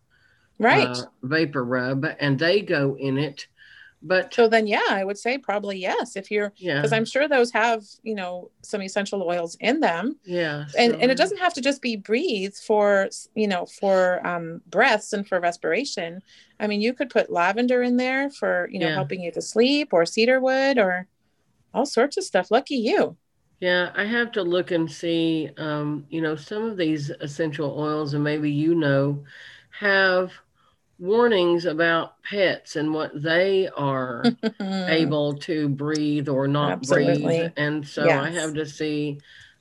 right. 0.60 0.90
uh, 0.92 1.06
vapor 1.24 1.64
rub 1.64 2.06
and 2.20 2.40
they 2.40 2.62
go 2.62 2.96
in 3.00 3.18
it 3.18 3.48
but 4.02 4.34
so 4.34 4.48
then, 4.48 4.68
yeah, 4.68 4.82
I 4.90 5.04
would 5.04 5.18
say 5.18 5.38
probably 5.38 5.78
yes. 5.80 6.16
If 6.16 6.32
you're, 6.32 6.54
yeah 6.58 6.82
because 6.82 6.94
I'm 6.94 7.06
sure 7.06 7.28
those 7.28 7.52
have, 7.52 7.84
you 8.04 8.16
know, 8.16 8.52
some 8.64 8.82
essential 8.82 9.24
oils 9.24 9.58
in 9.60 9.80
them. 9.82 10.20
yeah 10.24 10.66
and 10.78 10.96
so 10.96 11.00
and 11.02 11.12
it 11.12 11.18
doesn't 11.18 11.40
have 11.40 11.54
to 11.56 11.62
just 11.62 11.82
be 11.82 11.96
breathe 11.96 12.54
for 12.56 13.10
you 13.36 13.48
know 13.48 13.66
for 13.66 14.26
um 14.28 14.62
breaths 14.68 15.14
and 15.14 15.28
for 15.28 15.40
respiration 15.40 16.22
i 16.60 16.68
mean 16.68 16.82
you 16.82 16.94
could 16.94 17.10
put 17.10 17.32
lavender 17.32 17.82
in 17.82 17.98
there 17.98 18.30
for 18.30 18.70
you 18.72 18.80
know 18.80 18.88
Yeah. 18.88 18.96
helping 19.00 19.22
you 19.22 19.32
to 19.32 19.42
sleep 19.42 19.90
or 19.94 20.06
cedar 20.06 20.40
wood 20.40 20.78
or 20.78 21.08
all 21.74 21.86
sorts 21.86 22.18
of 22.18 22.24
stuff 22.24 22.52
lucky 22.52 22.76
you 22.78 23.18
Yeah, 23.60 23.92
I 23.96 24.06
have 24.06 24.32
to 24.34 24.42
look 24.44 24.72
and 24.72 24.90
see. 24.90 25.50
Um, 25.58 26.06
you 26.10 26.22
know, 26.22 26.36
some 26.36 26.64
of 26.64 26.78
these 26.78 27.10
essential 27.10 27.78
oils, 27.78 28.14
and 28.14 28.24
maybe 28.24 28.52
you 28.52 28.74
know, 28.76 29.24
have 29.80 30.32
warnings 31.00 31.66
about 31.66 32.22
pets 32.24 32.76
and 32.76 32.94
what 32.94 33.12
they 33.22 33.70
are 33.70 34.36
able 34.88 35.34
to 35.36 35.70
breathe 35.70 36.30
or 36.30 36.48
not 36.48 36.72
Absolutely. 36.72 37.16
breathe. 37.16 37.52
And 37.58 37.88
so 37.88 38.10
I 38.10 38.30
have 38.30 38.54
to 38.56 38.66
see, 38.66 39.20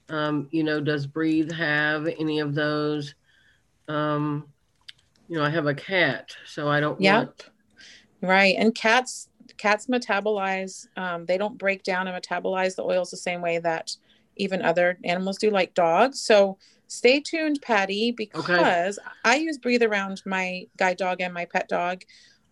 um, 0.09 0.49
you 0.51 0.65
know, 0.65 0.81
does 0.81 1.07
breathe 1.07 1.51
have 1.53 2.07
any 2.07 2.41
of 2.41 2.55
those? 2.55 3.15
Um, 3.89 4.49
you 5.29 5.37
know, 5.39 5.45
I 5.45 5.51
have 5.51 5.67
a 5.67 5.75
cat, 5.75 6.35
so 6.47 6.69
I 6.69 6.81
don't 6.81 7.01
Yep. 7.01 7.19
want. 7.19 7.51
right 8.21 8.57
and 8.59 8.75
cats 8.75 9.29
cats 9.59 9.87
metabolize 9.87 10.87
um, 10.97 11.25
they 11.27 11.39
don't 11.39 11.57
break 11.59 11.83
down 11.85 12.09
and 12.09 12.21
metabolize 12.23 12.75
the 12.75 12.83
oils 12.83 13.11
the 13.11 13.17
same 13.17 13.41
way 13.41 13.59
that 13.59 13.93
even 14.37 14.63
other 14.63 14.99
animals 15.05 15.39
do 15.39 15.51
like 15.51 15.75
dogs 15.75 16.21
so 16.21 16.59
stay 16.89 17.21
tuned 17.21 17.61
patty 17.63 18.11
because 18.11 18.99
i 19.25 19.37
use 19.37 19.59
breathe 19.59 19.83
around 19.83 20.23
my 20.27 20.67
guide 20.77 20.97
dog 20.97 21.21
and 21.21 21.33
my 21.33 21.45
pet 21.45 21.69
dog 21.69 22.03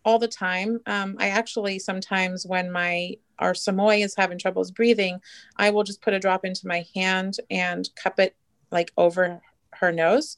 all 0.05 0.19
the 0.21 0.29
time. 0.29 0.79
Um, 0.87 1.17
i 1.19 1.29
actually 1.29 1.79
sometimes 1.79 2.47
when 2.47 2.71
my 2.71 3.15
our 3.39 3.53
samoy 3.53 4.05
is 4.05 4.15
having 4.15 4.39
troubles 4.39 4.71
breathing 4.71 5.21
i 5.57 5.71
will 5.71 5.83
just 5.83 6.01
put 6.01 6.15
a 6.15 6.21
drop 6.21 6.45
into 6.45 6.67
my 6.67 6.85
hand 6.95 7.39
and 7.51 7.89
cup 7.97 8.21
it 8.21 8.37
like 8.71 8.93
over 8.97 9.41
her 9.73 9.93
nose. 9.93 10.37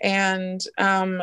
And 0.00 0.60
um, 0.78 1.22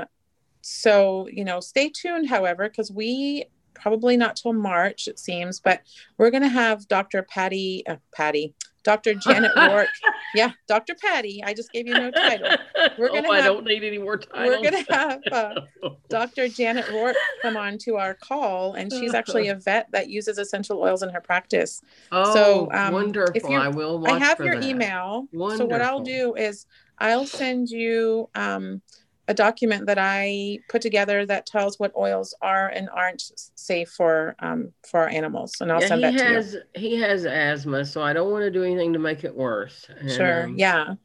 so 0.62 1.28
you 1.32 1.44
know 1.44 1.60
stay 1.60 1.90
tuned 1.90 2.30
however 2.30 2.70
because 2.70 2.90
we 2.90 3.46
probably 3.74 4.16
not 4.16 4.38
till 4.38 4.54
march 4.54 5.10
it 5.10 5.20
seems 5.20 5.60
but 5.60 5.82
we're 6.18 6.32
going 6.32 6.44
to 6.44 6.48
have 6.48 6.88
dr 6.88 7.22
patty 7.24 7.84
uh, 7.86 7.98
patty 8.16 8.54
dr 8.84 9.14
janet 9.26 9.52
rourke 9.56 9.88
yeah 10.36 10.52
dr 10.68 10.94
patty 10.96 11.42
i 11.44 11.54
just 11.54 11.72
gave 11.72 11.88
you 11.88 11.94
no 11.94 12.12
title 12.12 12.50
We're 12.98 13.10
oh, 13.10 13.14
gonna 13.14 13.30
I 13.30 13.38
have- 13.38 13.46
don't 13.46 13.66
need 13.66 13.84
any 13.84 13.98
more 13.98 14.18
titles. 14.18 14.58
we're 14.62 14.70
going 14.72 14.86
to 14.86 14.94
have 14.94 15.22
uh, 15.32 15.54
dr 16.10 16.48
janet 16.50 16.90
rourke 16.90 17.16
come 17.42 17.58
on 17.58 17.78
to 17.80 17.98
our 17.98 18.14
call 18.14 18.74
and 18.74 18.92
she's 18.92 19.14
actually 19.14 19.48
a 19.48 19.56
vet 19.56 19.88
that 19.92 20.10
uses 20.10 20.38
essential 20.38 20.82
oils 20.82 21.02
in 21.04 21.10
her 21.10 21.22
practice 21.22 21.82
oh, 22.12 22.34
so, 22.34 22.70
um, 22.72 22.94
wonderful! 22.94 23.54
I 23.54 23.68
will 23.70 24.00
watch 24.00 24.12
I 24.12 24.20
have 24.20 24.40
your 24.40 24.60
that. 24.60 24.64
email. 24.68 25.28
So 25.56 25.66
what 25.66 25.82
I'll 25.82 26.02
do 26.02 26.36
is 26.36 26.66
I'll 26.98 27.26
send 27.26 27.70
you 27.70 28.30
um, 28.36 28.82
a 29.28 29.34
document 29.34 29.86
that 29.88 29.98
I 29.98 30.60
put 30.68 30.82
together 30.82 31.26
that 31.26 31.46
tells 31.46 31.80
what 31.80 31.96
oils 31.96 32.36
are 32.42 32.68
and 32.68 32.90
aren't 32.90 33.32
safe 33.56 33.90
for 33.90 34.36
um, 34.40 34.74
for 34.86 35.02
our 35.02 35.08
animals, 35.08 35.56
and 35.62 35.72
I'll 35.72 35.82
yeah, 35.82 35.88
send 35.88 36.04
he 36.04 36.12
that 36.12 36.18
to 36.18 36.24
has 36.24 36.58
he 36.76 37.00
has 37.00 37.26
asthma, 37.26 37.86
so 37.86 38.02
I 38.02 38.14
don't 38.14 38.32
want 38.32 38.44
to 38.44 38.52
do 38.52 38.64
anything 38.64 38.94
to 38.94 39.00
make 39.00 39.24
it 39.24 39.34
worse. 39.36 39.88
And, 39.98 40.12
Sure. 40.12 40.44
um, 40.46 40.56
yeah. 40.58 40.96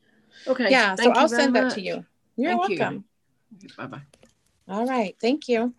Okay. 0.46 0.70
Yeah. 0.70 0.94
So 0.96 1.04
you 1.04 1.10
I'll 1.10 1.28
very 1.28 1.42
send 1.42 1.56
that 1.56 1.74
to 1.74 1.80
you. 1.80 2.04
You're 2.36 2.56
Thank 2.58 2.70
you. 2.70 2.78
welcome. 2.78 3.04
Bye 3.76 3.86
bye. 3.86 4.02
All 4.68 4.86
right. 4.86 5.16
Thank 5.20 5.48
you. 5.48 5.74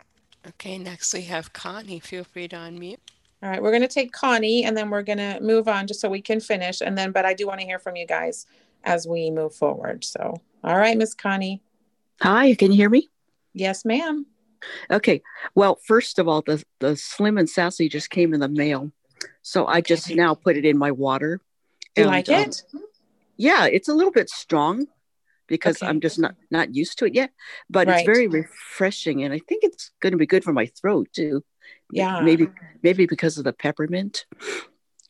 Okay, 0.48 0.78
next 0.78 1.12
we 1.12 1.22
have 1.22 1.52
Connie. 1.52 2.00
Feel 2.00 2.24
free 2.24 2.48
to 2.48 2.56
unmute. 2.56 2.96
All 3.42 3.50
right. 3.50 3.62
We're 3.62 3.70
going 3.70 3.82
to 3.82 3.88
take 3.88 4.12
Connie, 4.12 4.64
and 4.64 4.76
then 4.76 4.90
we're 4.90 5.02
going 5.02 5.18
to 5.18 5.38
move 5.40 5.68
on 5.68 5.86
just 5.86 6.00
so 6.00 6.08
we 6.08 6.22
can 6.22 6.40
finish, 6.40 6.80
and 6.80 6.96
then 6.96 7.12
but 7.12 7.24
I 7.26 7.34
do 7.34 7.46
want 7.46 7.60
to 7.60 7.66
hear 7.66 7.78
from 7.78 7.96
you 7.96 8.06
guys 8.06 8.46
as 8.84 9.06
we 9.06 9.30
move 9.30 9.54
forward. 9.54 10.04
So, 10.04 10.40
all 10.64 10.76
right, 10.78 10.96
Miss 10.96 11.14
Connie. 11.14 11.60
Hi, 12.22 12.54
can 12.54 12.70
you 12.70 12.76
hear 12.76 12.90
me? 12.90 13.08
Yes, 13.54 13.84
ma'am. 13.84 14.26
Okay. 14.90 15.22
Well, 15.54 15.78
first 15.86 16.18
of 16.18 16.28
all, 16.28 16.42
the 16.42 16.62
the 16.80 16.96
Slim 16.96 17.38
and 17.38 17.48
Sassy 17.48 17.88
just 17.88 18.10
came 18.10 18.34
in 18.34 18.40
the 18.40 18.48
mail, 18.48 18.92
so 19.42 19.66
I 19.66 19.80
just 19.80 20.06
Okay. 20.06 20.14
now 20.16 20.34
put 20.34 20.56
it 20.56 20.64
in 20.64 20.76
my 20.76 20.90
water. 20.90 21.40
Do 21.94 22.02
you 22.02 22.06
And, 22.08 22.14
like 22.14 22.28
um, 22.28 22.50
it? 22.50 22.62
yeah, 23.36 23.66
it's 23.66 23.88
a 23.88 23.94
little 23.94 24.12
bit 24.12 24.28
strong 24.28 24.86
because 25.46 25.76
Okay. 25.76 25.86
I'm 25.86 26.00
just 26.00 26.18
not 26.18 26.34
not 26.50 26.74
used 26.74 26.98
to 26.98 27.06
it 27.06 27.14
yet, 27.14 27.30
but 27.70 27.88
Right. 27.88 27.96
it's 28.00 28.06
very 28.06 28.26
refreshing, 28.26 29.24
and 29.24 29.32
I 29.32 29.38
think 29.38 29.64
it's 29.64 29.90
going 30.00 30.12
to 30.12 30.18
be 30.18 30.26
good 30.26 30.44
for 30.44 30.52
my 30.52 30.66
throat 30.66 31.08
too. 31.12 31.42
Yeah. 31.92 32.20
Maybe 32.22 32.48
maybe 32.82 33.06
because 33.06 33.38
of 33.38 33.44
the 33.44 33.52
peppermint. 33.54 34.26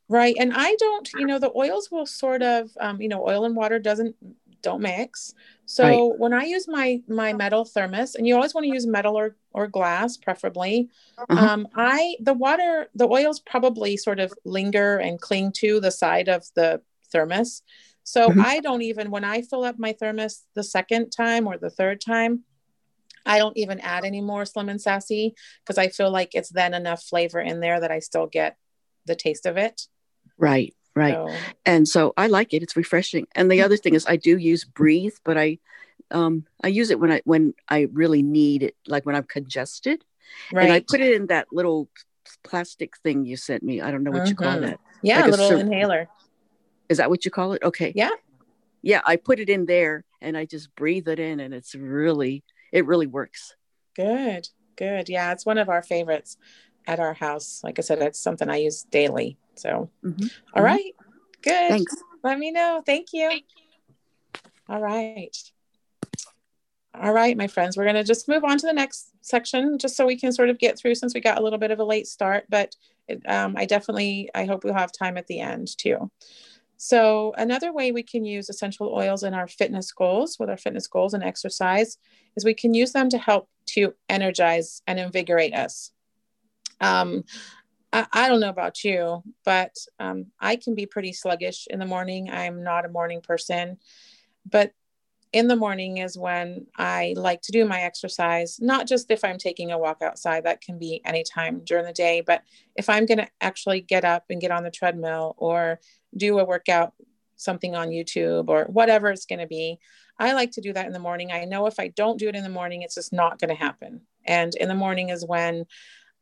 Right. 0.09 0.35
And 0.41 0.53
I 0.55 0.75
don't, 0.77 1.09
you 1.15 1.25
know, 1.25 1.39
the 1.39 1.53
oils 1.55 1.89
will 1.91 2.05
sort 2.05 2.43
of, 2.43 2.71
um, 2.81 3.01
you 3.01 3.09
know, 3.09 3.25
oil 3.29 3.45
and 3.45 3.55
water 3.55 3.79
doesn't 3.79 4.17
don't 4.63 4.83
mix. 4.83 5.35
So 5.67 5.85
Right. 5.85 6.19
when 6.19 6.33
I 6.33 6.45
use 6.45 6.67
my 6.69 7.03
my 7.09 7.33
metal 7.33 7.65
thermos, 7.65 8.15
and 8.15 8.27
you 8.27 8.35
always 8.35 8.55
want 8.55 8.65
to 8.67 8.73
use 8.73 8.87
metal 8.87 9.17
or 9.17 9.37
or 9.53 9.67
glass, 9.67 10.17
preferably, 10.17 10.89
Uh-huh. 11.19 11.37
um, 11.49 11.69
I 11.75 12.17
the 12.21 12.35
water 12.35 12.89
the 12.95 13.09
oils 13.09 13.41
probably 13.41 13.97
sort 13.97 14.21
of 14.21 14.33
linger 14.45 14.99
and 14.99 15.21
cling 15.21 15.53
to 15.53 15.81
the 15.81 15.91
side 15.91 16.29
of 16.29 16.45
the 16.55 16.83
thermos. 17.13 17.63
So 18.05 18.31
Mhm. 18.31 18.45
I 18.45 18.61
don't 18.61 18.83
even 18.83 19.11
when 19.11 19.25
I 19.25 19.43
fill 19.43 19.65
up 19.65 19.79
my 19.79 19.93
thermos 19.93 20.45
the 20.55 20.65
second 20.65 21.11
time 21.11 21.47
or 21.47 21.57
the 21.59 21.71
third 21.71 22.01
time, 22.01 22.45
I 23.27 23.39
don't 23.39 23.57
even 23.57 23.79
add 23.81 24.05
any 24.05 24.21
more 24.21 24.45
slim 24.45 24.69
and 24.69 24.81
sassy 24.81 25.35
because 25.63 25.79
I 25.79 25.89
feel 25.89 26.11
like 26.11 26.35
it's 26.35 26.49
then 26.51 26.75
enough 26.75 27.03
flavor 27.05 27.41
in 27.41 27.61
there 27.61 27.79
that 27.81 27.91
I 27.91 27.99
still 28.01 28.27
get 28.27 28.57
the 29.05 29.15
taste 29.15 29.47
of 29.47 29.57
it. 29.57 29.83
Right. 30.39 30.75
Right. 30.95 31.15
So, 31.15 31.37
and 31.65 31.87
so 31.89 32.13
I 32.17 32.27
like 32.27 32.53
it. 32.53 32.63
It's 32.63 32.77
refreshing. 32.77 33.27
And 33.35 33.51
the 33.51 33.63
other 33.63 33.77
thing 33.77 33.95
is, 33.95 34.07
I 34.07 34.17
do 34.17 34.37
use 34.37 34.65
Breathe, 34.65 35.15
but 35.25 35.39
I, 35.39 35.59
um, 36.11 36.47
I 36.65 36.69
use 36.69 36.91
it 36.91 36.99
when 36.99 37.13
I 37.13 37.23
when 37.25 37.55
I 37.69 37.87
really 37.93 38.23
need 38.23 38.63
it, 38.63 38.75
like 38.87 39.07
when 39.07 39.15
I'm 39.15 39.25
congested. 39.25 40.05
right. 40.53 40.65
And 40.65 40.73
I 40.73 40.81
put 40.81 41.01
it 41.01 41.15
in 41.15 41.29
that 41.29 41.47
little 41.53 41.89
plastic 42.43 42.97
thing 42.99 43.25
you 43.25 43.37
sent 43.37 43.63
me. 43.63 43.81
I 43.81 43.91
don't 43.91 44.03
know 44.03 44.11
what 44.11 44.29
you 44.29 44.35
call 44.35 44.57
Mhm. 44.57 44.61
that. 44.63 44.81
yeah, 45.03 45.17
like 45.17 45.27
a 45.27 45.31
little 45.31 45.49
syr- 45.49 45.61
inhaler. 45.61 46.09
Is 46.89 46.99
that 46.99 47.09
what 47.09 47.25
you 47.25 47.31
call 47.31 47.53
it? 47.53 47.63
Okay. 47.63 47.93
Yeah. 47.95 48.11
Yeah, 48.83 49.01
I 49.05 49.17
put 49.17 49.39
it 49.39 49.49
in 49.49 49.67
there 49.67 50.05
and 50.21 50.37
I 50.37 50.45
just 50.45 50.75
breathe 50.75 51.07
it 51.09 51.19
in, 51.19 51.39
and 51.41 51.55
it's 51.55 51.75
really, 51.75 52.43
it 52.73 52.85
really 52.87 53.07
works. 53.07 53.55
Good, 53.95 54.49
good. 54.77 55.09
Yeah, 55.09 55.33
it's 55.33 55.47
one 55.47 55.59
of 55.59 55.69
our 55.69 55.83
favorites 55.83 56.37
at 56.91 56.99
our 56.99 57.15
house. 57.15 57.61
Like 57.63 57.79
I 57.79 57.83
said, 57.83 58.03
it's 58.03 58.19
something 58.19 58.51
I 58.51 58.57
use 58.57 58.83
daily. 58.83 59.39
So, 59.55 59.89
Mhm. 60.05 60.31
all 60.55 60.63
Mhm. 60.63 60.65
right, 60.65 60.95
good. 61.41 61.69
Thanks. 61.69 61.95
Let 62.25 62.39
me 62.39 62.51
know. 62.51 62.83
Thank 62.85 63.13
you. 63.13 63.31
All 64.69 64.81
right. 64.81 65.37
All 66.93 67.13
right, 67.13 67.37
my 67.37 67.47
friends, 67.47 67.77
we're 67.77 67.85
going 67.85 67.95
to 67.95 68.03
just 68.03 68.27
move 68.29 68.43
on 68.43 68.59
to 68.59 68.67
the 68.67 68.73
next 68.73 69.11
section 69.21 69.79
just 69.79 69.97
so 69.97 70.05
we 70.05 70.19
can 70.19 70.33
sort 70.33 70.51
of 70.51 70.59
get 70.59 70.77
through 70.77 70.97
since 70.97 71.15
we 71.15 71.21
got 71.21 71.39
a 71.39 71.43
little 71.43 71.59
bit 71.59 71.71
of 71.71 71.79
a 71.79 71.85
late 71.85 72.09
start, 72.09 72.47
but 72.49 72.75
it, 73.07 73.23
um, 73.29 73.55
I 73.57 73.65
definitely, 73.65 74.29
I 74.35 74.45
hope 74.45 74.65
we'll 74.65 74.75
have 74.75 74.91
time 74.91 75.17
at 75.17 75.29
the 75.29 75.39
end 75.39 75.69
too. 75.79 76.11
So 76.77 77.33
another 77.37 77.73
way 77.73 77.93
we 77.93 78.03
can 78.03 78.25
use 78.25 78.49
essential 78.49 78.93
oils 78.93 79.23
in 79.23 79.35
our 79.35 79.47
fitness 79.47 79.93
goals 79.93 80.37
with 80.41 80.51
our 80.51 80.57
fitness 80.57 80.89
goals 80.89 81.15
and 81.15 81.23
exercise 81.23 81.97
is 82.37 82.45
we 82.45 82.55
can 82.55 82.75
use 82.75 82.93
them 82.93 83.09
to 83.11 83.19
help 83.19 83.49
to 83.67 83.95
energize 84.09 84.83
and 84.89 84.99
invigorate 84.99 85.55
us. 85.55 85.93
Um, 86.81 87.25
I, 87.93 88.07
I 88.13 88.29
don't 88.29 88.41
know 88.41 88.49
about 88.49 88.85
you, 88.85 89.23
but 89.45 89.75
um, 89.99 90.27
I 90.41 90.57
can 90.57 90.75
be 90.75 90.87
pretty 90.87 91.13
sluggish 91.13 91.67
in 91.69 91.79
the 91.79 91.87
morning. 91.87 92.31
I'm 92.31 92.63
not 92.63 92.85
a 92.85 92.89
morning 92.91 93.21
person, 93.21 93.79
but 94.49 94.73
in 95.33 95.47
the 95.47 95.57
morning 95.57 95.99
is 95.99 96.19
when 96.19 96.67
I 96.77 97.15
like 97.17 97.41
to 97.43 97.53
do 97.53 97.65
my 97.65 97.83
exercise, 97.83 98.59
not 98.61 98.89
just 98.89 99.11
if 99.11 99.25
I'm 99.25 99.39
taking 99.39 99.71
a 99.71 99.79
walk 99.79 100.03
outside, 100.03 100.45
that 100.45 100.61
can 100.61 100.79
be 100.79 101.01
anytime 101.05 101.61
during 101.65 101.85
the 101.85 101.93
day, 101.93 102.21
but 102.21 102.43
if 102.75 102.89
I'm 102.89 103.07
going 103.07 103.19
to 103.19 103.29
actually 103.41 103.81
get 103.81 104.05
up 104.05 104.25
and 104.31 104.41
get 104.41 104.51
on 104.51 104.65
the 104.65 104.71
treadmill 104.71 105.35
or 105.39 105.79
do 106.17 106.39
a 106.41 106.45
workout, 106.45 106.95
something 107.37 107.77
on 107.77 107.89
YouTube 107.89 108.49
or 108.49 108.65
whatever 108.65 109.09
it's 109.09 109.25
going 109.25 109.39
to 109.39 109.47
be, 109.47 109.79
I 110.19 110.33
like 110.33 110.51
to 110.53 110.61
do 110.61 110.73
that 110.73 110.87
in 110.87 110.93
the 110.93 110.99
morning. 110.99 111.31
I 111.33 111.45
know 111.45 111.67
if 111.67 111.79
I 111.79 111.89
don't 111.89 112.19
do 112.19 112.29
it 112.29 112.35
in 112.35 112.43
the 112.43 112.51
morning, 112.51 112.83
it's 112.83 112.97
just 112.97 113.13
not 113.13 113.39
going 113.39 113.49
to 113.49 113.55
happen. 113.55 114.03
And 114.27 114.55
in 114.57 114.69
the 114.69 114.75
morning 114.75 115.09
is 115.11 115.25
when 115.25 115.65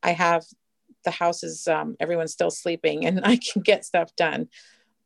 I 0.02 0.12
have 0.12 0.44
the 1.04 1.10
house 1.10 1.42
is, 1.42 1.68
um, 1.68 1.96
everyone's 2.00 2.32
still 2.32 2.50
sleeping 2.50 3.06
and 3.06 3.20
I 3.24 3.36
can 3.36 3.62
get 3.62 3.84
stuff 3.84 4.14
done 4.16 4.48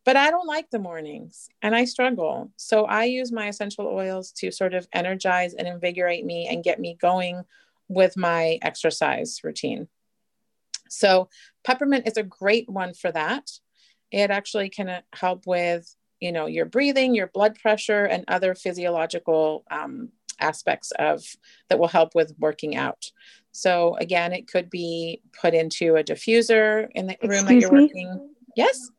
but 0.05 0.17
I 0.17 0.31
don't 0.31 0.47
like 0.47 0.71
the 0.71 0.79
mornings 0.79 1.49
and 1.61 1.75
I 1.75 1.85
struggle. 1.85 2.51
So 2.57 2.85
I 2.85 3.05
use 3.05 3.31
my 3.31 3.49
essential 3.49 3.87
oils 3.87 4.33
to 4.39 4.51
sort 4.51 4.75
of 4.75 4.89
energize 4.93 5.55
and 5.55 5.69
invigorate 5.69 6.25
me 6.25 6.49
and 6.49 6.65
get 6.65 6.81
me 6.81 6.97
going 7.01 7.45
with 7.89 8.17
my 8.17 8.59
exercise 8.63 9.41
routine. 9.45 9.89
So 10.89 11.29
peppermint 11.65 12.09
is 12.09 12.17
a 12.17 12.23
great 12.23 12.69
one 12.69 12.95
for 12.95 13.13
that. 13.13 13.51
It 14.11 14.31
actually 14.31 14.71
can 14.71 15.03
help 15.15 15.47
with, 15.47 15.95
you 16.21 16.33
know, 16.33 16.47
your 16.47 16.67
breathing, 16.67 17.15
your 17.15 17.29
blood 17.29 17.59
pressure, 17.59 18.05
and 18.05 18.25
other 18.29 18.55
physiological 18.55 19.65
um, 19.71 20.11
aspects 20.43 20.93
of 20.99 21.25
that 21.69 21.79
will 21.79 21.89
help 21.89 22.15
with 22.15 22.35
working 22.39 22.77
out. 22.77 23.11
So 23.53 23.97
again, 23.97 24.33
it 24.33 24.49
could 24.49 24.71
be 24.71 25.21
put 25.41 25.55
into 25.55 25.97
a 25.97 26.05
diffuser 26.05 26.89
in 26.95 27.07
the 27.07 27.17
room 27.23 27.47
that 27.47 27.61
you're 27.61 27.73
me? 27.73 27.83
working. 27.83 28.35
Yes. 28.57 28.91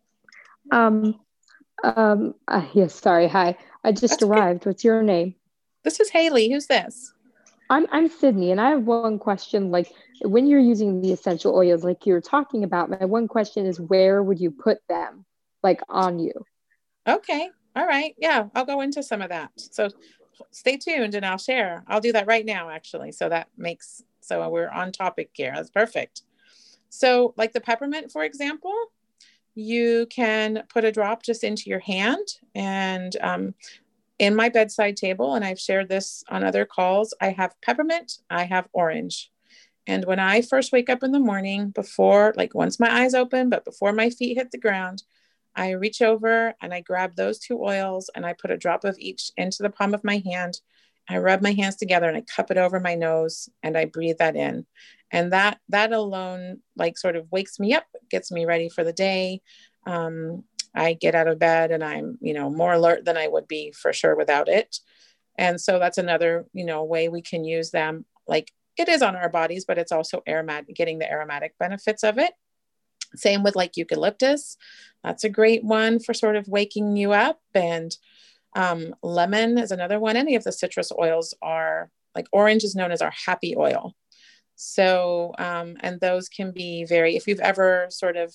Um, 0.71 1.19
um, 1.83 2.35
uh, 2.47 2.65
yes, 2.73 2.95
sorry. 2.95 3.27
Hi. 3.27 3.57
I 3.83 3.91
just 3.91 4.01
That's 4.01 4.23
okay. 4.23 4.31
arrived. 4.31 4.65
What's 4.65 4.83
your 4.83 5.03
name? 5.03 5.35
This 5.83 5.99
is 5.99 6.09
Haley. 6.09 6.49
Who's 6.51 6.67
this? 6.67 7.13
I'm 7.69 7.87
I'm 7.91 8.09
Sydney, 8.09 8.51
and 8.51 8.61
I 8.61 8.69
have 8.69 8.83
one 8.83 9.17
question. 9.19 9.71
Like 9.71 9.91
when 10.21 10.47
you're 10.47 10.59
using 10.59 11.01
the 11.01 11.11
essential 11.11 11.55
oils, 11.55 11.83
like 11.83 12.05
you're 12.05 12.21
talking 12.21 12.63
about, 12.63 12.89
my 12.89 13.05
one 13.05 13.27
question 13.27 13.65
is, 13.65 13.79
where 13.79 14.21
would 14.21 14.39
you 14.39 14.51
put 14.51 14.77
them, 14.87 15.25
like 15.63 15.81
on 15.89 16.19
you? 16.19 16.33
Okay. 17.07 17.49
All 17.75 17.87
right. 17.87 18.13
Yeah, 18.17 18.45
I'll 18.53 18.65
go 18.65 18.81
into 18.81 19.01
some 19.01 19.21
of 19.21 19.29
that. 19.29 19.51
So 19.55 19.89
stay 20.51 20.77
tuned 20.77 21.15
and 21.15 21.25
I'll 21.25 21.37
share. 21.37 21.83
I'll 21.87 22.01
do 22.01 22.13
that 22.13 22.27
right 22.27 22.45
now, 22.45 22.69
actually. 22.69 23.11
So 23.11 23.29
that 23.29 23.47
makes 23.57 24.03
so 24.21 24.47
we're 24.49 24.69
on 24.69 24.91
topic 24.91 25.31
here. 25.33 25.51
That's 25.55 25.69
perfect. 25.69 26.21
So, 26.89 27.33
like 27.37 27.53
the 27.53 27.61
peppermint, 27.61 28.11
for 28.11 28.23
example, 28.23 28.73
you 29.55 30.07
can 30.09 30.63
put 30.69 30.85
a 30.85 30.91
drop 30.91 31.23
just 31.23 31.43
into 31.43 31.69
your 31.69 31.79
hand 31.79 32.27
and 32.55 33.15
um, 33.21 33.53
in 34.19 34.35
my 34.35 34.49
bedside 34.49 34.95
table 34.95 35.35
and 35.35 35.43
i've 35.43 35.59
shared 35.59 35.89
this 35.89 36.23
on 36.29 36.43
other 36.43 36.65
calls 36.65 37.13
i 37.21 37.29
have 37.29 37.59
peppermint 37.61 38.19
i 38.29 38.43
have 38.43 38.67
orange 38.73 39.31
and 39.87 40.05
when 40.05 40.19
i 40.19 40.41
first 40.41 40.71
wake 40.71 40.89
up 40.89 41.03
in 41.03 41.11
the 41.11 41.19
morning 41.19 41.69
before 41.69 42.33
like 42.37 42.53
once 42.53 42.79
my 42.79 43.01
eyes 43.01 43.13
open 43.13 43.49
but 43.49 43.65
before 43.65 43.91
my 43.91 44.09
feet 44.09 44.37
hit 44.37 44.51
the 44.51 44.57
ground 44.57 45.03
i 45.55 45.71
reach 45.71 46.01
over 46.01 46.53
and 46.61 46.73
i 46.73 46.81
grab 46.81 47.15
those 47.15 47.39
two 47.39 47.61
oils 47.61 48.09
and 48.15 48.25
i 48.25 48.33
put 48.33 48.51
a 48.51 48.57
drop 48.57 48.83
of 48.83 48.97
each 48.99 49.31
into 49.37 49.63
the 49.63 49.69
palm 49.69 49.93
of 49.93 50.03
my 50.03 50.21
hand. 50.25 50.59
I 51.09 51.17
rub 51.17 51.41
my 51.41 51.51
hands 51.51 51.75
together 51.75 52.07
and 52.07 52.17
i 52.17 52.21
cup 52.21 52.49
it 52.51 52.57
over 52.57 52.79
my 52.79 52.95
nose 52.95 53.49
and 53.61 53.77
i 53.77 53.85
breathe 53.85 54.17
that 54.19 54.35
in. 54.35 54.65
And 55.11 55.31
that 55.33 55.59
that 55.69 55.91
alone 55.91 56.59
like 56.75 56.97
sort 56.97 57.15
of 57.15 57.31
wakes 57.31 57.59
me 57.59 57.73
up 57.73 57.85
gets 58.09 58.31
me 58.31 58.45
ready 58.45 58.69
for 58.69 58.83
the 58.83 58.93
day. 58.93 59.41
Um, 59.85 60.43
i 60.75 60.93
get 60.93 61.13
out 61.13 61.27
of 61.27 61.37
bed 61.37 61.71
and 61.71 61.83
i'm 61.83 62.17
you 62.21 62.33
know 62.33 62.49
more 62.49 62.73
alert 62.73 63.05
than 63.05 63.17
i 63.17 63.27
would 63.27 63.47
be 63.47 63.71
for 63.71 63.93
sure 63.93 64.15
without 64.15 64.47
it. 64.47 64.77
And 65.37 65.59
so 65.59 65.79
that's 65.79 65.97
another 65.97 66.45
you 66.53 66.65
know 66.65 66.83
way 66.83 67.09
we 67.09 67.21
can 67.21 67.43
use 67.43 67.71
them. 67.71 68.05
Like 68.27 68.51
it 68.77 68.89
is 68.89 69.01
on 69.01 69.15
our 69.15 69.29
bodies 69.29 69.65
but 69.65 69.77
it's 69.77 69.91
also 69.91 70.23
aromatic 70.27 70.75
getting 70.75 70.99
the 70.99 71.11
aromatic 71.11 71.57
benefits 71.59 72.03
of 72.03 72.17
it 72.17 72.33
same 73.15 73.43
with 73.43 73.55
like 73.55 73.77
eucalyptus. 73.77 74.57
That's 75.03 75.23
a 75.23 75.29
great 75.29 75.63
one 75.63 75.99
for 75.99 76.13
sort 76.13 76.35
of 76.35 76.47
waking 76.47 76.95
you 76.95 77.11
up. 77.11 77.39
And 77.53 77.95
um, 78.55 78.95
lemon 79.01 79.57
is 79.57 79.71
another 79.71 79.99
one. 79.99 80.15
Any 80.15 80.35
of 80.35 80.43
the 80.43 80.51
citrus 80.51 80.91
oils 80.97 81.33
are 81.41 81.89
like 82.15 82.27
orange 82.31 82.63
is 82.63 82.75
known 82.75 82.91
as 82.91 83.01
our 83.01 83.13
happy 83.25 83.55
oil. 83.57 83.95
So, 84.55 85.33
um, 85.39 85.77
and 85.79 85.99
those 85.99 86.29
can 86.29 86.51
be 86.51 86.85
very, 86.85 87.15
if 87.15 87.27
you've 87.27 87.39
ever 87.39 87.87
sort 87.89 88.17
of 88.17 88.33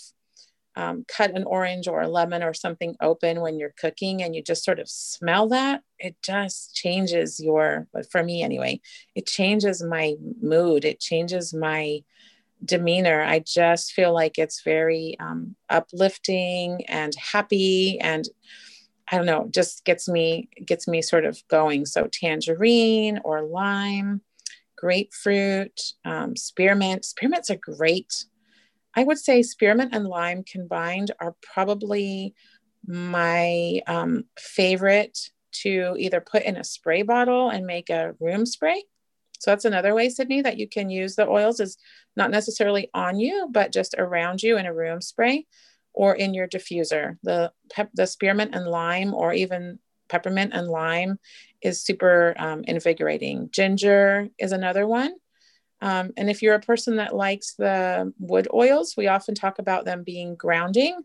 um, 0.75 1.05
cut 1.09 1.33
an 1.35 1.45
orange 1.45 1.89
or 1.89 2.03
a 2.03 2.09
lemon 2.09 2.43
or 2.43 2.55
something 2.55 2.97
open 3.01 3.41
when 3.41 3.59
you're 3.59 3.75
cooking 3.81 4.23
and 4.23 4.35
you 4.35 4.43
just 4.43 4.65
sort 4.65 4.79
of 4.79 4.89
smell 4.89 5.49
that, 5.49 5.83
it 5.99 6.17
just 6.23 6.75
changes 6.75 7.41
your, 7.41 7.87
but 7.93 8.11
for 8.11 8.23
me 8.23 8.43
anyway, 8.43 8.81
it 9.15 9.27
changes 9.27 9.83
my 9.83 10.15
mood. 10.41 10.85
It 10.85 11.01
changes 11.01 11.53
my 11.53 12.01
demeanor. 12.65 13.23
I 13.23 13.41
just 13.41 13.93
feel 13.93 14.13
like 14.13 14.39
it's 14.39 14.63
very 14.63 15.17
um, 15.21 15.57
uplifting 15.69 16.85
and 16.87 17.13
happy 17.17 17.99
and 18.01 18.25
I 19.11 19.17
don't 19.17 19.27
know, 19.27 19.49
just 19.51 19.85
gets 19.85 20.09
me 20.09 20.51
gets 20.67 20.87
me 20.87 21.01
sort 21.01 21.25
of 21.25 21.43
going. 21.49 21.87
So 21.87 22.09
tangerine 22.13 23.21
or 23.25 23.43
lime, 23.43 24.21
grapefruit, 24.77 25.81
um, 26.05 26.37
spearmint. 26.37 27.07
Spearmints 27.07 27.51
are 27.51 27.57
great. 27.57 28.13
I 28.95 29.05
would 29.05 29.19
say 29.19 29.43
spearmint 29.43 29.95
and 29.95 30.07
lime 30.07 30.45
combined 30.45 31.13
are 31.21 31.37
probably 31.43 32.35
my 32.87 33.81
um, 33.87 34.25
favorite 34.39 35.19
to 35.53 35.95
either 35.99 36.21
put 36.21 36.43
in 36.43 36.57
a 36.57 36.65
spray 36.65 37.03
bottle 37.03 37.49
and 37.51 37.67
make 37.67 37.91
a 37.91 38.15
room 38.21 38.45
spray. 38.45 38.85
So 39.39 39.51
that's 39.51 39.65
another 39.65 39.95
way, 39.95 40.09
Sydney, 40.09 40.43
that 40.43 40.59
you 40.59 40.69
can 40.69 40.91
use 40.91 41.15
the 41.15 41.29
oils 41.29 41.61
is 41.61 41.77
not 42.17 42.31
necessarily 42.31 42.91
on 42.95 43.19
you, 43.19 43.49
but 43.51 43.73
just 43.73 43.95
around 43.97 44.43
you 44.43 44.59
in 44.59 44.67
a 44.67 44.75
room 44.75 45.01
spray 45.01 45.47
or 45.93 46.15
in 46.15 46.35
your 46.35 46.49
diffuser. 46.49 47.17
The 47.23 47.53
pep- 47.71 47.91
the 47.95 48.07
spearmint 48.07 48.55
and 48.55 48.67
lime, 48.67 49.15
or 49.15 49.33
even 49.33 49.79
peppermint 50.09 50.53
and 50.55 50.69
lime 50.69 51.19
is 51.63 51.83
super 51.83 52.35
um, 52.39 52.65
invigorating. 52.65 53.49
Ginger 53.53 54.29
is 54.39 54.53
another 54.53 54.87
one. 54.87 55.15
Um, 55.81 56.13
and 56.17 56.29
if 56.29 56.43
you're 56.43 56.55
a 56.55 56.61
person 56.61 56.97
that 56.97 57.15
likes 57.15 57.55
the 57.55 58.13
wood 58.19 58.49
oils, 58.53 58.95
we 58.97 59.07
often 59.07 59.35
talk 59.35 59.59
about 59.59 59.85
them 59.85 60.03
being 60.03 60.35
grounding, 60.35 61.03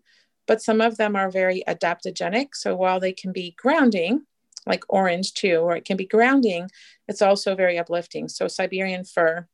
but 0.47 0.61
some 0.61 0.81
of 0.81 0.97
them 0.97 1.15
are 1.15 1.29
very 1.29 1.63
adaptogenic. 1.67 2.49
So 2.53 2.75
while 2.75 2.99
they 2.99 3.13
can 3.13 3.31
be 3.31 3.55
grounding, 3.57 4.25
like 4.66 4.84
orange 4.89 5.34
too, 5.34 5.57
or 5.57 5.76
it 5.76 5.86
can 5.86 5.97
be 5.97 6.05
grounding, 6.05 6.70
it's 7.07 7.22
also 7.22 7.55
very 7.55 7.78
uplifting. 7.78 8.28
So 8.28 8.47
Siberian 8.47 9.03
fir 9.03 9.47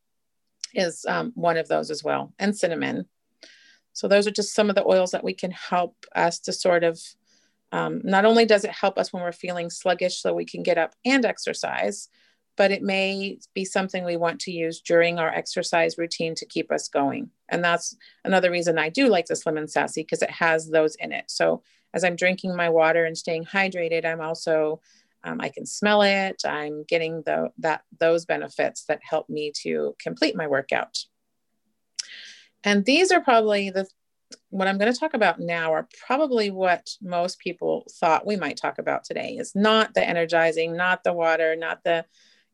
is 0.73 1.05
um, 1.05 1.31
one 1.35 1.57
of 1.57 1.67
those 1.67 1.89
as 1.89 2.03
well, 2.03 2.33
and 2.39 2.55
cinnamon. 2.55 3.05
So 3.93 4.07
those 4.07 4.27
are 4.27 4.31
just 4.31 4.53
some 4.53 4.69
of 4.69 4.75
the 4.75 4.87
oils 4.87 5.11
that 5.11 5.23
we 5.23 5.33
can 5.33 5.51
help 5.51 6.05
us 6.15 6.39
to 6.41 6.53
sort 6.53 6.83
of 6.83 6.99
um, 7.71 8.01
not 8.03 8.25
only 8.25 8.45
does 8.45 8.63
it 8.63 8.71
help 8.71 8.97
us 8.97 9.13
when 9.13 9.21
we're 9.21 9.31
feeling 9.31 9.69
sluggish 9.69 10.21
so 10.21 10.33
we 10.33 10.45
can 10.45 10.63
get 10.63 10.77
up 10.77 10.95
and 11.05 11.25
exercise, 11.25 12.09
but 12.57 12.71
it 12.71 12.81
may 12.81 13.39
be 13.53 13.63
something 13.63 14.03
we 14.03 14.17
want 14.17 14.41
to 14.41 14.51
use 14.51 14.81
during 14.81 15.19
our 15.19 15.29
exercise 15.29 15.97
routine 15.97 16.35
to 16.35 16.45
keep 16.45 16.71
us 16.71 16.87
going. 16.87 17.29
And 17.47 17.63
that's 17.63 17.95
another 18.25 18.51
reason 18.51 18.77
I 18.77 18.89
do 18.89 19.07
like 19.07 19.27
the 19.27 19.35
Slim 19.35 19.57
and 19.57 19.69
Sassy 19.69 20.01
because 20.01 20.21
it 20.21 20.31
has 20.31 20.69
those 20.69 20.95
in 20.95 21.11
it. 21.11 21.25
So 21.27 21.63
as 21.93 22.03
I'm 22.03 22.15
drinking 22.15 22.55
my 22.55 22.69
water 22.69 23.05
and 23.05 23.17
staying 23.17 23.45
hydrated, 23.45 24.05
I'm 24.05 24.21
also 24.21 24.81
um, 25.23 25.41
I 25.41 25.49
can 25.49 25.65
smell 25.65 26.01
it. 26.01 26.43
I'm 26.45 26.83
getting 26.83 27.23
the 27.25 27.51
that 27.59 27.81
those 27.99 28.25
benefits 28.25 28.85
that 28.85 29.01
help 29.03 29.29
me 29.29 29.51
to 29.63 29.95
complete 29.99 30.35
my 30.35 30.47
workout. 30.47 30.97
And 32.63 32.85
these 32.85 33.11
are 33.11 33.21
probably 33.21 33.69
the 33.69 33.87
what 34.49 34.67
I'm 34.67 34.77
going 34.77 34.91
to 34.91 34.99
talk 34.99 35.13
about 35.13 35.39
now 35.39 35.73
are 35.73 35.87
probably 36.05 36.51
what 36.51 36.89
most 37.01 37.39
people 37.39 37.85
thought 37.99 38.27
we 38.27 38.35
might 38.35 38.57
talk 38.57 38.77
about 38.77 39.03
today 39.03 39.37
is 39.39 39.55
not 39.55 39.93
the 39.93 40.07
energizing, 40.07 40.75
not 40.75 41.03
the 41.03 41.13
water, 41.13 41.55
not 41.55 41.83
the, 41.83 42.05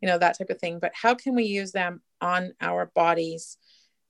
you 0.02 0.08
know, 0.08 0.18
that 0.18 0.38
type 0.38 0.50
of 0.50 0.60
thing, 0.60 0.80
but 0.80 0.94
how 0.94 1.16
can 1.16 1.36
we 1.36 1.44
use 1.44 1.72
them 1.72 2.02
on 2.22 2.54
our 2.62 2.92
bodies 2.96 3.58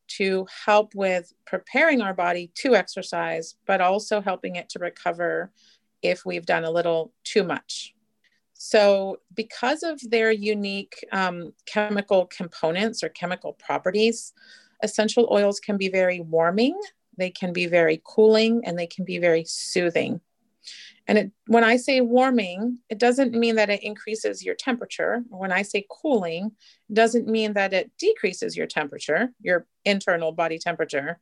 to 0.07 0.47
help 0.65 0.93
with 0.95 1.33
preparing 1.45 2.01
our 2.01 2.13
body 2.13 2.51
to 2.55 2.75
exercise, 2.75 3.55
but 3.65 3.81
also 3.81 4.21
helping 4.21 4.55
it 4.55 4.69
to 4.69 4.79
recover 4.79 5.51
if 6.01 6.25
we've 6.25 6.45
done 6.45 6.63
a 6.63 6.71
little 6.71 7.11
too 7.23 7.43
much. 7.43 7.93
So, 8.53 9.17
because 9.33 9.83
of 9.83 9.99
their 10.09 10.31
unique 10.31 11.05
um, 11.11 11.53
chemical 11.65 12.25
components 12.27 13.03
or 13.03 13.09
chemical 13.09 13.53
properties, 13.53 14.33
essential 14.81 15.27
oils 15.31 15.59
can 15.59 15.77
be 15.77 15.89
very 15.89 16.21
warming 16.21 16.79
they 17.17 17.29
can 17.29 17.53
be 17.53 17.67
very 17.67 18.01
cooling 18.03 18.61
and 18.65 18.77
they 18.77 18.87
can 18.87 19.05
be 19.05 19.17
very 19.17 19.43
soothing. 19.45 20.21
And 21.07 21.17
it, 21.17 21.31
when 21.47 21.63
I 21.63 21.77
say 21.77 22.01
warming, 22.01 22.79
it 22.89 22.97
doesn't 22.97 23.33
mean 23.33 23.55
that 23.55 23.69
it 23.69 23.83
increases 23.83 24.43
your 24.43 24.55
temperature. 24.55 25.23
When 25.29 25.51
I 25.51 25.61
say 25.61 25.85
cooling, 25.89 26.51
it 26.89 26.93
doesn't 26.93 27.27
mean 27.27 27.53
that 27.53 27.73
it 27.73 27.91
decreases 27.99 28.57
your 28.57 28.67
temperature, 28.67 29.29
your 29.39 29.67
internal 29.85 30.31
body 30.31 30.57
temperature. 30.57 31.19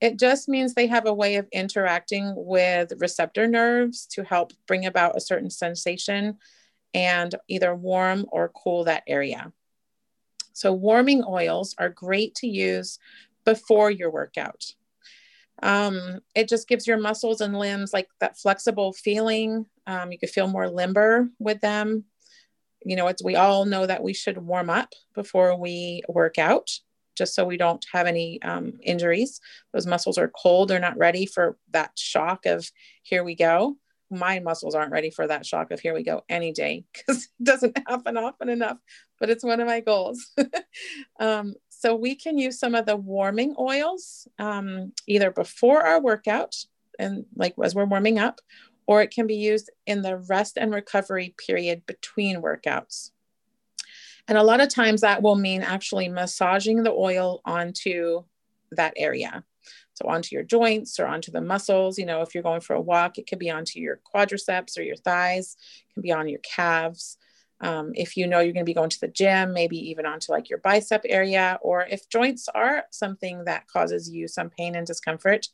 It 0.00 0.18
just 0.18 0.48
means 0.48 0.74
they 0.74 0.88
have 0.88 1.06
a 1.06 1.14
way 1.14 1.36
of 1.36 1.48
interacting 1.52 2.34
with 2.36 2.92
receptor 2.98 3.46
nerves 3.46 4.06
to 4.08 4.24
help 4.24 4.52
bring 4.66 4.86
about 4.86 5.16
a 5.16 5.20
certain 5.20 5.50
sensation 5.50 6.38
and 6.92 7.34
either 7.48 7.74
warm 7.74 8.26
or 8.30 8.50
cool 8.50 8.84
that 8.84 9.04
area. 9.06 9.52
So, 10.52 10.72
warming 10.72 11.22
oils 11.26 11.74
are 11.78 11.88
great 11.88 12.34
to 12.36 12.46
use 12.46 12.98
before 13.44 13.90
your 13.90 14.10
workout. 14.10 14.72
Um, 15.62 16.20
it 16.34 16.48
just 16.48 16.68
gives 16.68 16.86
your 16.86 16.98
muscles 16.98 17.40
and 17.40 17.58
limbs 17.58 17.92
like 17.92 18.08
that 18.20 18.38
flexible 18.38 18.92
feeling. 18.92 19.66
Um, 19.86 20.12
you 20.12 20.18
can 20.18 20.28
feel 20.28 20.48
more 20.48 20.68
limber 20.68 21.28
with 21.38 21.60
them. 21.60 22.04
You 22.84 22.96
know, 22.96 23.08
it's 23.08 23.24
we 23.24 23.36
all 23.36 23.64
know 23.64 23.86
that 23.86 24.02
we 24.02 24.12
should 24.12 24.38
warm 24.38 24.70
up 24.70 24.92
before 25.14 25.58
we 25.58 26.02
work 26.08 26.38
out, 26.38 26.70
just 27.16 27.34
so 27.34 27.44
we 27.44 27.56
don't 27.56 27.84
have 27.92 28.06
any 28.06 28.40
um, 28.42 28.74
injuries. 28.82 29.40
Those 29.72 29.86
muscles 29.86 30.18
are 30.18 30.30
cold; 30.40 30.68
they're 30.68 30.78
not 30.78 30.98
ready 30.98 31.26
for 31.26 31.56
that 31.72 31.92
shock 31.98 32.46
of 32.46 32.70
here 33.02 33.24
we 33.24 33.34
go. 33.34 33.76
My 34.08 34.38
muscles 34.38 34.76
aren't 34.76 34.92
ready 34.92 35.10
for 35.10 35.26
that 35.26 35.44
shock 35.44 35.72
of 35.72 35.80
here 35.80 35.94
we 35.94 36.04
go 36.04 36.22
any 36.28 36.52
day 36.52 36.84
because 36.92 37.24
it 37.24 37.44
doesn't 37.44 37.78
happen 37.88 38.16
often 38.16 38.48
enough. 38.48 38.76
But 39.18 39.30
it's 39.30 39.42
one 39.42 39.60
of 39.60 39.66
my 39.66 39.80
goals. 39.80 40.30
um, 41.20 41.54
so 41.86 41.94
we 41.94 42.16
can 42.16 42.36
use 42.36 42.58
some 42.58 42.74
of 42.74 42.84
the 42.84 42.96
warming 42.96 43.54
oils 43.60 44.26
um, 44.40 44.92
either 45.06 45.30
before 45.30 45.82
our 45.82 46.00
workout 46.00 46.56
and 46.98 47.24
like 47.36 47.54
as 47.62 47.76
we're 47.76 47.84
warming 47.84 48.18
up, 48.18 48.40
or 48.88 49.02
it 49.02 49.12
can 49.12 49.28
be 49.28 49.36
used 49.36 49.70
in 49.86 50.02
the 50.02 50.16
rest 50.16 50.58
and 50.58 50.74
recovery 50.74 51.36
period 51.46 51.86
between 51.86 52.42
workouts. 52.42 53.12
And 54.26 54.36
a 54.36 54.42
lot 54.42 54.60
of 54.60 54.68
times 54.68 55.02
that 55.02 55.22
will 55.22 55.36
mean 55.36 55.62
actually 55.62 56.08
massaging 56.08 56.82
the 56.82 56.90
oil 56.90 57.40
onto 57.44 58.24
that 58.72 58.94
area. 58.96 59.44
So 59.94 60.08
onto 60.08 60.34
your 60.34 60.42
joints 60.42 60.98
or 60.98 61.06
onto 61.06 61.30
the 61.30 61.40
muscles. 61.40 62.00
You 62.00 62.06
know, 62.06 62.22
if 62.22 62.34
you're 62.34 62.42
going 62.42 62.62
for 62.62 62.74
a 62.74 62.80
walk, 62.80 63.16
it 63.16 63.28
could 63.28 63.38
be 63.38 63.50
onto 63.50 63.78
your 63.78 64.00
quadriceps 64.12 64.76
or 64.76 64.82
your 64.82 64.96
thighs, 64.96 65.56
it 65.88 65.94
can 65.94 66.02
be 66.02 66.10
on 66.10 66.28
your 66.28 66.40
calves. 66.40 67.16
Um, 67.60 67.92
if 67.94 68.16
you 68.16 68.26
know 68.26 68.40
you're 68.40 68.52
going 68.52 68.64
to 68.64 68.70
be 68.70 68.74
going 68.74 68.90
to 68.90 69.00
the 69.00 69.08
gym, 69.08 69.52
maybe 69.52 69.78
even 69.90 70.04
onto 70.04 70.30
like 70.32 70.50
your 70.50 70.58
bicep 70.58 71.02
area, 71.08 71.58
or 71.62 71.86
if 71.90 72.08
joints 72.08 72.48
are 72.54 72.84
something 72.90 73.44
that 73.44 73.66
causes 73.66 74.10
you 74.10 74.28
some 74.28 74.50
pain 74.50 74.74
and 74.74 74.86
discomfort, 74.86 75.48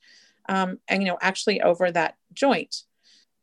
um, 0.48 0.78
and 0.88 1.02
you 1.02 1.08
know, 1.08 1.18
actually 1.20 1.60
over 1.62 1.90
that 1.92 2.16
joint. 2.32 2.82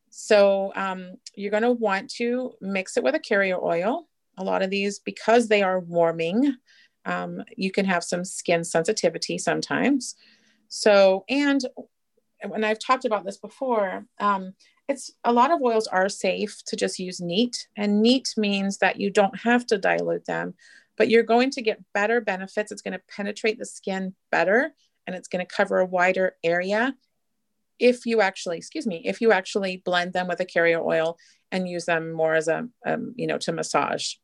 So 0.10 0.74
um, 0.76 1.14
you're 1.36 1.52
going 1.52 1.64
to 1.64 1.72
want 1.72 2.10
to 2.12 2.54
mix 2.60 2.98
it 2.98 3.04
with 3.04 3.16
a 3.16 3.20
carrier 3.20 3.58
oil. 3.64 4.08
A 4.38 4.44
lot 4.44 4.62
of 4.62 4.70
these, 4.70 5.00
because 5.00 5.48
they 5.48 5.62
are 5.62 5.80
warming, 5.80 6.56
um, 7.06 7.44
you 7.56 7.72
can 7.72 7.86
have 7.86 8.04
some 8.04 8.26
skin 8.26 8.64
sensitivity 8.64 9.38
sometimes. 9.38 10.16
So, 10.68 11.26
and 11.30 11.62
and 12.42 12.66
I've 12.66 12.80
talked 12.80 13.06
about 13.06 13.26
this 13.26 13.38
before, 13.38 14.06
um, 14.20 14.54
it's 14.90 15.12
a 15.24 15.32
lot 15.32 15.52
of 15.52 15.62
oils 15.62 15.88
are 15.88 16.10
safe 16.10 16.62
to 16.66 16.76
just 16.76 17.00
use 17.00 17.22
neat 17.22 17.68
and 17.78 18.02
neat 18.02 18.34
means 18.36 18.80
that 18.80 19.00
you 19.00 19.10
don't 19.10 19.40
have 19.40 19.66
to 19.68 19.78
dilute 19.78 20.26
them 20.26 20.56
but 21.00 21.10
you're 21.10 21.24
going 21.24 21.50
to 21.50 21.62
get 21.62 21.82
better 21.94 22.20
benefits. 22.20 22.74
It's 22.74 22.82
going 22.82 22.92
to 22.92 23.02
penetrate 23.08 23.58
the 23.58 23.66
skin 23.66 24.14
better 24.32 24.74
and 25.08 25.16
it's 25.16 25.30
going 25.30 25.44
to 25.44 25.56
cover 25.56 25.80
a 25.80 25.86
wider 25.86 26.36
area 26.44 26.94
if 27.80 28.06
you 28.06 28.20
actually 28.20 28.58
excuse 28.58 28.86
me 28.86 29.02
if 29.06 29.22
you 29.22 29.32
actually 29.32 29.78
blend 29.78 30.12
them 30.12 30.28
with 30.28 30.42
a 30.42 30.46
carrier 30.46 30.82
oil 30.82 31.18
and 31.50 31.70
use 31.70 31.86
them 31.86 32.12
more 32.12 32.36
as 32.36 32.50
a 32.50 32.68
um, 32.86 33.14
you 33.16 33.26
know 33.26 33.38
to 33.38 33.54
massage. 33.54 34.16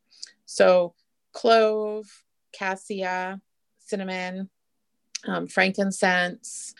So 0.44 0.94
clove 1.32 2.04
cassia 2.52 3.40
cinnamon 3.78 4.50
um, 5.26 5.46
frankincense 5.46 6.74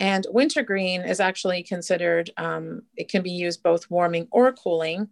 and 0.00 0.26
wintergreen 0.30 1.02
is 1.02 1.20
actually 1.20 1.62
considered, 1.62 2.30
um, 2.38 2.82
it 2.96 3.10
can 3.10 3.22
be 3.22 3.30
used 3.30 3.62
both 3.62 3.90
warming 3.90 4.26
or 4.30 4.50
cooling. 4.52 5.10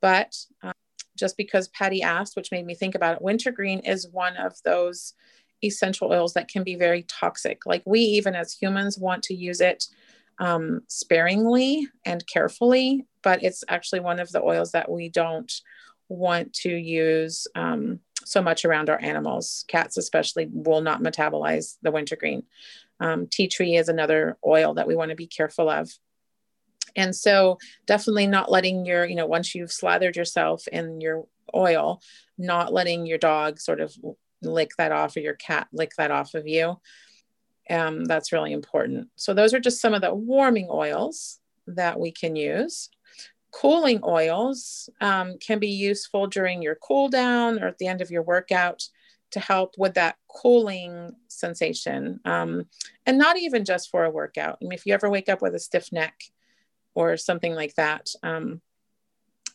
But 0.00 0.34
um, 0.62 0.72
just 1.16 1.36
because 1.36 1.68
Patty 1.68 2.02
asked, 2.02 2.36
which 2.36 2.50
made 2.50 2.64
me 2.64 2.74
think 2.74 2.94
about 2.94 3.16
it, 3.16 3.22
wintergreen 3.22 3.80
is 3.80 4.08
one 4.08 4.38
of 4.38 4.54
those 4.64 5.12
essential 5.62 6.10
oils 6.10 6.32
that 6.32 6.48
can 6.48 6.64
be 6.64 6.74
very 6.74 7.02
toxic. 7.02 7.66
Like 7.66 7.82
we, 7.84 8.00
even 8.00 8.34
as 8.34 8.54
humans, 8.54 8.98
want 8.98 9.22
to 9.24 9.34
use 9.34 9.60
it 9.60 9.84
um, 10.38 10.80
sparingly 10.88 11.86
and 12.06 12.26
carefully, 12.26 13.04
but 13.22 13.42
it's 13.42 13.62
actually 13.68 14.00
one 14.00 14.18
of 14.18 14.32
the 14.32 14.42
oils 14.42 14.72
that 14.72 14.90
we 14.90 15.10
don't 15.10 15.52
want 16.08 16.54
to 16.54 16.70
use 16.70 17.46
um, 17.54 18.00
so 18.24 18.40
much 18.40 18.64
around 18.64 18.88
our 18.88 19.00
animals. 19.02 19.66
Cats, 19.68 19.98
especially, 19.98 20.48
will 20.50 20.80
not 20.80 21.02
metabolize 21.02 21.76
the 21.82 21.90
wintergreen. 21.90 22.44
Um, 23.00 23.26
tea 23.26 23.48
tree 23.48 23.76
is 23.76 23.88
another 23.88 24.36
oil 24.46 24.74
that 24.74 24.86
we 24.86 24.94
want 24.94 25.10
to 25.10 25.16
be 25.16 25.26
careful 25.26 25.68
of. 25.68 25.90
And 26.96 27.14
so, 27.14 27.58
definitely 27.86 28.26
not 28.26 28.50
letting 28.50 28.84
your, 28.84 29.04
you 29.04 29.14
know, 29.14 29.26
once 29.26 29.54
you've 29.54 29.72
slathered 29.72 30.16
yourself 30.16 30.66
in 30.68 31.00
your 31.00 31.26
oil, 31.54 32.00
not 32.36 32.72
letting 32.72 33.06
your 33.06 33.18
dog 33.18 33.60
sort 33.60 33.80
of 33.80 33.94
lick 34.42 34.70
that 34.78 34.92
off 34.92 35.16
or 35.16 35.20
your 35.20 35.34
cat 35.34 35.68
lick 35.72 35.92
that 35.98 36.10
off 36.10 36.34
of 36.34 36.46
you. 36.46 36.80
Um, 37.68 38.04
that's 38.04 38.32
really 38.32 38.52
important. 38.52 39.08
So, 39.16 39.34
those 39.34 39.54
are 39.54 39.60
just 39.60 39.80
some 39.80 39.94
of 39.94 40.02
the 40.02 40.14
warming 40.14 40.68
oils 40.70 41.38
that 41.66 41.98
we 41.98 42.10
can 42.10 42.36
use. 42.36 42.90
Cooling 43.52 44.00
oils 44.04 44.88
um, 45.00 45.36
can 45.38 45.58
be 45.58 45.68
useful 45.68 46.26
during 46.26 46.62
your 46.62 46.76
cool 46.76 47.08
down 47.08 47.62
or 47.62 47.68
at 47.68 47.78
the 47.78 47.88
end 47.88 48.00
of 48.00 48.10
your 48.10 48.22
workout 48.22 48.82
to 49.32 49.40
help 49.40 49.74
with 49.78 49.94
that 49.94 50.16
cooling 50.28 51.12
sensation. 51.28 52.20
Um, 52.24 52.66
and 53.06 53.18
not 53.18 53.38
even 53.38 53.64
just 53.64 53.90
for 53.90 54.04
a 54.04 54.10
workout. 54.10 54.58
I 54.60 54.64
mean, 54.64 54.72
if 54.72 54.86
you 54.86 54.94
ever 54.94 55.10
wake 55.10 55.28
up 55.28 55.42
with 55.42 55.54
a 55.54 55.60
stiff 55.60 55.92
neck 55.92 56.14
or 56.94 57.16
something 57.16 57.54
like 57.54 57.74
that, 57.76 58.10
um, 58.22 58.60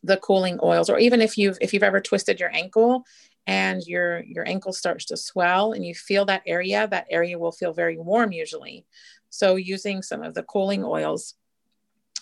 the 0.03 0.17
cooling 0.17 0.59
oils, 0.61 0.89
or 0.89 0.99
even 0.99 1.21
if 1.21 1.37
you've 1.37 1.57
if 1.61 1.73
you've 1.73 1.83
ever 1.83 1.99
twisted 1.99 2.39
your 2.39 2.53
ankle 2.53 3.03
and 3.47 3.81
your 3.85 4.23
your 4.23 4.47
ankle 4.47 4.71
starts 4.71 5.05
to 5.05 5.17
swell 5.17 5.71
and 5.73 5.85
you 5.85 5.95
feel 5.95 6.25
that 6.25 6.43
area, 6.45 6.87
that 6.87 7.07
area 7.09 7.39
will 7.39 7.51
feel 7.51 7.73
very 7.73 7.97
warm 7.97 8.31
usually. 8.31 8.85
So 9.29 9.55
using 9.55 10.01
some 10.01 10.21
of 10.21 10.33
the 10.33 10.43
cooling 10.43 10.83
oils 10.83 11.35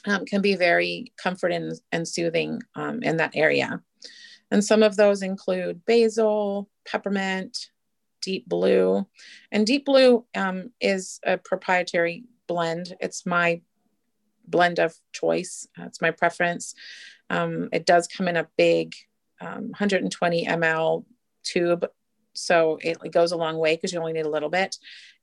um, 0.06 0.26
can 0.26 0.42
be 0.42 0.56
very 0.56 1.12
comforting 1.18 1.72
and 1.92 2.08
soothing 2.08 2.62
um, 2.76 3.04
in 3.04 3.18
that 3.18 3.32
area. 3.36 3.82
And 4.54 4.64
some 4.64 4.84
of 4.84 4.96
those 4.96 5.24
include 5.24 5.84
basil, 5.84 6.70
peppermint, 6.86 7.72
deep 8.22 8.48
blue. 8.48 9.08
And 9.52 9.66
deep 9.66 9.84
blue 9.84 10.26
um, 10.36 10.70
is 10.80 11.20
a 11.26 11.40
proprietary 11.40 12.26
blend. 12.48 12.96
It's 13.00 13.26
my 13.26 13.62
blend 14.48 14.78
of 14.78 14.94
choice, 15.12 15.68
it's 15.80 16.02
my 16.02 16.12
preference. 16.12 16.76
Um, 17.32 17.70
it 17.74 17.88
does 17.88 18.08
come 18.08 18.28
in 18.28 18.38
a 18.38 18.48
big 18.56 18.94
um, 19.42 19.72
120 19.72 20.46
ml 20.46 21.06
tube. 21.44 21.88
So 22.34 22.78
it, 22.84 23.00
it 23.04 23.12
goes 23.12 23.32
a 23.32 23.38
long 23.38 23.58
way 23.58 23.76
because 23.76 23.92
you 23.92 24.00
only 24.00 24.14
need 24.14 24.28
a 24.28 24.30
little 24.30 24.50
bit. 24.50 24.78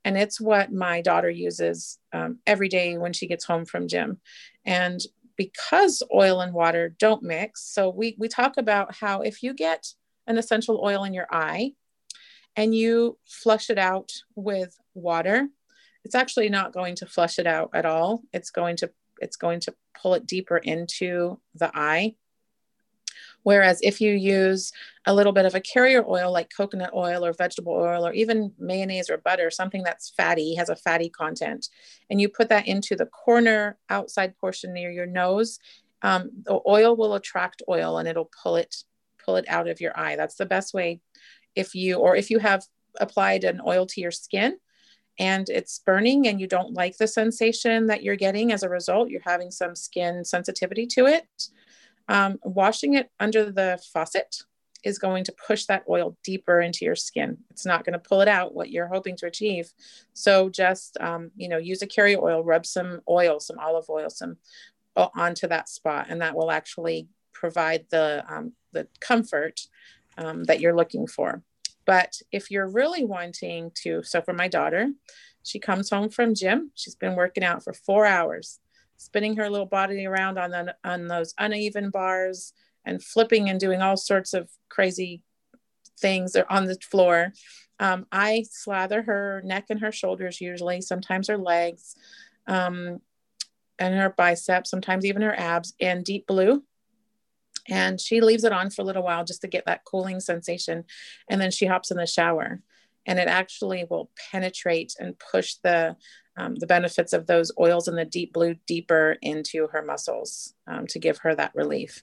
And 0.05 0.19
it's 0.19 0.41
what 0.41 0.73
my 0.73 1.03
daughter 1.03 1.31
uses 1.31 2.01
um, 2.13 2.39
every 2.49 2.69
day 2.69 2.99
when 2.99 3.13
she 3.13 3.29
gets 3.29 3.45
home 3.45 3.65
from 3.65 3.87
gym. 3.87 4.19
And 4.65 5.01
because 5.41 6.03
oil 6.15 6.43
and 6.43 6.53
water 6.53 6.95
don't 6.99 7.23
mix, 7.23 7.63
so 7.63 7.89
we, 7.89 8.15
we 8.19 8.29
talk 8.29 8.59
about 8.59 8.95
how 8.95 9.23
if 9.23 9.43
you 9.43 9.55
get 9.55 9.87
an 10.27 10.37
essential 10.37 10.83
oil 10.85 11.03
in 11.05 11.15
your 11.15 11.27
eye 11.33 11.73
and 12.57 12.75
you 12.75 13.17
flush 13.25 13.71
it 13.71 13.79
out 13.79 14.13
with 14.35 14.77
water, 14.93 15.49
it's 16.05 16.15
actually 16.15 16.51
not 16.51 16.75
going 16.75 16.95
to 16.97 17.07
flush 17.07 17.39
it 17.39 17.47
out 17.47 17.71
at 17.73 17.87
all. 17.87 18.21
It's 18.35 18.51
going 18.51 18.77
to 18.77 18.91
it's 19.23 19.37
going 19.37 19.61
to 19.61 19.75
pull 19.99 20.13
it 20.13 20.27
deeper 20.27 20.59
into 20.59 21.41
the 21.55 21.71
eye 21.75 22.17
Whereas 23.43 23.81
if 23.83 24.01
you 24.01 24.13
use 24.13 24.73
a 25.07 25.15
little 25.15 25.33
bit 25.33 25.47
of 25.47 25.55
a 25.55 25.61
carrier 25.61 26.05
oil 26.07 26.33
like 26.33 26.51
coconut 26.55 26.93
oil 26.95 27.25
or 27.25 27.33
vegetable 27.33 27.73
oil 27.73 28.07
or 28.07 28.13
even 28.13 28.53
mayonnaise 28.59 29.09
or 29.09 29.19
butter, 29.19 29.51
something 29.51 29.83
that's 29.83 30.11
fatty, 30.11 30.55
has 30.55 30.69
a 30.69 30.77
fatty 30.77 31.09
content, 31.09 31.69
and 32.11 32.21
you 32.21 32.29
put 32.29 32.49
that 32.49 32.69
into 32.69 32.97
the 32.97 33.07
corner 33.07 33.79
outside 33.89 34.37
portion 34.39 34.73
near 34.73 34.91
your 34.91 35.07
nose, 35.07 35.59
um, 36.03 36.31
the 36.45 36.61
oil 36.67 36.97
will 36.97 37.15
attract 37.15 37.63
oil 37.69 37.99
and 37.99 38.09
it'll 38.09 38.31
pull 38.43 38.57
it 38.57 38.77
pull 39.25 39.37
it 39.37 39.45
out 39.49 39.69
of 39.69 39.81
your 39.81 39.99
eye. 39.99 40.17
That's 40.17 40.37
the 40.37 40.47
best 40.47 40.73
way 40.73 41.01
if 41.55 41.75
you 41.75 41.97
or 41.97 42.17
if 42.17 42.31
you 42.31 42.39
have 42.39 42.65
applied 43.01 43.45
an 43.45 43.61
oil 43.67 43.87
to 43.87 44.01
your 44.01 44.11
skin 44.11 44.57
and 45.19 45.49
it's 45.49 45.81
burning 45.81 46.27
and 46.27 46.41
you 46.41 46.47
don't 46.47 46.73
like 46.73 46.97
the 46.97 47.07
sensation 47.07 47.87
that 47.87 48.03
you're 48.03 48.17
getting 48.17 48.53
as 48.53 48.63
a 48.63 48.69
result, 48.69 49.11
you're 49.11 49.21
having 49.25 49.51
some 49.51 49.75
skin 49.75 50.25
sensitivity 50.25 50.87
to 50.87 51.07
it 51.07 51.27
um, 52.11 52.39
washing 52.43 52.95
it 52.95 53.09
under 53.21 53.51
the 53.51 53.81
faucet 53.93 54.43
is 54.83 54.99
going 54.99 55.25
to 55.25 55.35
push 55.47 55.67
that 55.67 55.85
oil 55.89 56.17
deeper 56.25 56.61
into 56.61 56.85
your 56.85 56.97
skin. 56.97 57.39
It's 57.51 57.65
not 57.65 57.85
going 57.85 57.93
to 57.93 57.99
pull 57.99 58.21
it 58.21 58.29
out 58.29 58.55
what 58.55 58.71
you're 58.71 58.89
hoping 58.89 59.17
to 59.19 59.27
achieve. 59.27 59.71
So 60.13 60.49
just 60.49 60.97
um, 61.01 61.31
you 61.37 61.49
know, 61.49 61.59
use 61.59 61.83
a 61.83 61.87
carrier 61.87 62.19
oil, 62.21 62.43
rub 62.43 62.67
some 62.67 63.01
oil, 63.09 63.39
some 63.39 63.59
olive 63.59 63.89
oil, 63.89 64.11
some 64.11 64.37
onto 64.97 65.47
that 65.47 65.69
spot, 65.69 66.07
and 66.11 66.21
that 66.21 66.35
will 66.35 66.51
actually 66.51 67.09
provide 67.33 67.87
the 67.91 68.25
um, 68.29 68.53
the 68.73 68.89
comfort 68.99 69.61
um, 70.19 70.45
that 70.45 70.61
you're 70.61 70.77
looking 70.77 71.07
for. 71.07 71.43
But 71.85 72.21
if 72.33 72.51
you're 72.51 72.69
really 72.69 73.05
wanting 73.05 73.71
to, 73.83 74.03
so 74.03 74.21
for 74.21 74.35
my 74.35 74.49
daughter, 74.49 74.91
she 75.45 75.59
comes 75.59 75.91
home 75.91 76.11
from 76.11 76.35
gym. 76.35 76.73
She's 76.75 76.97
been 76.97 77.15
working 77.15 77.45
out 77.45 77.63
for 77.63 77.73
four 77.73 78.05
hours 78.05 78.59
spinning 79.01 79.35
her 79.37 79.49
little 79.49 79.67
body 79.67 80.05
around 80.05 80.39
on 80.39 80.51
the, 80.51 80.77
on 80.85 81.09
those 81.09 81.33
uneven 81.39 81.89
bars 81.89 82.53
and 82.85 83.03
flipping 83.03 83.49
and 83.49 83.59
doing 83.59 83.81
all 83.81 83.97
sorts 83.97 84.35
of 84.35 84.51
crazy 84.69 85.23
things 85.99 86.37
on 86.51 86.67
the 86.67 86.77
floor. 86.83 87.33
Um, 87.79 88.07
I 88.13 88.45
slather 88.51 89.01
her 89.03 89.41
neck 89.43 89.67
and 89.71 89.81
her 89.81 89.91
shoulders 89.91 90.39
usually, 90.39 90.83
sometimes 90.83 91.29
her 91.29 91.39
legs, 91.39 91.97
um, 92.47 93.01
and 93.79 93.95
her 93.95 94.11
biceps, 94.11 94.69
sometimes 94.69 95.07
even 95.07 95.23
her 95.23 95.35
abs 95.39 95.73
in 95.79 96.03
deep 96.03 96.27
blue. 96.27 96.63
And 97.69 97.99
she 97.99 98.21
leaves 98.21 98.45
it 98.45 98.53
on 98.53 98.69
for 98.69 98.83
a 98.83 98.85
little 98.85 99.03
while 99.03 99.25
just 99.25 99.41
to 99.41 99.49
get 99.49 99.65
that 99.65 99.85
cooling 99.87 100.21
sensation. 100.21 100.85
And 101.31 101.41
then 101.41 101.51
she 101.51 101.65
hops 101.65 101.91
in 101.91 101.97
the 101.97 102.07
shower. 102.07 102.61
And 103.07 103.19
it 103.19 103.29
actually 103.29 103.87
will 103.89 104.11
penetrate 104.31 104.95
and 104.99 105.19
push 105.19 105.55
the 105.63 105.97
um, 106.37 106.55
the 106.55 106.67
benefits 106.67 107.13
of 107.13 107.27
those 107.27 107.53
oils 107.59 107.89
in 107.89 107.97
the 107.97 108.05
deep 108.05 108.33
blue 108.33 108.55
deeper 108.67 109.17
into 109.23 109.67
her 109.69 109.83
muscles 109.83 110.55
um, 110.67 110.87
to 110.89 110.99
give 110.99 111.19
her 111.19 111.35
that 111.35 111.55
relief. 111.55 112.03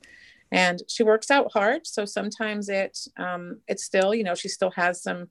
And 0.52 0.82
she 0.88 1.04
works 1.04 1.30
out 1.30 1.52
hard 1.52 1.86
so 1.86 2.06
sometimes 2.06 2.70
it 2.70 2.98
um, 3.18 3.60
it's 3.68 3.84
still 3.84 4.16
you 4.16 4.24
know 4.24 4.36
she 4.36 4.48
still 4.48 4.72
has 4.72 5.02
some 5.02 5.30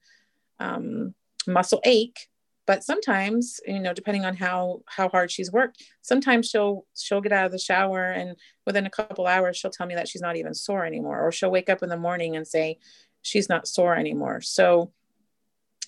um, 0.61 1.15
muscle 1.47 1.81
ache 1.85 2.29
but 2.67 2.85
sometimes 2.85 3.61
you 3.67 3.81
know 3.81 3.95
depending 3.95 4.25
on 4.25 4.37
how 4.37 4.83
how 4.87 5.09
hard 5.09 5.31
she's 5.31 5.53
worked 5.53 5.83
sometimes 6.03 6.49
she'll 6.49 6.85
she'll 6.95 7.21
get 7.21 7.33
out 7.33 7.47
of 7.47 7.53
the 7.53 7.59
shower 7.59 8.11
and 8.11 8.37
within 8.67 8.85
a 8.85 8.91
couple 8.91 9.27
hours 9.27 9.57
she'll 9.57 9.71
tell 9.71 9.87
me 9.87 9.95
that 9.95 10.09
she's 10.09 10.21
not 10.21 10.37
even 10.37 10.53
sore 10.53 10.85
anymore 10.85 11.21
or 11.21 11.31
she'll 11.31 11.51
wake 11.51 11.71
up 11.71 11.83
in 11.83 11.89
the 11.89 11.97
morning 11.97 12.37
and 12.37 12.47
say 12.47 12.79
she's 13.27 13.49
not 13.49 13.67
sore 13.67 13.97
anymore. 13.97 14.41
So 14.41 14.93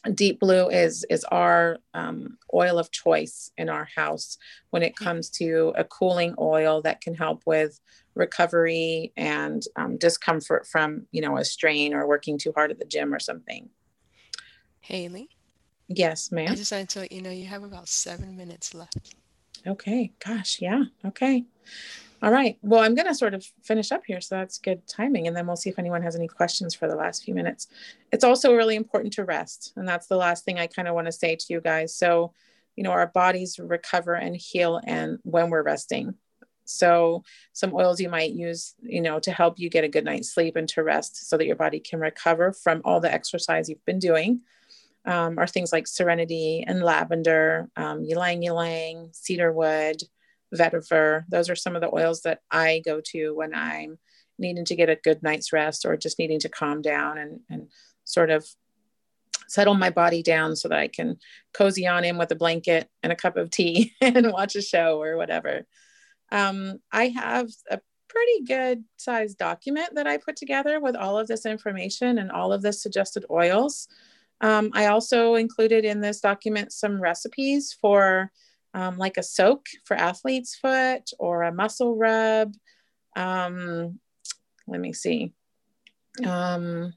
deep 0.09 0.41
blue 0.41 0.69
is 0.69 1.05
is 1.11 1.25
our 1.25 1.79
um, 1.95 2.39
oil 2.53 2.79
of 2.79 2.91
choice 2.91 3.51
in 3.57 3.69
our 3.69 3.89
house 3.97 4.39
when 4.71 4.83
it 4.83 4.97
comes 4.97 5.31
to 5.31 5.73
a 5.77 5.85
cooling 5.85 6.35
oil 6.39 6.83
that 6.83 7.01
can 7.01 7.15
help 7.15 7.43
with 7.47 7.81
recovery 8.15 9.13
and 9.17 9.63
um, 9.77 9.97
discomfort 9.97 10.67
from 10.67 11.07
you 11.11 11.21
know 11.21 11.37
a 11.37 11.45
strain 11.45 11.95
or 11.95 12.07
working 12.07 12.39
too 12.39 12.53
hard 12.55 12.71
at 12.71 12.79
the 12.79 12.85
gym 12.85 13.15
or 13.15 13.21
something. 13.21 13.69
Haley? 14.81 15.29
Yes 15.89 16.31
ma'am? 16.31 16.53
I 16.53 16.55
decided 16.55 16.89
to 16.91 17.01
let 17.01 17.13
you 17.13 17.23
know 17.23 17.31
you 17.31 17.47
have 17.47 17.63
about 17.63 17.89
seven 17.89 18.37
minutes 18.37 18.75
left. 18.75 19.15
Okay. 19.67 20.13
Gosh 20.25 20.61
yeah. 20.61 20.85
Okay 21.05 21.45
all 22.21 22.33
right. 22.33 22.59
Well, 22.63 22.81
I'm 22.81 22.97
going 22.97 23.07
to 23.07 23.15
sort 23.15 23.35
of 23.35 23.45
finish 23.63 23.93
up 23.93 24.03
here. 24.05 24.21
So 24.21 24.35
that's 24.37 24.59
good 24.59 24.87
timing. 24.89 25.29
And 25.29 25.37
then 25.37 25.47
we'll 25.47 25.57
see 25.57 25.71
if 25.71 25.79
anyone 25.79 26.03
has 26.03 26.17
any 26.17 26.27
questions 26.27 26.75
for 26.75 26.89
the 26.89 26.97
last 26.97 27.23
few 27.25 27.35
minutes. 27.35 27.69
It's 28.11 28.25
also 28.25 28.55
really 28.55 28.75
important 28.75 29.13
to 29.15 29.25
rest. 29.25 29.73
And 29.77 29.87
that's 29.87 30.09
the 30.09 30.17
last 30.17 30.45
thing 30.45 30.59
I 30.59 30.67
kind 30.67 30.89
of 30.89 30.95
want 30.95 31.07
to 31.07 31.13
say 31.13 31.37
to 31.37 31.47
you 31.49 31.61
guys. 31.61 31.95
So, 31.95 32.33
you 32.75 32.83
know, 32.83 32.91
our 32.91 33.07
bodies 33.07 33.59
recover 33.59 34.15
and 34.15 34.35
heal 34.37 34.81
and 34.85 35.19
when 35.23 35.51
we're 35.51 35.63
resting. 35.63 36.15
So, 36.65 37.23
some 37.55 37.73
oils 37.73 37.99
you 37.99 38.11
might 38.11 38.33
use, 38.33 38.75
you 38.83 39.01
know, 39.01 39.21
to 39.21 39.33
help 39.33 39.59
you 39.59 39.71
get 39.71 39.85
a 39.85 39.89
good 39.89 40.05
night's 40.05 40.35
sleep 40.35 40.55
and 40.55 40.69
to 40.71 40.83
rest 40.83 41.29
so 41.29 41.39
that 41.39 41.47
your 41.47 41.57
body 41.57 41.81
can 41.81 41.99
recover 41.99 42.53
from 42.53 42.83
all 42.85 43.01
the 43.01 43.13
exercise 43.13 43.69
you've 43.69 43.85
been 43.87 43.99
doing. 43.99 44.43
Um, 45.07 45.39
are 45.39 45.47
things 45.47 45.73
like 45.73 45.87
serenity 45.87 46.65
and 46.67 46.83
lavender, 46.83 47.71
um, 47.77 48.05
ylang 48.05 48.43
ylang, 48.43 49.09
cedar 49.13 49.51
wood, 49.51 50.03
vetiver. 50.55 51.25
Those 51.29 51.51
are 51.51 51.57
some 51.57 51.75
of 51.75 51.83
the 51.83 51.95
oils 51.95 52.23
that 52.23 52.41
I 52.51 52.83
go 52.85 53.01
to 53.13 53.35
when 53.35 53.55
I'm 53.55 53.99
needing 54.39 54.65
to 54.67 54.77
get 54.77 54.89
a 54.89 54.97
good 54.97 55.23
night's 55.23 55.53
rest 55.53 55.85
or 55.85 55.97
just 55.97 56.19
needing 56.19 56.41
to 56.41 56.49
calm 56.49 56.81
down 56.81 57.19
and, 57.19 57.41
and 57.51 57.71
sort 58.05 58.31
of 58.31 58.47
settle 59.49 59.75
my 59.75 59.91
body 59.91 60.23
down 60.23 60.55
so 60.55 60.69
that 60.69 60.79
I 60.79 60.89
can 60.89 61.17
cozy 61.53 61.87
on 61.87 62.05
in 62.05 62.19
with 62.19 62.31
a 62.31 62.37
blanket 62.37 62.89
and 63.03 63.13
a 63.13 63.17
cup 63.17 63.37
of 63.37 63.51
tea 63.51 63.95
and 64.01 64.31
watch 64.33 64.55
a 64.57 64.63
show 64.63 65.01
or 65.03 65.17
whatever. 65.17 65.67
Um, 66.31 66.79
I 66.93 67.09
have 67.09 67.49
a 67.71 67.81
pretty 68.09 68.45
good 68.45 68.85
sized 68.97 69.39
document 69.39 69.95
that 69.95 70.07
I 70.07 70.19
put 70.19 70.37
together 70.37 70.81
with 70.81 70.97
all 70.97 71.19
of 71.19 71.27
this 71.27 71.47
information 71.47 72.19
and 72.19 72.31
all 72.31 72.53
of 72.53 72.63
the 72.63 72.73
suggested 72.73 73.25
oils. 73.31 73.89
Um, 74.41 74.71
I 74.75 74.87
also 74.87 75.35
included 75.35 75.85
in 75.85 76.01
this 76.01 76.21
document 76.21 76.73
some 76.73 77.01
recipes 77.01 77.77
for 77.81 78.31
um, 78.75 78.99
like 78.99 79.17
a 79.17 79.23
soak 79.23 79.67
for 79.85 79.97
athlete's 79.97 80.55
foot 80.55 81.11
or 81.19 81.43
a 81.43 81.53
muscle 81.53 81.97
rub. 81.97 82.55
Um, 83.17 83.99
let 84.67 84.81
me 84.81 84.93
see. 84.93 85.33
Um, 86.25 86.93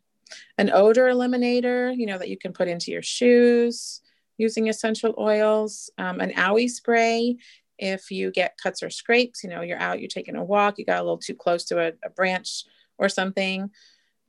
an 0.57 0.72
odor 0.72 1.07
eliminator, 1.07 1.95
you 1.95 2.05
know, 2.05 2.17
that 2.17 2.30
you 2.30 2.38
can 2.38 2.53
put 2.53 2.67
into 2.67 2.91
your 2.91 3.01
shoes 3.01 4.01
using 4.38 4.67
essential 4.67 5.13
oils. 5.17 5.89
Um, 5.97 6.19
an 6.19 6.32
owie 6.32 6.69
spray 6.69 7.38
if 7.82 8.11
you 8.11 8.32
get 8.32 8.59
cuts 8.61 8.84
or 8.84 8.91
scrapes, 8.91 9.43
you 9.43 9.49
know, 9.49 9.61
you're 9.61 9.80
out, 9.80 9.99
you're 9.99 10.07
taking 10.07 10.36
a 10.36 10.43
walk, 10.43 10.78
you 10.78 10.86
got 10.86 10.99
a 10.99 11.03
little 11.03 11.17
too 11.17 11.34
close 11.34 11.65
to 11.65 11.80
a, 11.80 11.91
a 12.05 12.09
branch 12.11 12.63
or 12.97 13.09
something. 13.09 13.72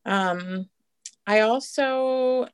Um, 0.07 0.69
I 1.27 1.41
also 1.41 2.47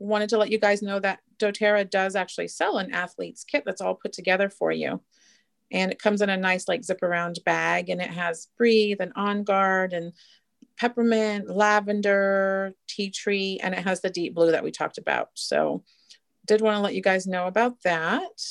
wanted 0.00 0.30
to 0.30 0.38
let 0.38 0.50
you 0.50 0.58
guys 0.58 0.82
know 0.82 0.98
that 0.98 1.20
doTERRA 1.38 1.90
does 1.90 2.16
actually 2.16 2.48
sell 2.48 2.78
an 2.78 2.92
athlete's 2.92 3.44
kit 3.44 3.64
that's 3.64 3.80
all 3.80 3.94
put 3.94 4.12
together 4.12 4.48
for 4.48 4.72
you. 4.72 5.00
And 5.72 5.90
it 5.90 5.98
comes 5.98 6.22
in 6.22 6.30
a 6.30 6.36
nice 6.36 6.68
like 6.68 6.84
zip 6.84 7.02
around 7.02 7.38
bag 7.44 7.88
and 7.88 8.00
it 8.00 8.10
has 8.10 8.48
breathe 8.56 8.98
and 9.00 9.12
on 9.16 9.44
guard 9.44 9.92
and 9.92 10.12
peppermint, 10.76 11.48
lavender, 11.48 12.74
tea 12.88 13.10
tree, 13.10 13.58
and 13.62 13.74
it 13.74 13.80
has 13.80 14.00
the 14.00 14.10
deep 14.10 14.34
blue 14.34 14.50
that 14.50 14.64
we 14.64 14.70
talked 14.70 14.98
about. 14.98 15.30
So 15.34 15.84
did 16.46 16.60
want 16.60 16.76
to 16.76 16.80
let 16.80 16.94
you 16.94 17.02
guys 17.02 17.26
know 17.26 17.46
about 17.46 17.82
that. 17.82 18.42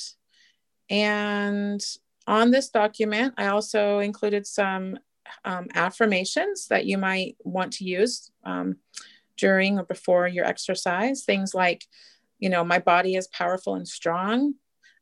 And 0.90 1.82
on 2.28 2.52
this 2.52 2.70
document, 2.70 3.34
I 3.38 3.48
also 3.48 4.00
included 4.00 4.48
some 4.48 4.98
um, 5.46 5.68
affirmations 5.74 6.68
that 6.68 6.86
you 6.86 6.98
might 6.98 7.38
want 7.44 7.74
to 7.74 7.86
use 7.86 8.32
um, 8.44 8.78
during 9.38 9.80
or 9.80 9.84
before 9.84 10.28
your 10.28 10.46
exercise. 10.46 11.24
Things 11.24 11.54
like, 11.54 11.86
you 12.44 12.50
know, 12.50 12.66
my 12.66 12.78
body 12.78 13.16
is 13.16 13.30
powerful 13.30 13.76
and 13.76 13.88
strong. 13.88 14.56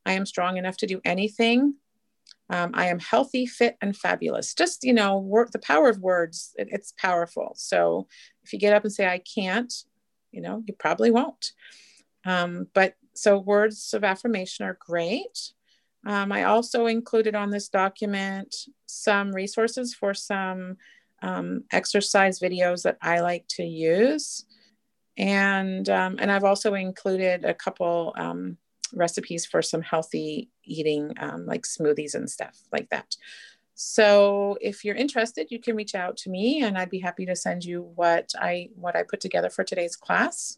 I 0.06 0.12
am 0.12 0.28
strong 0.28 0.58
enough 0.58 0.78
to 0.78 0.86
do 0.86 1.02
anything. 1.04 1.74
Um, 2.52 2.70
I 2.76 2.86
am 2.86 3.00
healthy, 3.00 3.48
fit, 3.48 3.78
and 3.82 3.98
fabulous. 3.98 4.54
Just, 4.54 4.84
you 4.84 4.94
know, 4.94 5.18
work, 5.18 5.50
the 5.50 5.58
power 5.58 5.90
of 5.90 5.98
words, 5.98 6.54
it, 6.58 6.68
it's 6.72 6.94
powerful. 7.00 7.54
So 7.56 8.08
if 8.44 8.54
you 8.54 8.60
get 8.60 8.76
up 8.76 8.84
and 8.84 8.94
say, 8.94 9.08
I 9.08 9.18
can't, 9.18 9.74
you 10.32 10.40
know, 10.40 10.62
you 10.68 10.76
probably 10.76 11.10
won't. 11.10 11.54
Um, 12.24 12.68
but 12.76 12.94
so 13.16 13.40
words 13.40 13.92
of 13.96 14.04
affirmation 14.04 14.64
are 14.64 14.78
great. 14.80 15.52
Um, 16.06 16.32
I 16.32 16.44
also 16.44 16.86
included 16.86 17.34
on 17.34 17.50
this 17.50 17.70
document 17.70 18.56
some 18.86 19.32
resources 19.32 19.96
for 19.96 20.14
some 20.14 20.78
um, 21.24 21.64
exercise 21.72 22.40
videos 22.40 22.84
that 22.84 23.00
I 23.02 23.22
like 23.22 23.46
to 23.56 23.64
use 23.64 24.46
and 25.22 25.88
um, 25.88 26.18
and 26.20 26.32
I've 26.32 26.44
also 26.44 26.74
included 26.74 27.46
a 27.46 27.54
couple 27.54 28.14
um, 28.18 28.58
recipes 28.92 29.46
for 29.46 29.62
some 29.62 29.84
healthy 29.84 30.50
eating, 30.66 31.14
um, 31.20 31.46
like 31.46 31.62
smoothies 31.62 32.16
and 32.16 32.30
stuff 32.30 32.60
like 32.74 32.90
that. 32.90 33.16
So 33.76 34.58
if 34.62 34.84
you're 34.84 34.96
interested, 34.96 35.48
you 35.50 35.60
can 35.60 35.76
reach 35.76 35.96
out 35.96 36.18
to 36.18 36.30
me, 36.30 36.64
and 36.64 36.78
I'd 36.78 36.90
be 36.90 37.00
happy 37.00 37.26
to 37.28 37.36
send 37.36 37.64
you 37.64 37.84
what 37.96 38.32
I 38.38 38.70
what 38.76 38.96
I 38.96 39.04
put 39.04 39.22
together 39.22 39.52
for 39.52 39.64
today's 39.64 39.96
class, 39.96 40.58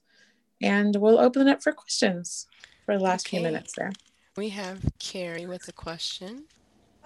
and 0.61 0.95
we'll 0.95 1.20
open 1.20 1.47
it 1.47 1.51
up 1.51 1.61
for 1.61 1.74
questions 1.74 2.47
for 2.86 2.97
the 2.97 3.03
last 3.03 3.28
okay. 3.28 3.38
few 3.38 3.43
minutes 3.43 3.74
there. 3.78 3.91
We 4.38 4.49
have 4.49 4.80
Carrie 4.97 5.45
with 5.45 5.68
a 5.68 5.74
question. 5.74 6.45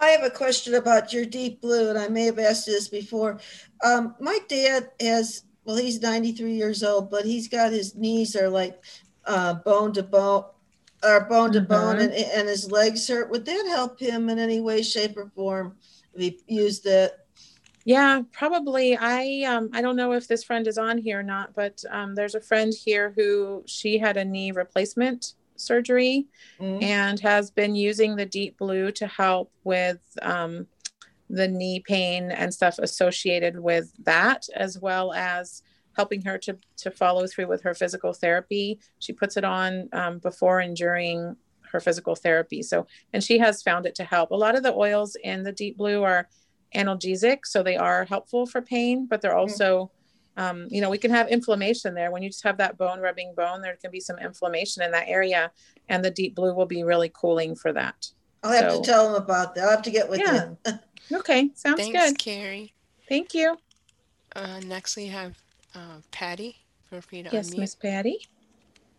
I 0.00 0.10
have 0.10 0.22
a 0.22 0.30
question 0.30 0.74
about 0.74 1.12
your 1.12 1.24
deep 1.24 1.60
blue, 1.60 1.90
and 1.90 1.98
I 1.98 2.06
may 2.06 2.26
have 2.26 2.38
asked 2.38 2.68
you 2.68 2.74
this 2.74 2.88
before. 2.88 3.40
Um, 3.84 4.14
my 4.20 4.38
dad 4.48 4.90
has 5.00 5.42
well, 5.68 5.76
he's 5.76 6.00
93 6.00 6.54
years 6.54 6.82
old, 6.82 7.10
but 7.10 7.26
he's 7.26 7.46
got 7.46 7.72
his 7.72 7.94
knees 7.94 8.34
are 8.34 8.48
like 8.48 8.82
uh, 9.26 9.52
bone 9.52 9.92
to 9.92 10.02
bone, 10.02 10.44
or 11.04 11.20
bone 11.26 11.52
to 11.52 11.58
mm-hmm. 11.58 11.68
bone, 11.68 11.98
and, 11.98 12.10
and 12.10 12.48
his 12.48 12.72
legs 12.72 13.06
hurt. 13.06 13.28
Would 13.28 13.44
that 13.44 13.66
help 13.68 14.00
him 14.00 14.30
in 14.30 14.38
any 14.38 14.60
way, 14.60 14.80
shape, 14.80 15.18
or 15.18 15.30
form 15.36 15.76
if 16.14 16.36
he 16.46 16.54
used 16.54 16.86
it? 16.86 17.18
Yeah, 17.84 18.22
probably. 18.32 18.96
I 18.96 19.42
um 19.46 19.68
I 19.74 19.82
don't 19.82 19.96
know 19.96 20.12
if 20.12 20.26
this 20.26 20.42
friend 20.42 20.66
is 20.66 20.78
on 20.78 20.96
here 20.96 21.20
or 21.20 21.22
not, 21.22 21.54
but 21.54 21.84
um, 21.90 22.14
there's 22.14 22.34
a 22.34 22.40
friend 22.40 22.72
here 22.72 23.12
who 23.14 23.62
she 23.66 23.98
had 23.98 24.16
a 24.16 24.24
knee 24.24 24.52
replacement 24.52 25.34
surgery 25.56 26.28
mm-hmm. 26.58 26.82
and 26.82 27.20
has 27.20 27.50
been 27.50 27.74
using 27.74 28.16
the 28.16 28.24
deep 28.24 28.56
blue 28.56 28.90
to 28.92 29.06
help 29.06 29.52
with 29.64 30.00
um, 30.22 30.66
the 31.30 31.48
knee 31.48 31.80
pain 31.80 32.30
and 32.30 32.52
stuff 32.52 32.78
associated 32.78 33.58
with 33.60 33.92
that, 34.04 34.46
as 34.54 34.78
well 34.78 35.12
as 35.12 35.62
helping 35.96 36.22
her 36.22 36.38
to, 36.38 36.56
to 36.76 36.90
follow 36.90 37.26
through 37.26 37.48
with 37.48 37.62
her 37.62 37.74
physical 37.74 38.12
therapy. 38.12 38.78
She 39.00 39.12
puts 39.12 39.36
it 39.36 39.44
on 39.44 39.88
um, 39.92 40.18
before 40.18 40.60
and 40.60 40.76
during 40.76 41.36
her 41.72 41.80
physical 41.80 42.14
therapy. 42.14 42.62
So, 42.62 42.86
and 43.12 43.22
she 43.22 43.38
has 43.38 43.62
found 43.62 43.84
it 43.84 43.94
to 43.96 44.04
help. 44.04 44.30
A 44.30 44.36
lot 44.36 44.56
of 44.56 44.62
the 44.62 44.72
oils 44.72 45.16
in 45.22 45.42
the 45.42 45.52
deep 45.52 45.76
blue 45.76 46.02
are 46.02 46.28
analgesic, 46.74 47.40
so 47.44 47.62
they 47.62 47.76
are 47.76 48.04
helpful 48.04 48.46
for 48.46 48.62
pain, 48.62 49.06
but 49.06 49.20
they're 49.20 49.32
mm-hmm. 49.32 49.40
also, 49.40 49.90
um, 50.36 50.68
you 50.70 50.80
know, 50.80 50.90
we 50.90 50.98
can 50.98 51.10
have 51.10 51.28
inflammation 51.28 51.94
there. 51.94 52.10
When 52.10 52.22
you 52.22 52.28
just 52.28 52.44
have 52.44 52.58
that 52.58 52.78
bone 52.78 53.00
rubbing 53.00 53.34
bone, 53.36 53.60
there 53.60 53.76
can 53.76 53.90
be 53.90 54.00
some 54.00 54.18
inflammation 54.18 54.82
in 54.82 54.92
that 54.92 55.08
area, 55.08 55.50
and 55.88 56.04
the 56.04 56.10
deep 56.10 56.34
blue 56.34 56.54
will 56.54 56.66
be 56.66 56.84
really 56.84 57.10
cooling 57.12 57.54
for 57.54 57.72
that. 57.72 58.08
I'll 58.42 58.52
have 58.52 58.72
so, 58.72 58.80
to 58.80 58.86
tell 58.86 59.08
him 59.08 59.22
about 59.22 59.54
that. 59.54 59.64
I'll 59.64 59.70
have 59.70 59.82
to 59.82 59.90
get 59.90 60.08
with 60.08 60.20
yeah. 60.20 60.54
him. 60.64 60.78
Okay, 61.10 61.48
sounds 61.54 61.80
Thanks, 61.80 61.98
good. 61.98 62.18
Carrie. 62.18 62.74
Thank 63.08 63.32
you. 63.32 63.56
Uh, 64.36 64.60
next 64.66 64.94
we 64.94 65.06
have 65.06 65.38
uh, 65.74 66.00
Patty. 66.10 66.54
Feel 66.90 67.00
free 67.00 67.22
to 67.22 67.30
Yes. 67.32 67.54
Miss 67.56 67.74
Patty. 67.74 68.18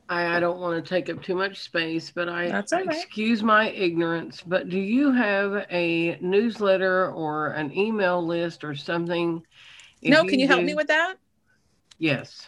I, 0.10 0.38
I 0.38 0.40
don't 0.40 0.60
want 0.60 0.84
to 0.84 0.90
take 0.90 1.08
up 1.10 1.22
too 1.22 1.36
much 1.36 1.60
space, 1.60 2.12
but 2.14 2.28
I 2.28 2.50
That's 2.50 2.74
all 2.74 2.84
right. 2.84 2.98
excuse 2.98 3.44
my 3.44 3.70
ignorance. 3.70 4.42
But 4.46 4.70
do 4.70 4.80
you 4.80 5.12
have 5.12 5.68
a 5.70 6.18
newsletter 6.20 7.12
or 7.12 7.50
an 7.50 7.72
email 7.78 8.26
list 8.26 8.64
or 8.64 8.74
something? 8.74 9.44
If 10.02 10.10
no, 10.10 10.26
can 10.26 10.40
you 10.40 10.48
help 10.48 10.62
do- 10.62 10.66
me 10.66 10.74
with 10.74 10.88
that? 10.88 11.16
Yes. 12.00 12.48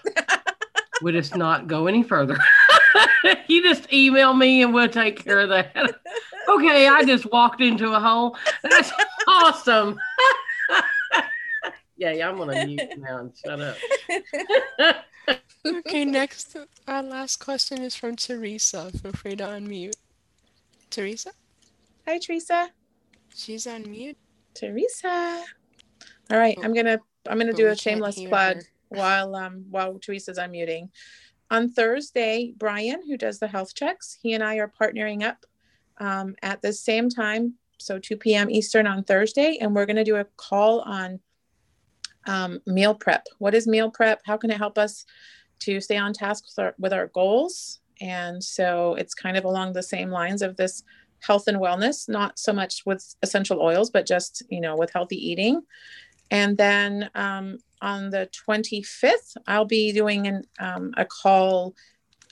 Would 1.04 1.16
us 1.16 1.36
not 1.36 1.68
go 1.68 1.86
any 1.86 2.02
further? 2.02 2.38
you 3.48 3.64
just 3.64 3.92
email 3.92 4.34
me 4.34 4.62
and 4.64 4.74
we'll 4.74 4.90
take 4.90 5.24
care 5.24 5.40
of 5.42 5.50
that. 5.50 5.76
okay, 6.50 6.88
I 6.88 7.04
just 7.04 7.32
walked 7.32 7.62
into 7.62 7.92
a 7.94 8.00
hole. 8.00 8.38
That's 8.64 8.92
awesome. 9.28 10.00
yeah, 11.98 12.12
yeah, 12.12 12.30
I'm 12.30 12.38
gonna 12.38 12.66
mute 12.66 12.82
now 12.98 13.18
and 13.20 13.34
shut 13.38 13.62
up. 13.62 13.78
Okay, 15.64 16.06
next, 16.06 16.58
our 16.88 17.04
last 17.04 17.38
question 17.38 17.82
is 17.82 17.96
from 17.96 18.16
Teresa. 18.16 18.92
Feel 18.92 19.12
free 19.12 19.36
to 19.36 19.44
unmute. 19.44 19.94
Teresa? 20.90 21.32
Hi, 22.08 22.18
Teresa. 22.18 22.70
She's 23.36 23.68
on 23.68 23.90
mute. 23.90 24.18
Teresa. 24.56 25.44
All 26.32 26.38
right, 26.38 26.58
I'm 26.64 26.74
gonna 26.74 27.00
I'm 27.30 27.38
gonna 27.38 27.54
do 27.54 27.66
we 27.66 27.70
a 27.70 27.76
shameless 27.76 28.20
plug 28.26 28.62
while 28.90 29.36
um 29.36 29.66
while 29.70 30.00
Teresa's 30.00 30.38
unmuting. 30.38 30.90
On 31.52 31.70
Thursday, 31.70 32.54
Brian, 32.58 33.02
who 33.06 33.18
does 33.18 33.38
the 33.38 33.48
health 33.48 33.76
checks, 33.76 34.18
he 34.24 34.34
and 34.34 34.42
I 34.44 34.56
are 34.56 34.72
partnering 34.82 35.22
up 35.22 35.46
um, 36.00 36.34
at 36.42 36.62
the 36.62 36.72
same 36.72 37.10
time, 37.10 37.56
so 37.78 38.00
2 38.00 38.16
p.m. 38.16 38.50
Eastern 38.50 38.88
on 38.88 39.04
Thursday, 39.04 39.58
and 39.60 39.76
we're 39.76 39.86
gonna 39.86 40.06
do 40.06 40.16
a 40.16 40.26
call 40.38 40.80
on 40.80 41.20
um, 42.26 42.62
meal 42.66 42.96
prep. 42.96 43.28
What 43.40 43.54
is 43.54 43.68
meal 43.68 43.92
prep? 43.92 44.22
How 44.26 44.38
can 44.38 44.50
it 44.50 44.58
help 44.58 44.78
us 44.78 45.06
to 45.60 45.82
stay 45.82 45.98
on 45.98 46.14
task 46.14 46.46
with 46.46 46.58
our, 46.58 46.76
with 46.80 46.94
our 46.94 47.08
goals? 47.08 47.82
And 48.00 48.42
so 48.42 48.96
it's 48.96 49.14
kind 49.14 49.36
of 49.36 49.44
along 49.44 49.74
the 49.74 49.84
same 49.84 50.10
lines 50.10 50.42
of 50.42 50.56
this 50.56 50.84
health 51.20 51.50
and 51.50 51.58
wellness, 51.58 52.08
not 52.08 52.40
so 52.40 52.54
much 52.54 52.84
with 52.86 53.14
essential 53.24 53.62
oils, 53.62 53.90
but 53.90 54.08
just, 54.08 54.42
you 54.50 54.62
know, 54.62 54.78
with 54.78 54.92
healthy 54.94 55.18
eating. 55.18 55.62
And 56.32 56.58
then 56.58 57.10
um, 57.14 57.58
on 57.82 58.10
the 58.10 58.30
25th, 58.48 59.36
I'll 59.48 59.66
be 59.66 59.92
doing 59.92 60.28
an, 60.28 60.44
um, 60.60 60.94
a 60.98 61.06
call 61.06 61.76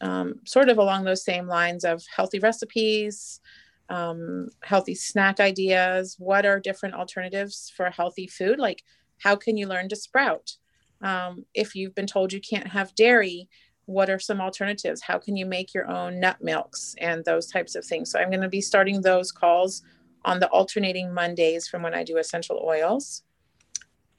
um, 0.01 0.39
sort 0.45 0.69
of 0.69 0.77
along 0.77 1.03
those 1.03 1.23
same 1.23 1.47
lines 1.47 1.83
of 1.83 2.03
healthy 2.15 2.39
recipes, 2.39 3.41
um, 3.89 4.49
healthy 4.61 4.95
snack 4.95 5.39
ideas. 5.39 6.15
What 6.19 6.45
are 6.45 6.59
different 6.59 6.95
alternatives 6.95 7.71
for 7.75 7.89
healthy 7.89 8.27
food? 8.27 8.59
Like, 8.59 8.83
how 9.17 9.35
can 9.35 9.57
you 9.57 9.67
learn 9.67 9.89
to 9.89 9.95
sprout? 9.95 10.55
Um, 11.01 11.45
if 11.53 11.75
you've 11.75 11.95
been 11.95 12.07
told 12.07 12.31
you 12.31 12.41
can't 12.41 12.67
have 12.67 12.95
dairy, 12.95 13.49
what 13.85 14.09
are 14.09 14.19
some 14.19 14.39
alternatives? 14.39 15.01
How 15.01 15.17
can 15.17 15.35
you 15.35 15.45
make 15.45 15.73
your 15.73 15.89
own 15.89 16.19
nut 16.19 16.37
milks 16.41 16.95
and 16.99 17.25
those 17.25 17.47
types 17.47 17.75
of 17.75 17.83
things? 17.83 18.11
So 18.11 18.19
I'm 18.19 18.29
going 18.29 18.41
to 18.41 18.49
be 18.49 18.61
starting 18.61 19.01
those 19.01 19.31
calls 19.31 19.81
on 20.25 20.39
the 20.39 20.47
alternating 20.49 21.13
Mondays 21.13 21.67
from 21.67 21.81
when 21.81 21.95
I 21.95 22.03
do 22.03 22.17
essential 22.17 22.61
oils. 22.63 23.23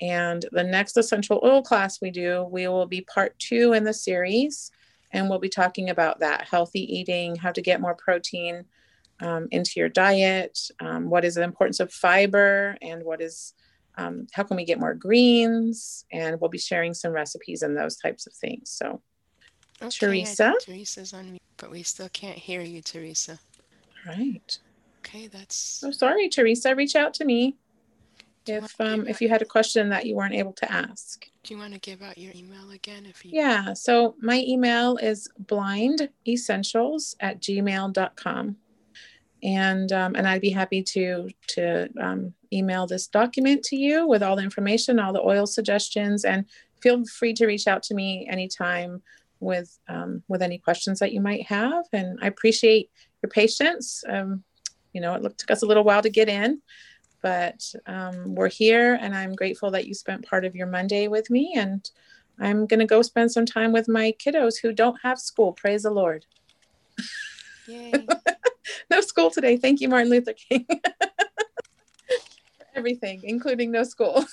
And 0.01 0.45
the 0.53 0.65
next 0.65 0.97
essential 0.97 1.41
oil 1.45 1.63
class 1.63 2.01
we 2.01 2.11
do, 2.11 2.45
we 2.51 2.67
will 2.69 2.87
be 2.87 3.03
part 3.03 3.39
two 3.39 3.73
in 3.75 3.85
the 3.85 3.93
series. 3.93 4.71
And 5.13 5.29
we'll 5.29 5.39
be 5.41 5.49
talking 5.49 5.91
about 5.91 6.21
that 6.21 6.47
healthy 6.49 6.81
eating, 6.81 7.37
how 7.37 7.53
to 7.53 7.61
get 7.61 7.81
more 7.81 7.95
protein 7.95 8.65
um, 9.21 9.49
into 9.51 9.73
your 9.77 9.89
diet, 9.89 10.59
um, 10.81 11.11
what 11.11 11.25
is 11.25 11.35
the 11.35 11.43
importance 11.43 11.81
of 11.81 11.93
fiber, 11.93 12.77
and 12.81 13.05
what 13.05 13.21
is 13.21 13.55
um, 13.99 14.29
how 14.33 14.45
can 14.45 14.57
we 14.57 14.65
get 14.65 14.81
more 14.81 14.95
greens. 14.95 16.07
And 16.13 16.41
we'll 16.41 16.49
be 16.49 16.59
sharing 16.59 16.95
some 16.95 17.13
recipes 17.13 17.63
and 17.63 17.77
those 17.77 17.97
types 17.97 18.27
of 18.27 18.33
things. 18.33 18.71
So, 18.71 19.03
Okay, 19.83 19.91
Teresa? 19.99 20.55
Teresa's 20.61 21.13
on 21.13 21.31
mute, 21.31 21.43
but 21.57 21.71
we 21.71 21.83
still 21.83 22.09
can't 22.11 22.39
hear 22.39 22.61
you, 22.61 22.83
Teresa. 22.83 23.39
right. 24.07 24.59
Okay, 24.99 25.27
that's 25.27 25.57
So 25.57 25.91
sorry, 25.91 26.29
Teresa. 26.29 26.75
Reach 26.75 26.95
out 26.95 27.15
to 27.15 27.25
me 27.25 27.57
if 28.47 28.81
um, 28.81 29.07
if 29.07 29.21
you 29.21 29.29
had 29.29 29.43
a 29.43 29.47
question 29.47 29.89
that 29.91 30.07
you 30.07 30.15
weren't 30.17 30.35
able 30.35 30.53
to 30.55 30.73
ask. 30.73 31.27
Do 31.43 31.55
you 31.55 31.61
want 31.61 31.75
to 31.75 31.81
give 31.81 32.03
out 32.03 32.19
your 32.19 32.33
email 32.35 32.71
again? 32.71 33.07
If 33.07 33.25
you 33.25 33.33
Yeah, 33.35 33.73
so 33.75 34.15
my 34.21 34.45
email 34.47 34.97
is 34.97 35.29
blindessentials 35.45 37.15
at 37.21 37.41
gmail.com. 37.41 38.57
And 39.43 39.93
um, 39.93 40.15
and 40.17 40.29
I'd 40.29 40.43
be 40.43 40.51
happy 40.51 40.83
to 40.83 41.29
to 41.49 41.89
um, 42.01 42.35
email 42.53 42.87
this 42.87 43.07
document 43.07 43.63
to 43.65 43.77
you 43.77 44.07
with 44.07 44.23
all 44.23 44.37
the 44.37 44.43
information, 44.43 44.99
all 44.99 45.13
the 45.13 45.23
oil 45.23 45.47
suggestions, 45.47 46.25
and 46.25 46.45
feel 46.83 47.05
free 47.07 47.33
to 47.35 47.47
reach 47.47 47.67
out 47.67 47.83
to 47.85 47.95
me 47.95 48.27
anytime 48.31 49.03
with 49.41 49.79
um, 49.89 50.23
with 50.29 50.43
any 50.43 50.59
questions 50.59 50.99
that 50.99 51.13
you 51.13 51.21
might 51.21 51.47
have. 51.47 51.85
And 51.93 52.19
I 52.21 52.27
appreciate 52.27 52.91
your 53.23 53.31
patience. 53.31 54.05
Um, 54.09 54.45
you 54.93 55.01
know, 55.01 55.15
it 55.15 55.39
took 55.39 55.51
us 55.51 55.63
a 55.63 55.67
little 55.67 55.85
while 55.85 56.03
to 56.03 56.11
get 56.11 56.29
in, 56.29 56.61
but 57.23 57.63
um, 57.87 58.35
we're 58.35 58.49
here, 58.49 58.99
and 59.01 59.15
I'm 59.15 59.35
grateful 59.35 59.71
that 59.73 59.87
you 59.87 59.95
spent 59.95 60.27
part 60.27 60.45
of 60.45 60.55
your 60.55 60.67
Monday 60.67 61.09
with 61.09 61.31
me. 61.31 61.55
And 61.57 61.89
I'm 62.39 62.67
going 62.67 62.81
to 62.81 62.87
go 62.87 63.03
spend 63.03 63.33
some 63.33 63.47
time 63.47 63.73
with 63.73 63.89
my 63.89 64.15
kiddos 64.25 64.55
who 64.61 64.73
don't 64.73 64.99
have 65.03 65.19
school. 65.19 65.53
Praise 65.53 65.83
the 65.83 65.91
Lord. 65.91 66.27
Yay. 67.67 67.93
No 68.89 69.01
school 69.01 69.31
today. 69.31 69.57
Thank 69.57 69.81
you, 69.81 69.89
Martin 69.89 70.11
Luther 70.11 70.33
King. 70.33 70.67
For 70.69 72.67
everything, 72.75 73.21
including 73.25 73.71
no 73.73 73.83
school. 73.85 74.25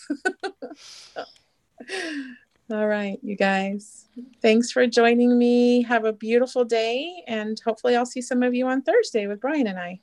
All 2.71 2.88
right, 2.88 3.17
you 3.23 3.35
guys. 3.35 4.05
Thanks 4.41 4.71
for 4.71 4.85
joining 4.88 5.38
me. 5.38 5.83
Have 5.83 6.05
a 6.05 6.13
beautiful 6.13 6.65
day. 6.65 7.23
And 7.27 7.59
hopefully, 7.65 7.95
I'll 7.95 8.05
see 8.05 8.21
some 8.21 8.43
of 8.43 8.53
you 8.53 8.67
on 8.67 8.81
Thursday 8.81 9.25
with 9.27 9.39
Brian 9.39 9.67
and 9.67 9.79
I. 9.79 10.01